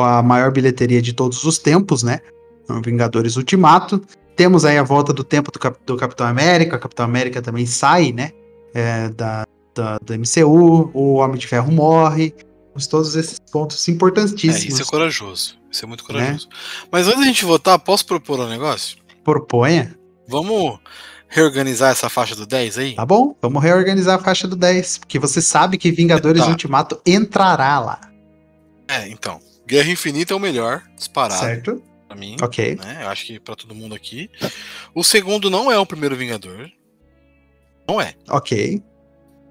[0.00, 2.20] a maior bilheteria de todos os tempos, né?
[2.68, 4.02] No Vingadores Ultimato.
[4.36, 6.76] Temos aí a volta do tempo do, Cap- do Capitão América.
[6.76, 8.30] O Capitão América também sai, né?
[8.74, 9.44] é, da,
[9.74, 10.90] da, do MCU.
[10.94, 12.30] O Homem de Ferro morre.
[12.70, 14.74] Temos todos esses pontos É, importantíssimos.
[14.74, 15.56] isso é corajoso.
[15.70, 16.06] Isso é muito Né?
[16.06, 16.48] corajoso.
[16.92, 18.98] Mas antes da gente votar, posso propor um negócio?
[19.24, 19.96] Proponha.
[20.28, 20.78] Vamos
[21.28, 22.94] reorganizar essa faixa do 10 aí?
[22.94, 23.34] Tá bom?
[23.42, 24.98] Vamos reorganizar a faixa do 10.
[24.98, 26.48] Porque você sabe que Vingadores Tá.
[26.48, 28.00] Ultimato entrará lá.
[28.86, 29.40] É, então.
[29.68, 31.82] Guerra Infinita é o melhor, disparado Certo?
[32.08, 32.36] pra mim.
[32.42, 32.76] Ok.
[32.76, 33.00] né?
[33.02, 34.30] Eu acho que pra todo mundo aqui.
[34.94, 36.70] O segundo não é o primeiro Vingador.
[37.86, 38.14] Não é.
[38.30, 38.82] Ok.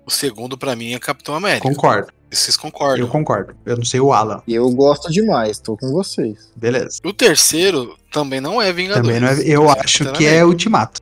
[0.06, 1.68] O segundo pra mim é Capitão América.
[1.68, 2.12] Concordo.
[2.32, 3.06] Vocês concordam?
[3.06, 3.56] Eu concordo.
[3.66, 4.42] Eu não sei o Alan.
[4.48, 6.52] Eu gosto demais, tô com vocês.
[6.56, 7.00] Beleza.
[7.06, 9.04] O terceiro também não é Vingador.
[9.04, 11.02] Também não é, eu acho que é Ultimato.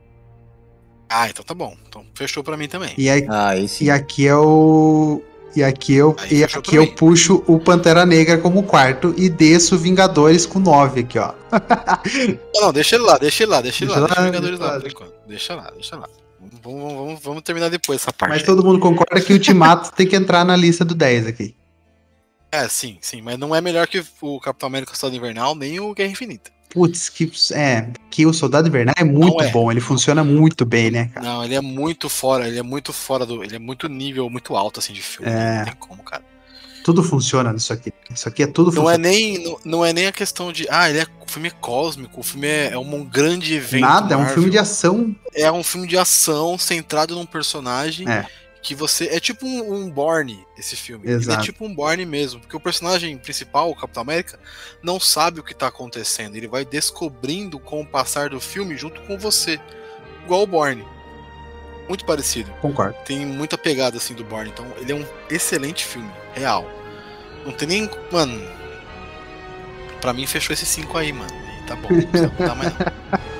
[1.10, 1.76] Ah, então tá bom.
[1.88, 2.94] Então fechou pra mim também.
[2.98, 5.22] E, aí, Ah, esse e aqui é o.
[5.56, 9.77] E aqui eu, Aí e aqui eu puxo o Pantera Negra como quarto e desço
[9.77, 11.34] Vingadores com 9 aqui, ó.
[12.53, 13.99] Não, não, deixa ele lá, deixa ele lá, deixa ele lá.
[14.02, 14.82] Deixa Deixa lá, o Vingadores deixa lá lá.
[14.82, 15.14] por enquanto.
[15.27, 16.10] Deixa lá, deixa lá.
[16.61, 18.32] Vamos, vamos, vamos, terminar depois essa parte.
[18.32, 21.56] Mas todo mundo concorda que Ultimato tem que entrar na lista do 10 aqui.
[22.52, 23.22] É, sim, sim.
[23.22, 26.52] Mas não é melhor que o Capitão América Soldado Invernal nem o Guerra Infinita.
[26.76, 29.49] Putz, que é, que o Soldado Invernal é muito é.
[29.49, 31.26] bom, ele funciona muito bem, né, cara?
[31.26, 33.41] Não, ele é muito fora, ele é muito fora do.
[33.41, 35.31] Ele é muito nível, muito alto, assim, de filme.
[35.31, 35.60] É.
[35.60, 36.22] Não tem como, cara.
[36.84, 37.91] Tudo funciona nisso aqui.
[38.14, 38.97] Isso aqui é tudo Não é funciona.
[38.97, 40.68] nem, não, não é nem a questão de.
[40.69, 43.81] Ah, ele é, o filme é cósmico, o filme é, é um grande evento.
[43.81, 44.35] Nada, é um Marvel.
[44.35, 45.15] filme de ação.
[45.34, 48.27] É um filme de ação centrado num personagem É.
[48.66, 49.06] que você.
[49.10, 51.06] É tipo um, um Borne, esse filme.
[51.06, 51.40] Ele Exato.
[51.40, 52.40] é tipo um Borne mesmo.
[52.40, 54.40] Porque o personagem principal, o Capitão América,
[54.82, 56.36] não sabe o que tá acontecendo.
[56.36, 59.60] Ele vai descobrindo com o passar do filme junto com você.
[60.24, 60.84] Igual o Borne.
[61.88, 62.52] Muito parecido.
[62.60, 62.96] Concordo.
[63.06, 64.50] Tem muita pegada assim do Borne.
[64.50, 66.68] Então ele é um excelente filme, real.
[67.46, 67.90] Não tem nem.
[68.12, 68.42] Mano.
[70.02, 71.30] Pra mim fechou esse 5 aí, mano.
[71.32, 73.36] E tá bom, não precisa mudar mais não.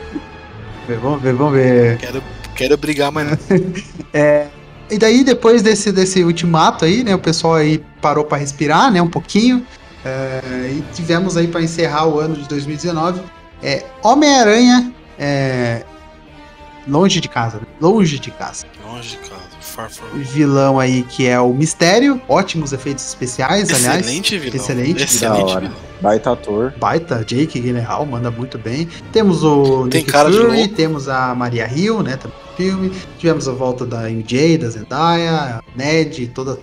[1.02, 1.98] Vamos ver, vamos ver.
[1.98, 2.24] Quero,
[2.56, 3.38] quero brigar mais não.
[4.90, 9.02] E daí, depois desse, desse ultimato aí, né, o pessoal aí parou pra respirar, né,
[9.02, 9.66] um pouquinho.
[10.04, 13.22] É, e tivemos aí pra encerrar o ano de 2019
[13.64, 15.84] é, Homem-Aranha é,
[16.88, 17.66] longe de casa, né?
[17.82, 18.68] longe de casa.
[18.86, 19.42] Longe de casa.
[19.60, 24.02] Far from Vilão aí que é o Mistério, ótimos efeitos especiais, aliás.
[24.02, 24.56] Excelente vilão.
[24.56, 25.04] excelente.
[25.04, 25.76] Excelente vilão.
[26.00, 26.74] Baita ator.
[26.78, 28.88] Baita, Jake Gyllenhaal manda muito bem.
[29.12, 32.92] Temos o Tem Nick cara de Fury, temos a Maria Hill, né, também filme.
[33.18, 36.58] Tivemos a volta da MJ, da Zendaya, a Ned, toda a.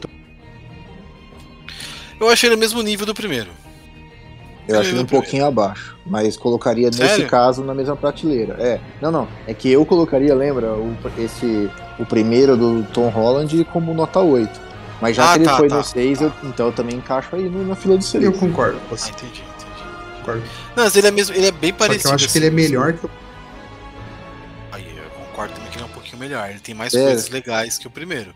[2.21, 3.51] Eu achei ele no mesmo nível do primeiro.
[4.69, 7.27] Eu achei ele um pouquinho abaixo, mas colocaria nesse Sério?
[7.27, 8.55] caso na mesma prateleira.
[8.61, 9.29] É, não, não.
[9.47, 14.61] É que eu colocaria, lembra, o, esse, o primeiro do Tom Holland como nota 8.
[15.01, 16.25] Mas já Ah, que ele tá, foi tá, no 6, tá.
[16.27, 18.23] eu, então eu também encaixo aí na fila do 6.
[18.23, 19.11] Eu concordo com Ah, você.
[19.11, 19.83] entendi, entendi.
[20.21, 20.43] Concordo.
[20.77, 22.03] Não, mas ele é mesmo, ele é bem Só parecido.
[22.05, 22.57] que eu acho que assim, ele é assim.
[22.73, 23.11] melhor que o.
[26.23, 26.49] melhor.
[26.51, 27.03] Ele tem mais É.
[27.03, 28.35] coisas legais que o primeiro.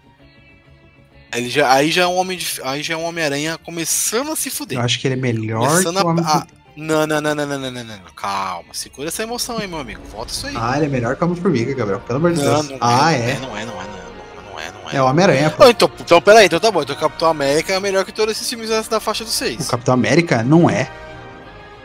[1.35, 4.37] Ele já, aí já é um homem de, aí já é um Homem-Aranha começando a
[4.37, 4.79] se fuder.
[4.79, 6.47] Eu acho que ele é melhor que Começando o Homem a, a-
[6.77, 10.01] não, não, não, não, não, não, não, não, calma, segura essa emoção aí, meu amigo.
[10.13, 10.55] Volta isso aí.
[10.57, 12.01] Ah, ele é melhor que o Homem-Formiga, Gabriel.
[12.01, 12.69] Pelo amor de Deus.
[12.69, 13.39] não, ah, é, é.
[13.41, 14.97] não é, não é, não é, é, não é.
[14.97, 15.65] É o Homem-Aranha, pô.
[15.65, 16.83] Oh, então, então, peraí, então tá bom.
[16.83, 19.69] Então Capitão América é melhor que todos esses filmes da faixa dos O seis.
[19.69, 20.91] Capitão América não é.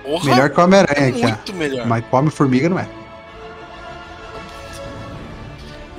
[0.03, 1.87] Porra, Melhor que o Homem-Aranha é muito melhor.
[1.87, 2.87] Mas o Homem-Formiga não é.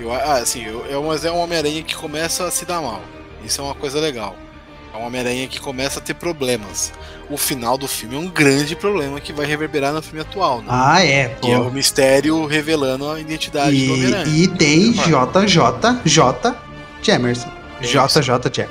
[0.03, 3.01] Eu, ah, assim, eu, eu- mas é um Homem-Aranha que começa a se dar mal.
[3.45, 4.37] Isso é uma coisa legal.
[4.95, 6.93] É um Homem-Aranha que começa a ter problemas.
[7.31, 10.67] O final do filme é um grande problema que vai reverberar no filme atual, né?
[10.69, 11.29] Ah, é.
[11.41, 11.63] que é Pô.
[11.65, 14.37] o mistério revelando a identidade do E, Homem-Aranha.
[14.37, 15.47] e tem Concordo.
[15.47, 16.57] JJ J.
[17.03, 17.51] Jamerson.
[17.81, 18.21] JJ
[18.53, 18.67] Jamerson.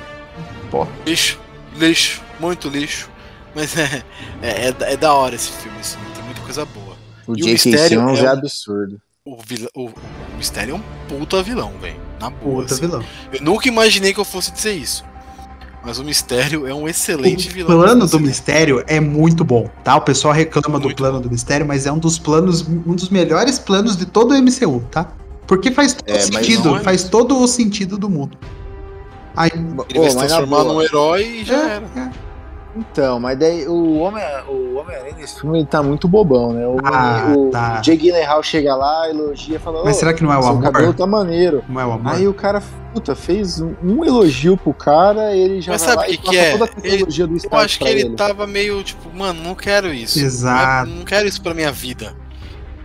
[0.70, 0.86] Pô.
[1.04, 1.38] Lixo,
[1.76, 3.10] lixo, muito lixo.
[3.54, 4.02] Mas é,
[4.42, 6.96] é, é da- é da hora esse filme, assim, tem muita coisa boa.
[7.26, 7.52] O E o J.K.
[7.52, 9.00] Mistério Simmons é é um- absurdo.
[9.24, 11.94] O, vilão, o, o mistério é um puta vilão, velho.
[12.20, 12.62] Na boa.
[12.62, 12.80] Puta assim.
[12.80, 13.04] vilão.
[13.32, 15.04] Eu nunca imaginei que eu fosse dizer isso.
[15.84, 17.76] Mas o mistério é um excelente O vilão.
[17.78, 19.96] plano dessa do mistério é muito bom, tá?
[19.96, 23.10] O pessoal reclama do Muito plano do mistério, mas é um dos planos, um dos
[23.10, 25.12] melhores planos de todo o MCU, tá?
[25.46, 28.36] Porque faz todo É, sentido, é faz todo o sentido do mundo.
[29.36, 32.12] Aí, Ele Pô, vai se transformar num herói e já é, era.
[32.74, 36.66] Então, mas daí o Homem- o Homem-Aranha nesse filme ele tá muito bobão, né?
[36.66, 37.82] O, Ah, o tá.
[37.82, 40.62] Jay Gyllenhaal chega lá, elogia, fala: Mas "Ô, será que não é o amor?
[40.62, 41.62] cabelo tá maneiro.
[41.68, 42.14] Não é o amor?
[42.14, 42.62] Aí o cara,
[42.94, 46.16] puta, fez um, um elogio pro cara, ele já Mas vai sabe lá o e
[46.16, 46.52] que que é?
[46.52, 48.16] toda a tecnologia do Eu Stark acho que ele, ele.
[48.16, 50.18] tava meio tipo, mano, não quero isso.
[50.18, 50.88] Exato.
[50.88, 52.14] Não, não quero isso pra minha vida.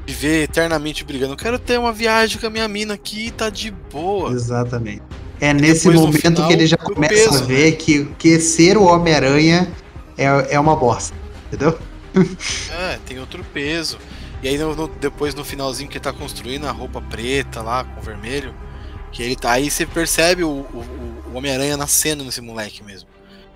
[0.06, 1.34] Viver eternamente brigando.
[1.34, 4.32] Eu quero ter uma viagem com a mina mina aqui, tá de boa.
[4.32, 5.02] Exatamente.
[5.40, 8.78] É nesse depois, momento final, que ele já começa peso, a ver que, que ser
[8.78, 9.72] o Homem-Aranha
[10.18, 11.16] é, é uma bosta.
[11.48, 11.78] Entendeu?
[12.72, 13.98] É, tem outro peso.
[14.42, 17.84] E aí no- no- depois no finalzinho que ele tá construindo a roupa preta lá
[17.84, 18.54] com vermelho,
[19.12, 23.08] que ele tá aí você percebe o, o, o Homem-Aranha nascendo nesse moleque mesmo.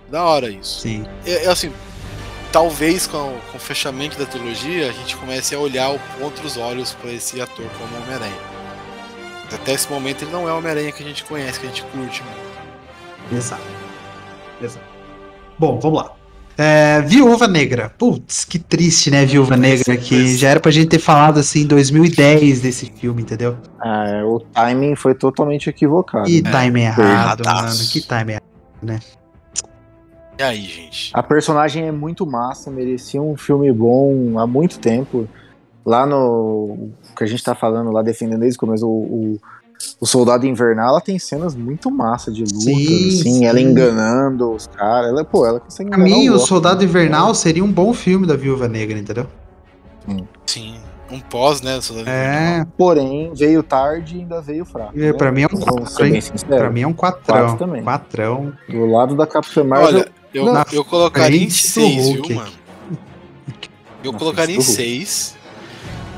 [0.10, 0.82] Da hora isso.
[0.82, 1.06] Sim.
[1.26, 1.72] É, é assim,
[2.52, 6.58] talvez com, o- com o fechamento da trilogia a gente comece a olhar com outros
[6.58, 8.51] olhos pra esse ator como Homem-Aranha.
[9.54, 11.84] Até esse momento ele não é o Homem-Aranha que a gente conhece, que a gente
[11.84, 12.24] curte.
[12.24, 12.38] mano.
[13.32, 13.62] Exato.
[14.62, 14.86] Exato.
[15.58, 16.14] Bom, vamos lá.
[16.58, 17.94] É, Viúva Negra.
[17.98, 19.98] Putz, que triste, né, Viúva Negra?
[19.98, 23.58] Que já era pra gente ter falado assim em 2010 desse filme, entendeu?
[23.80, 26.26] Ah, é, o timing foi totalmente equivocado.
[26.26, 26.52] Que né?
[26.52, 27.70] time errado, mano.
[27.92, 29.02] Que time errado.
[30.38, 31.12] E aí, gente?
[31.14, 35.28] A personagem é muito massa, merecia um filme bom há muito tempo.
[35.86, 36.18] Lá no.
[37.12, 38.90] O que a gente tá falando lá, defendendo desde o começo, o,
[39.36, 39.40] o,
[40.00, 43.46] o Soldado Invernal, ela tem cenas muito massa de luta, Sim, assim, sim.
[43.46, 45.10] ela enganando os caras.
[45.10, 46.48] Ela, pô, ela consegue Pra enganar mim, o Loki.
[46.48, 49.26] Soldado Invernal seria um bom filme da Viúva Negra, entendeu?
[50.46, 50.76] Sim,
[51.12, 51.78] um pós, né?
[51.78, 54.92] do Soldado É, Porém, veio tarde e ainda veio fraco.
[54.96, 55.14] É, né?
[55.14, 56.44] pra mim é um sinceros.
[56.48, 57.58] pra mim é um quatrão.
[57.58, 57.84] Também.
[57.84, 58.54] Quatrão.
[58.70, 62.28] Do lado da Capitã Marvel, Olha, eu, Na eu colocaria em frente do 6, Hulk
[62.28, 62.52] viu, mano?
[64.04, 65.41] Eu colocaria em assisto.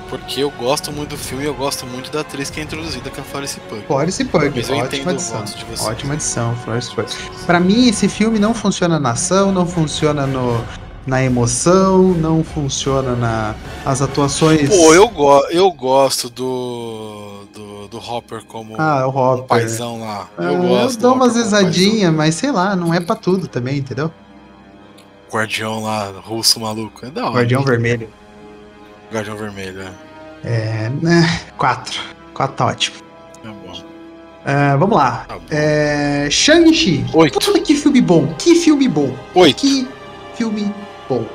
[0.03, 2.63] 6, porque eu gosto muito do filme e eu gosto muito da atriz que é
[2.63, 3.81] introduzida, que é a Florence Pugh.
[3.88, 5.43] Florence Pugh, Mas eu ótima o adição.
[5.43, 5.81] de.
[5.81, 7.05] Ótima adição, Florence Pugh.
[7.45, 10.63] Pra mim, esse filme não funciona na ação, não funciona no,
[11.05, 13.55] na emoção, não funciona na
[13.85, 14.69] as atuações.
[14.69, 19.45] Pô, eu, go eu gosto do, do, do Hopper como Ah, o um Hopper.
[19.45, 20.27] paizão lá.
[20.38, 20.95] Ah, Eu gosto.
[20.97, 24.11] eu dou do umas risadinhas, mas sei lá, não é pra tudo também, entendeu?
[25.31, 27.05] Guardião lá, russo maluco.
[27.05, 27.34] É da hora.
[27.38, 28.07] Guardião Vermelho.
[29.14, 29.91] Guardião Vermelho, é.
[30.44, 31.41] É, né?
[31.56, 32.02] Quatro.
[32.34, 32.98] Quatro tá ótimo.
[33.44, 33.84] É bom.
[34.44, 35.26] Ah, vamos lá.
[35.27, 35.45] Tá bom.
[35.52, 37.06] É, Shang-Chi.
[37.14, 37.40] Oito.
[37.40, 38.34] Puta, que filme bom.
[38.34, 39.15] Que filme bom.
[39.35, 39.61] Oito.
[39.61, 39.88] Que
[40.35, 40.73] filme
[41.07, 41.26] bom.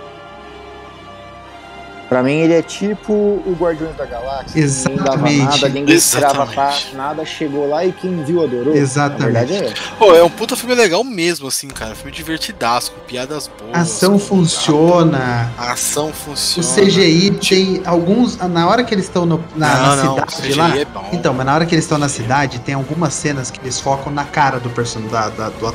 [2.09, 4.65] Pra mim, ele é tipo o Guardiões da Galáxia.
[4.65, 5.45] Ninguém dava Exatamente.
[5.45, 6.97] nada, ninguém Exatamente.
[6.97, 8.75] nada, chegou lá e quem viu adorou.
[8.75, 9.21] Exatamente.
[9.35, 9.75] Na verdade é.
[9.99, 11.95] Pô, é um puta filme legal mesmo, assim, cara.
[11.95, 13.75] Filme divertidaço, com piadas boas.
[13.75, 15.53] A ação funciona.
[15.59, 16.67] A ação O funciona.
[16.87, 18.39] CGI tem alguns.
[18.39, 20.79] Na hora que eles estão na, não, na não, o cidade CGI lá.
[20.79, 21.09] é bom.
[21.13, 24.11] Então, mas na hora que eles estão na cidade, tem algumas cenas que eles focam
[24.13, 25.11] na cara do personagem.
[25.13, 25.75] Da, da- do.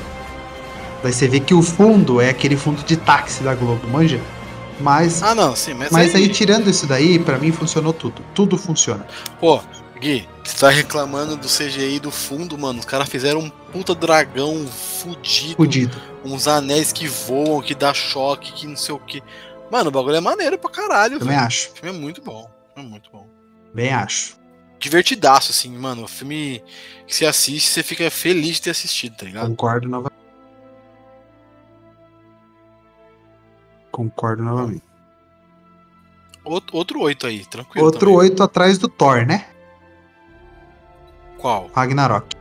[1.03, 4.19] Daí você vê que o fundo é aquele fundo de táxi da Globo, manja?
[4.83, 8.21] Mas, Ah, não, sim, mas, mas aí, tirando isso daí, pra mim funcionou tudo.
[8.35, 9.07] Tudo funciona.
[9.39, 9.61] Pô,
[9.97, 12.79] Gui, você tá reclamando do CGI do fundo, mano.
[12.79, 15.55] Os caras fizeram um puta dragão fudido.
[15.55, 16.01] Fudido.
[16.25, 19.23] Uns anéis que voam, que dá choque, que não sei o que.
[19.71, 21.17] Mano, o bagulho é maneiro pra caralho.
[21.17, 21.47] Também velho.
[21.47, 21.69] acho.
[21.69, 22.49] O filme é muito bom.
[22.75, 23.25] É muito bom.
[23.73, 24.35] Bem acho.
[24.77, 26.03] Divertidaço, assim, mano.
[26.03, 26.61] O filme
[27.07, 29.47] que você assiste, você fica feliz de ter assistido, tá ligado?
[29.47, 30.22] Concordo novamente.
[33.93, 34.81] Concordo novamente.
[36.43, 37.85] Outro, outro oito aí, tranquilo.
[37.85, 38.15] Outro também.
[38.17, 39.45] oito atrás do Thor, né?
[41.37, 41.69] Qual?
[41.73, 42.35] Ragnarok.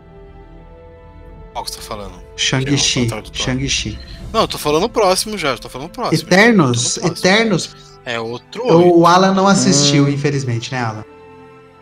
[1.52, 2.14] Qual que você tá falando?
[2.36, 3.06] Shang-Chi.
[3.06, 3.22] Thor.
[3.32, 3.98] Shang-Chi.
[4.32, 6.26] Não, eu tô falando o próximo já, eu tô falando o próximo.
[6.28, 6.98] Eternos.
[6.98, 7.06] Próximo.
[7.18, 7.76] Eternos.
[8.04, 8.98] É outro oito.
[8.98, 10.08] O Alan não assistiu, Hum.
[10.08, 11.04] infelizmente, né, Alan?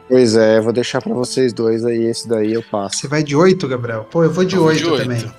[0.09, 2.97] Pois é, vou deixar pra vocês dois aí, esse daí eu passo.
[2.99, 4.05] Você vai de 8, Gabriel?
[4.11, 5.03] Pô, eu vou de Eu vou 8 de oito.
[5.05, 5.33] também.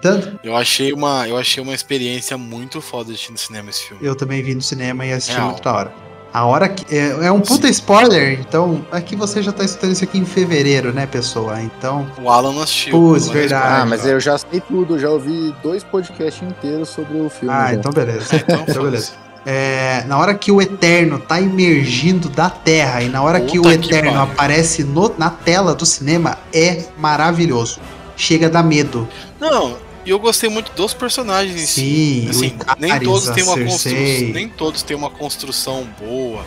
[0.00, 4.04] Tanto, Eu achei uma, eu achei uma experiência muito foda assistir no cinema esse filme.
[4.06, 5.48] eu também vi no cinema e assisti Real.
[5.50, 5.92] muito da hora.
[6.32, 6.94] A hora que.
[6.94, 8.84] É, é um puta spoiler, então.
[8.92, 11.62] Aqui você já tá escutando isso aqui em fevereiro, né, pessoa?
[11.62, 12.06] Então.
[12.20, 12.92] O Alan não assistiu.
[12.92, 13.80] Putz, o verdade.
[13.82, 17.54] Ah, mas eu já sei tudo, já ouvi dois podcasts inteiros sobre o filme.
[17.54, 17.74] Ah, já.
[17.74, 18.36] então beleza.
[18.36, 19.12] Então, Então, beleza.
[19.46, 23.62] É, na hora que o Eterno tá emergindo da Terra e na hora que o
[23.62, 24.32] Puta que Eterno pariu.
[24.32, 27.80] aparece no- na tela do cinema, é maravilhoso.
[28.16, 29.08] Chega a dar medo.
[29.40, 29.76] Não,
[30.06, 31.80] e eu gostei muito dos personagens em si.
[31.80, 36.44] Sim, Assim, Icaris, nem todos têm uma construção, nem todos têm uma construção boa,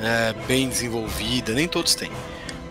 [0.00, 2.10] é, bem desenvolvida, nem todos têm.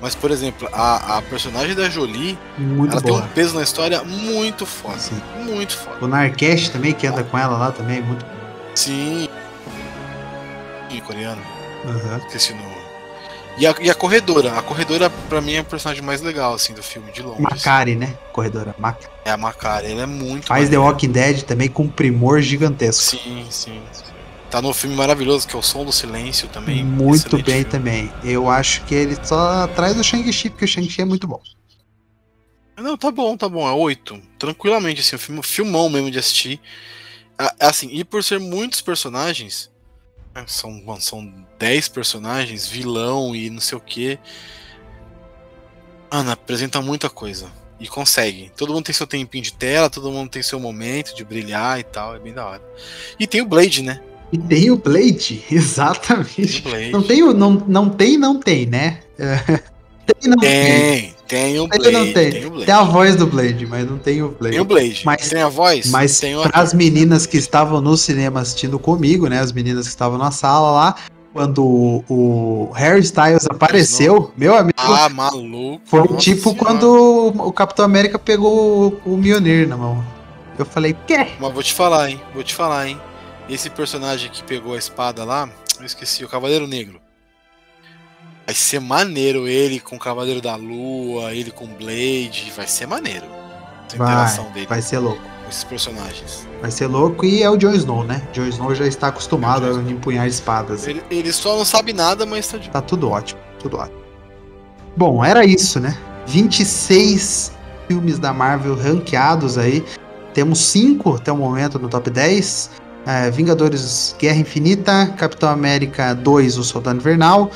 [0.02, 3.24] Mas, por exemplo, a, a personagem da Jolie, Muito ela tem boa.
[3.24, 4.99] um peso na história muito foda.
[4.99, 5.20] Sim.
[5.44, 5.98] Muito foda.
[6.03, 8.24] O Narkesh também, que anda com ela lá também, muito.
[8.76, 9.30] Sim.
[10.91, 11.41] E coreano,
[11.86, 12.18] Aham.
[12.18, 12.76] esqueci o nome.
[13.57, 14.57] E a, e a corredora.
[14.57, 17.38] A corredora, pra mim, é o personagem mais legal, assim, do filme, de longe.
[17.45, 17.56] assim.
[17.56, 18.18] Macari, né?
[18.34, 18.76] Corredora.
[18.77, 19.02] Mac...
[19.23, 20.77] É a Macari, ela é muito Faz The.
[20.77, 23.18] Walking Dead também com primor gigantesco.
[23.18, 24.03] Sim, sim, sim.
[24.52, 26.84] Tá no filme maravilhoso, que é o Som do Silêncio também.
[26.84, 27.64] Muito bem filme.
[27.65, 28.14] também.
[28.23, 31.41] Eu acho que ele só atrás do Shang-Chi, porque o Shang-Chi é muito bom.
[32.77, 33.68] Não, tá bom, tá bom.
[33.68, 34.22] É oito.
[34.38, 36.60] Tranquilamente, assim, um filme, filmão mesmo de assistir.
[37.38, 39.69] Ah, Assim, e por ser muitos personagens,
[40.45, 44.20] são, mano, são 10 personagens, vilão e não sei o que.
[46.12, 47.48] Mano, apresenta muita coisa.
[47.80, 48.52] E consegue.
[48.56, 51.84] Todo mundo tem seu tempinho de tela, todo mundo tem seu momento de brilhar e
[51.84, 52.16] tal.
[52.16, 52.62] É bem da hora.
[53.20, 54.02] E tem o Blade, né?
[54.32, 56.60] E tem o Blade, Tem exatamente.
[56.60, 56.91] o Blade.
[56.91, 57.34] Não tem o.
[57.34, 59.02] Não, não tem, não tem, né?
[59.20, 59.60] É,
[60.14, 61.15] tem, não tem.
[61.27, 61.91] Tem, o Blade.
[61.91, 62.32] não tem.
[62.32, 62.65] Tem o Blade.
[62.65, 64.52] Tem a voz do Blade, mas não tem o Blade.
[64.53, 65.02] Tem o Blade.
[65.06, 65.90] Mas- tem a voz?
[65.90, 69.40] Mas tem para as meninas que estavam no cinema assistindo comigo, né?
[69.40, 70.95] As meninas que estavam na sala lá,
[71.34, 75.82] quando o, o Harry Styles apareceu, meu amigo, Ah, maluco.
[75.86, 76.60] foi tipo Senhora.
[76.60, 80.03] quando o, o Capitão América pegou o, o Mjolnir na mão.
[80.57, 81.27] Eu falei, quê?
[81.40, 82.22] Mas vou te falar, hein?
[82.34, 83.02] Vou te falar, hein?
[83.49, 85.49] Esse personagem que pegou a espada lá,
[85.80, 86.99] eu esqueci, o Cavaleiro Negro.
[88.46, 92.52] Vai ser maneiro ele com o Cavaleiro da Lua, ele com Blade.
[92.56, 93.26] Vai ser maneiro.
[93.86, 95.22] Interação Vai, dele vai ser louco.
[95.44, 96.48] com esses personagens.
[96.62, 98.22] Vai ser louco e é o Jon Snow, né?
[98.34, 100.86] Jon Snow já está acostumado É a empunhar espadas.
[100.88, 104.00] Ele, ele só não sabe nada, mas tá de Tá tudo ótimo, tudo ótimo.
[104.96, 105.98] Bom, era isso, né?
[106.28, 107.52] 26
[107.88, 109.84] filmes da Marvel ranqueados aí.
[110.34, 112.72] Temos 5 até o momento no top 10.
[113.06, 117.52] É, Vingadores Guerra Infinita, Capitão América 2, O Soldado Invernal,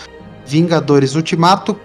[0.49, 1.79] Vingadores Ultimato,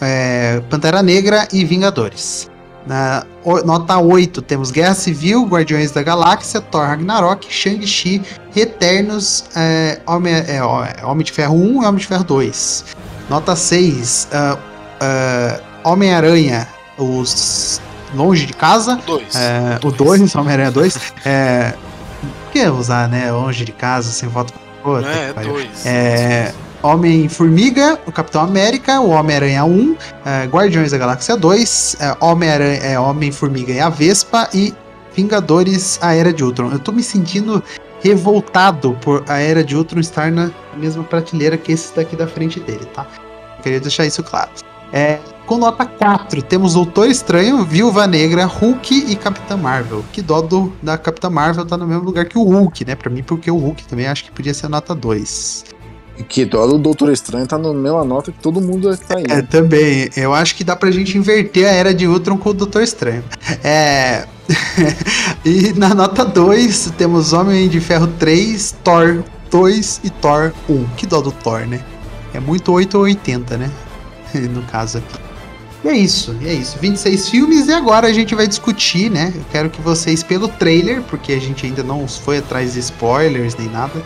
[0.00, 2.50] é, Pantera Negra e Vingadores.
[2.86, 3.26] Na
[3.64, 8.22] nota 8, temos Guerra Civil, Guardiões da Galáxia, Thor Ragnarok, Shang-Chi,
[8.54, 12.84] Eternos, é, Homem, é, ó, é, Homem de Ferro 1 e Homem de Ferro 2.
[13.28, 14.56] Nota 6, ah,
[15.00, 17.80] ah, Homem-Aranha, os
[18.14, 19.34] Longe de Casa, Dois.
[19.34, 21.12] é, o 2, Homem-Aranha 2.
[21.24, 21.74] É,
[22.44, 23.30] por que usar, né?
[23.32, 24.58] Longe de casa, sem voto que
[25.04, 25.86] é, dois.
[25.86, 26.54] É,
[26.86, 32.98] Homem-Formiga, o Capitão América, o Homem-Aranha 1, é, Guardiões da Galáxia 2, é, Homem-Aranha, é,
[32.98, 34.72] Homem-Formiga e a Vespa e
[35.14, 36.70] Vingadores A Era de Ultron.
[36.70, 37.62] Eu tô me sentindo
[38.02, 42.60] revoltado por a Era de Ultron estar na mesma prateleira que esse daqui da frente
[42.60, 43.06] dele, tá?
[43.56, 44.50] Eu queria deixar isso claro.
[44.92, 50.04] É, com nota 4, temos Doutor Estranho, Viúva Negra, Hulk e Capitã Marvel.
[50.12, 52.94] Que dó do, da Capitã Marvel tá no mesmo lugar que o Hulk, né?
[52.94, 55.75] Pra mim, porque o Hulk também acho que podia ser nota 2.
[56.24, 59.32] Que dó do Doutor Estranho tá na mesma nota que todo mundo tá indo.
[59.32, 60.08] É, também.
[60.16, 63.22] Eu acho que dá pra gente inverter a era de Ultron com o Doutor Estranho.
[63.62, 64.26] É.
[65.44, 70.84] e na nota 2 temos Homem de Ferro 3, Thor 2 e Thor 1.
[70.96, 71.80] Que dó do Thor, né?
[72.32, 73.70] É muito 8 ou 80, né?
[74.34, 75.26] no caso aqui.
[75.84, 76.78] E é isso, e é isso.
[76.80, 79.32] 26 filmes e agora a gente vai discutir, né?
[79.34, 83.54] Eu quero que vocês, pelo trailer, porque a gente ainda não foi atrás de spoilers
[83.56, 84.02] nem nada.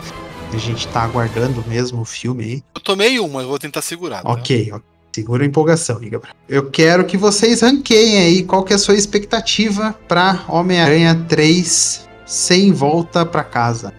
[0.53, 2.63] A gente tá aguardando mesmo o filme aí.
[2.75, 4.21] Eu tomei um, mas vou tentar segurar.
[4.23, 4.29] tá?
[4.29, 4.81] Ok, ok.
[5.13, 6.33] Segura a empolgação, Gabriel.
[6.47, 12.07] Eu quero que vocês ranqueiem aí qual que é a sua expectativa pra Homem-Aranha 3
[12.25, 13.93] sem volta pra casa.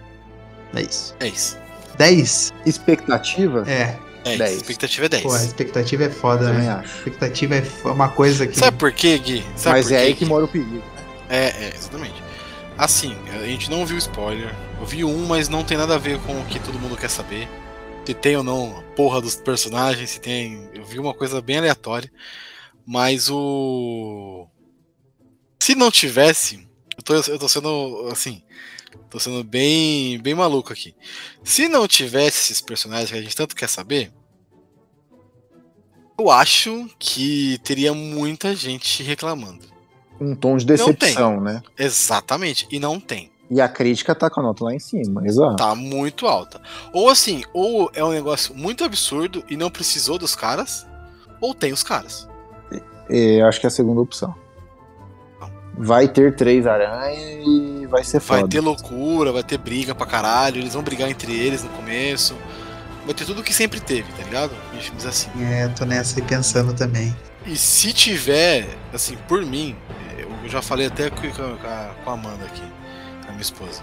[0.75, 1.15] É isso.
[1.19, 1.57] É isso.
[1.97, 2.51] 10?
[2.65, 3.63] Expectativa?
[3.69, 3.95] É.
[4.25, 4.37] É isso.
[4.39, 4.51] Dez.
[4.53, 5.23] A expectativa é 10.
[5.23, 6.71] Pô, a expectativa é foda, Também né?
[6.71, 8.57] A expectativa é f- uma coisa que.
[8.57, 9.43] Sabe por quê, Gui?
[9.55, 10.29] Sabe Mas por é quê, aí que Gui?
[10.31, 10.81] mora o perigo.
[11.29, 12.23] É, é, exatamente.
[12.77, 14.55] Assim, a gente não viu spoiler.
[14.83, 17.09] Eu vi um, mas não tem nada a ver com o que todo mundo quer
[17.09, 17.47] saber.
[18.05, 20.69] Se tem ou não a porra dos personagens, se tem.
[20.73, 22.11] Eu vi uma coisa bem aleatória.
[22.85, 24.45] Mas o.
[25.57, 26.67] Se não tivesse.
[26.97, 28.09] Eu tô, eu tô sendo.
[28.11, 28.43] Assim.
[29.09, 30.93] Tô sendo bem, bem maluco aqui.
[31.45, 34.11] Se não tivesse esses personagens que a gente tanto quer saber.
[36.19, 39.65] Eu acho que teria muita gente reclamando.
[40.19, 41.63] Um tom de decepção, né?
[41.79, 43.32] Exatamente, e não tem.
[43.53, 45.57] E a crítica tá com a nota lá em cima, exato.
[45.57, 46.59] Tá muito alta.
[46.91, 50.87] Ou assim, ou é um negócio muito absurdo e não precisou dos caras,
[51.39, 52.27] ou tem os caras.
[53.09, 54.33] E acho que é a segunda opção.
[55.77, 58.49] Vai ter três aranhas e vai ser Vai foda.
[58.49, 62.35] ter loucura, vai ter briga pra caralho, eles vão brigar entre eles no começo.
[63.05, 64.51] Vai ter tudo que sempre teve, tá ligado?
[64.73, 65.29] Em filmes assim.
[65.43, 67.15] É, tô nessa aí pensando também.
[67.45, 69.75] E se tiver, assim, por mim,
[70.43, 72.63] eu já falei até com a, com a Amanda aqui,
[73.33, 73.81] minha esposa.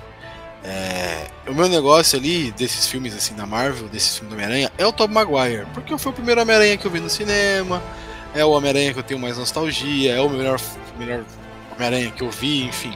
[0.63, 4.87] É, o meu negócio ali, desses filmes assim da Marvel, desses filmes do Homem-Aranha, é
[4.87, 5.67] o Tobey Maguire.
[5.73, 7.83] Porque foi o primeiro Homem-Aranha que eu vi no cinema,
[8.35, 10.61] é o Homem-Aranha que eu tenho mais nostalgia, é o melhor,
[10.99, 11.25] melhor
[11.75, 12.95] Homem-Aranha que eu vi, enfim.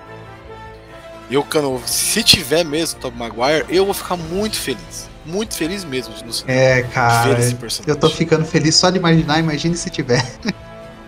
[1.31, 5.09] Eu, quando, se tiver mesmo o Tobey Maguire, eu vou ficar muito feliz.
[5.25, 7.39] Muito feliz mesmo no cinema, É, cara.
[7.87, 10.23] Eu tô ficando feliz só de imaginar, imagine se tiver.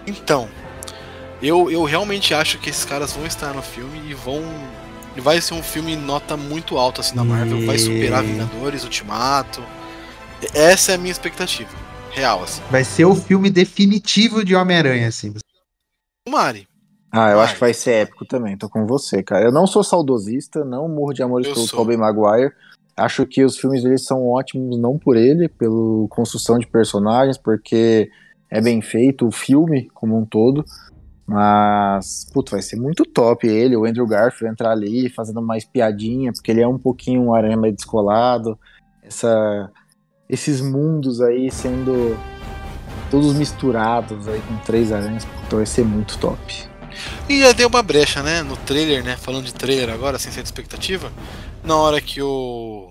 [0.06, 0.48] Então,
[1.42, 4.42] eu, eu realmente acho que esses caras vão estar no filme e vão.
[5.16, 9.62] E vai ser um filme nota muito alta assim na Marvel, vai superar Vingadores, Ultimato.
[10.54, 11.70] Essa é a minha expectativa.
[12.10, 12.62] Real, assim.
[12.70, 15.32] Vai ser o filme definitivo de Homem-Aranha, assim.
[16.28, 16.68] O Mari.
[17.10, 17.44] Ah, eu Vai.
[17.44, 19.46] acho que vai ser épico também, tô com você, cara.
[19.46, 21.78] Eu não sou saudosista, não morro de amores Eu pelo sou.
[21.78, 22.52] Tobey Maguire.
[22.94, 28.10] Acho que os filmes dele são ótimos, não por ele, pela construção de personagens, porque
[28.50, 30.64] é bem feito o filme como um todo.
[31.26, 36.32] Mas, puto, vai ser muito top ele, o Andrew Garfield entrar ali fazendo mais piadinha,
[36.32, 38.56] porque ele é um pouquinho um aranha meio descolado.
[39.02, 39.70] Essa,
[40.28, 42.16] esses mundos aí sendo
[43.10, 46.64] todos misturados aí com três aranhas, puta, vai ser muito top.
[47.28, 48.42] E já deu uma brecha, né?
[48.42, 49.16] No trailer, né?
[49.16, 51.12] Falando de trailer agora, sem ser de expectativa.
[51.62, 52.90] Na hora que o.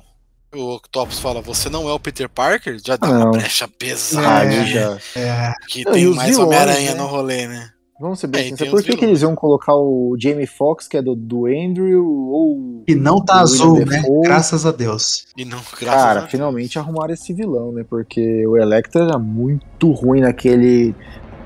[0.54, 3.32] O Octopus fala, você não é o Peter Parker, já dá uma Não.
[3.32, 4.46] brecha Ah, pesada.
[4.46, 4.66] É.
[4.66, 4.98] já.
[5.18, 6.98] É, Que Não, tem mais Homem-Aranha né?
[6.98, 7.72] no rolê, né?
[8.00, 8.72] Vamos ser É, bem e sinceros.
[8.74, 12.84] Por que, que eles iam colocar o Jamie Foxx, que é do, do Andrew, ou.
[12.88, 14.04] e não tá azul, né?
[14.24, 15.28] Graças a Deus.
[15.38, 16.32] E não, graças a Cara, Deus.
[16.32, 17.86] finalmente arrumaram esse vilão, né?
[17.90, 20.94] Porque o Electra era muito ruim naquele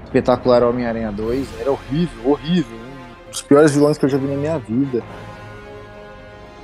[0.06, 1.48] espetacular Homem-Aranha 2.
[1.60, 2.78] Era horrível, horrível.
[3.28, 5.04] Um dos piores vilões que eu já vi na minha vida.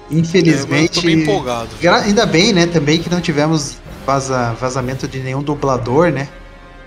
[0.09, 0.99] Eu Infelizmente.
[1.01, 1.69] tô bem empolgado.
[1.79, 6.27] gra- ainda bem, né, também que não tivemos vaza- vazamento de nenhum dublador, né?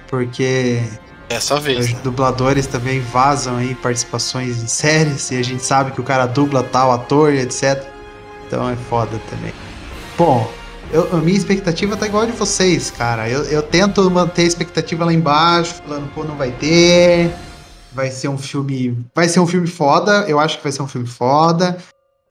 [0.08, 0.80] Porque
[1.28, 1.86] Dessa vez.
[1.86, 2.00] os né?
[2.02, 6.62] dubladores também vazam aí participações em séries e a gente sabe que o cara dubla
[6.62, 7.84] tal ator e etc.
[8.46, 9.52] Então é foda também.
[10.16, 10.50] Bom,
[10.90, 13.28] eu- a minha expectativa tá igual a de vocês, cara.
[13.28, 17.30] Eu, eu tento manter a expectativa lá embaixo, falando, pô, não vai ter.
[17.92, 18.98] vai ser um filme.
[19.14, 20.24] Vai ser um filme foda.
[20.28, 21.76] Eu acho que vai ser um filme foda.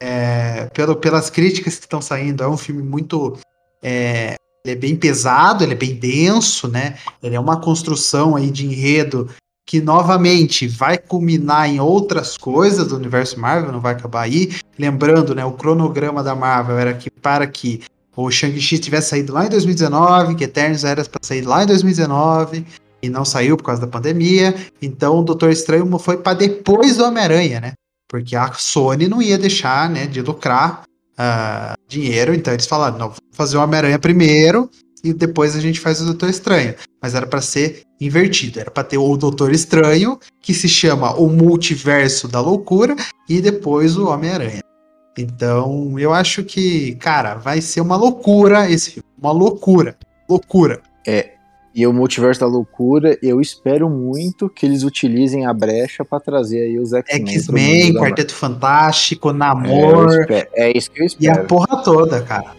[0.00, 3.38] É, pelo, pelas críticas que estão saindo, é um filme muito.
[3.82, 4.34] É,
[4.68, 6.96] ele é bem pesado, ele é bem denso, né?
[7.22, 9.28] Ele é uma construção aí de enredo
[9.66, 14.54] que novamente vai culminar em outras coisas do universo Marvel, não vai acabar aí.
[14.78, 17.82] Lembrando, né, o cronograma da Marvel era que para que
[18.16, 22.64] o Shang-Chi tivesse saído lá em 2019, que Eternos era para sair lá em 2019
[23.02, 24.54] e não saiu por causa da pandemia.
[24.80, 27.72] Então o Doutor Estranho foi para depois do Homem-Aranha, né?
[28.08, 30.82] Porque a Sony não ia deixar, né, de lucrar
[31.18, 34.70] uh, dinheiro, então eles falaram, não, vamos fazer o Homem-Aranha primeiro
[35.02, 36.74] e depois a gente faz o Doutor Estranho.
[37.00, 41.28] Mas era para ser invertido, era para ter o Doutor Estranho, que se chama o
[41.28, 42.96] Multiverso da Loucura,
[43.28, 44.60] e depois o Homem-Aranha.
[45.16, 49.08] Então, eu acho que, cara, vai ser uma loucura esse filme.
[49.20, 49.96] Uma loucura.
[50.28, 50.80] Loucura.
[51.06, 51.32] É.
[51.78, 56.62] E o Multiverso da Loucura, eu espero muito que eles utilizem a brecha para trazer
[56.62, 57.28] aí os X-Men.
[57.28, 60.26] X-Men, Quarteto Fantástico, Namor.
[60.28, 61.24] É, é, isso que eu espero.
[61.24, 62.50] E a porra toda, cara.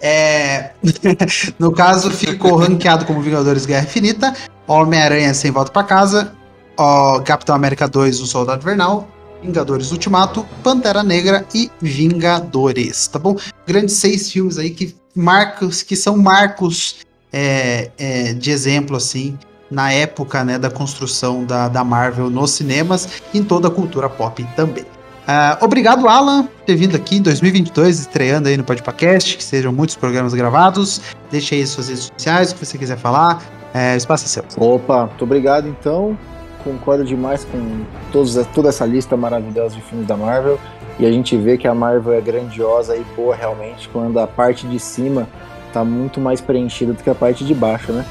[0.00, 0.70] É...
[1.58, 4.32] no caso, ficou ranqueado como Vingadores Guerra Infinita,
[4.68, 6.32] Homem-Aranha Sem Volta para Casa,
[6.76, 9.08] ó, Capitão América 2, O Soldado Invernal,
[9.42, 13.36] Vingadores Ultimato, Pantera Negra e Vingadores, tá bom?
[13.66, 17.02] Grandes seis filmes aí que marcos, que são marcos
[17.32, 19.38] é, é, de exemplo, assim,
[19.70, 24.08] na época né, da construção da, da Marvel nos cinemas e em toda a cultura
[24.08, 24.84] pop também.
[25.22, 29.72] Uh, obrigado, Alan, por ter vindo aqui em 2022, estreando aí no Podpacast, que sejam
[29.72, 31.00] muitos programas gravados.
[31.30, 33.40] Deixe aí suas redes sociais, o que você quiser falar.
[33.72, 34.44] É, o espaço é seu.
[34.58, 36.18] Opa, muito obrigado então.
[36.64, 40.58] Concordo demais com todos, toda essa lista maravilhosa de filmes da Marvel.
[40.98, 44.66] E a gente vê que a Marvel é grandiosa e boa realmente quando a parte
[44.66, 45.28] de cima
[45.72, 48.04] tá muito mais preenchida do que a parte de baixo, né?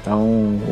[0.00, 0.22] Então,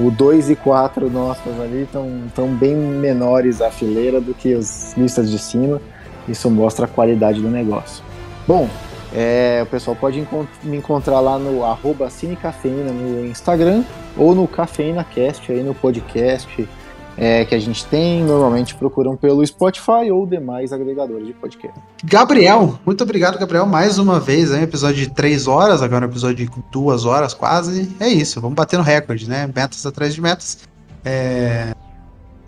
[0.05, 5.31] o 2 e 4 nossos ali estão bem menores a fileira do que as listas
[5.31, 5.81] de cima.
[6.29, 8.03] Isso mostra a qualidade do negócio.
[8.47, 8.69] Bom,
[9.15, 13.83] é, o pessoal pode encont me encontrar lá no arroba Cinecafeína no Instagram
[14.17, 16.69] ou no CafeínaCast aí no podcast
[17.17, 21.79] é, que a gente tem, normalmente procuram pelo Spotify ou demais agregadores de podcast.
[22.05, 26.11] Gabriel, muito obrigado, Gabriel, mais uma vez, é um episódio de três horas, agora um
[26.11, 27.95] episódio de duas horas quase.
[27.99, 29.51] É isso, vamos bater no recorde, né?
[29.55, 30.59] Metas atrás de metas.
[31.05, 31.73] É...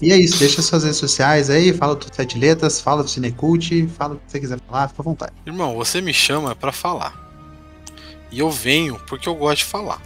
[0.00, 3.88] E é isso, deixa suas redes sociais aí, fala do Sete Letras, fala do Cinecult,
[3.88, 5.32] fala o que você quiser falar, fica à vontade.
[5.44, 7.26] Irmão, você me chama para falar.
[8.30, 10.00] E eu venho porque eu gosto de falar.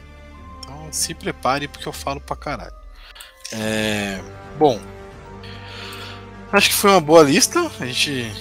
[0.60, 2.72] Então se prepare porque eu falo pra caralho.
[3.52, 4.20] É...
[4.59, 4.81] Bom,
[6.53, 7.70] acho que foi uma boa lista.
[7.81, 8.33] A gente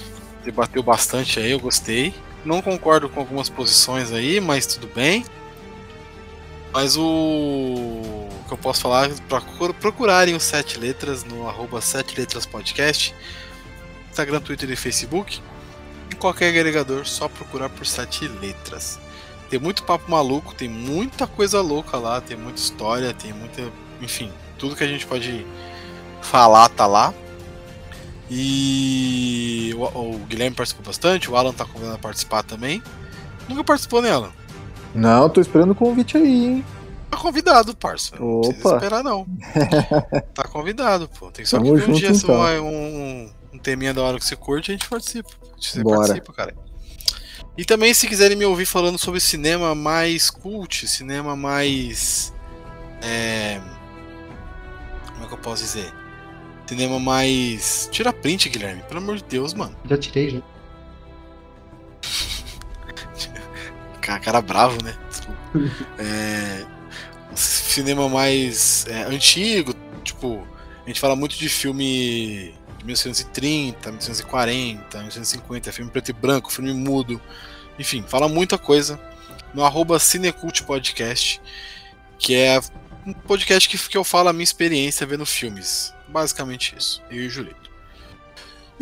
[0.44, 2.14] debateu bastante aí, eu gostei.
[2.44, 5.24] Não concordo com algumas posições aí, mas tudo bem.
[6.72, 12.46] Mas o que eu posso falar é procurarem os Sete Letras no arroba Sete Letras
[12.46, 13.14] Podcast,
[14.10, 15.40] Instagram, Twitter e Facebook.
[16.10, 18.98] Em qualquer agregador, só procurar por Sete Letras.
[19.48, 23.70] Tem muito papo maluco, tem muita coisa louca lá, tem muita história, tem muita.
[24.00, 25.46] Enfim, tudo que a gente pode
[26.22, 27.12] falar tá lá.
[28.30, 32.82] E o, o, Guilherme participou bastante, o Alan tá convidado a participar também.
[33.48, 34.32] Nunca participou, né, Alan?
[34.94, 36.64] Não, tô esperando o convite aí, hein?
[37.10, 38.14] Tá convidado, parça.
[38.14, 38.22] Opa.
[38.22, 39.26] Não precisa esperar, não.
[40.32, 41.30] tá convidado, pô.
[41.30, 42.38] Tem só Tamo que um dia então.
[42.38, 45.28] vai um, um teminha da hora que você curte, a gente participa.
[45.60, 45.98] Você Bora.
[45.98, 46.54] participa, cara.
[47.56, 52.32] E também, se quiserem me ouvir falando sobre cinema mais cult, cinema mais.
[53.02, 53.60] É,
[55.12, 56.01] como é que eu posso dizer?
[56.66, 57.88] Cinema mais.
[57.92, 58.82] Tira print, Guilherme.
[58.84, 59.76] Pelo amor de Deus, mano.
[59.88, 60.42] Já tirei, já.
[64.20, 64.96] cara, bravo, né?
[65.98, 66.64] é,
[67.34, 70.46] cinema mais é, antigo, tipo,
[70.84, 76.72] a gente fala muito de filme de 1930, 1940, 1950, filme preto e branco, filme
[76.72, 77.20] mudo,
[77.78, 79.00] enfim, fala muita coisa
[79.54, 81.40] no arroba Cinecult Podcast,
[82.18, 82.60] que é
[83.06, 85.92] um podcast que, que eu falo a minha experiência vendo filmes.
[86.12, 87.02] Basicamente isso.
[87.10, 87.72] Eu e o Julito.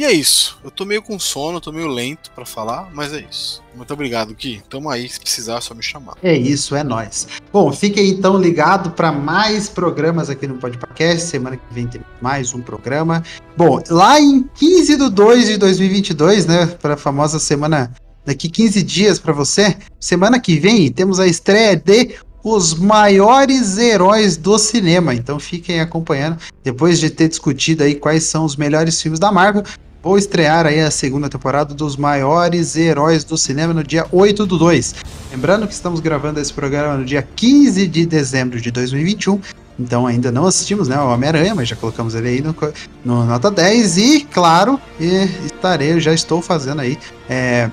[0.00, 0.58] E é isso.
[0.64, 3.62] Eu tô meio com sono, tô meio lento para falar, mas é isso.
[3.76, 4.62] Muito obrigado, Gui.
[4.70, 6.16] Tamo aí, se precisar, é só me chamar.
[6.22, 7.28] É isso, é nós.
[7.52, 11.28] Bom, fique aí então ligado para mais programas aqui no Podcast.
[11.28, 13.22] Semana que vem tem mais um programa.
[13.56, 17.92] Bom, lá em 15 de 2 de 2022, né, para famosa semana
[18.24, 19.76] daqui 15 dias para você.
[19.98, 25.14] Semana que vem temos a estreia de os maiores heróis do cinema.
[25.14, 26.38] Então fiquem acompanhando.
[26.64, 29.62] Depois de ter discutido aí quais são os melhores filmes da Marvel,
[30.02, 34.58] vou estrear aí a segunda temporada dos maiores heróis do cinema no dia 8 do
[34.58, 34.94] 2.
[35.30, 39.40] Lembrando que estamos gravando esse programa no dia 15 de dezembro de 2021.
[39.78, 41.00] Então ainda não assistimos, né?
[41.00, 42.54] O Homem-Aranha, mas já colocamos ele aí no,
[43.02, 43.96] no nota 10.
[43.96, 46.98] E, claro, e estarei, já estou fazendo aí.
[47.28, 47.70] É,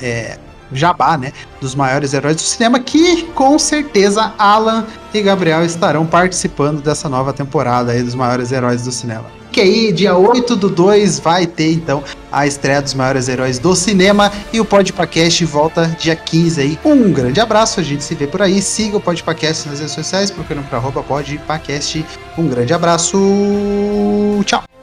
[0.00, 0.38] é,
[0.72, 6.80] jabá, né, dos maiores heróis do cinema, que com certeza Alan e Gabriel estarão participando
[6.80, 9.40] dessa nova temporada aí dos maiores heróis do cinema.
[9.52, 13.74] Que aí, dia 8 do 2, vai ter então a estreia dos maiores heróis do
[13.74, 16.78] cinema e o Podpacast volta dia 15 aí.
[16.84, 18.62] Um grande abraço, a gente se vê por aí.
[18.62, 22.06] Siga o Podpacast nas redes sociais, procurando para arroba Podpacast.
[22.38, 23.18] Um grande abraço,
[24.44, 24.79] tchau!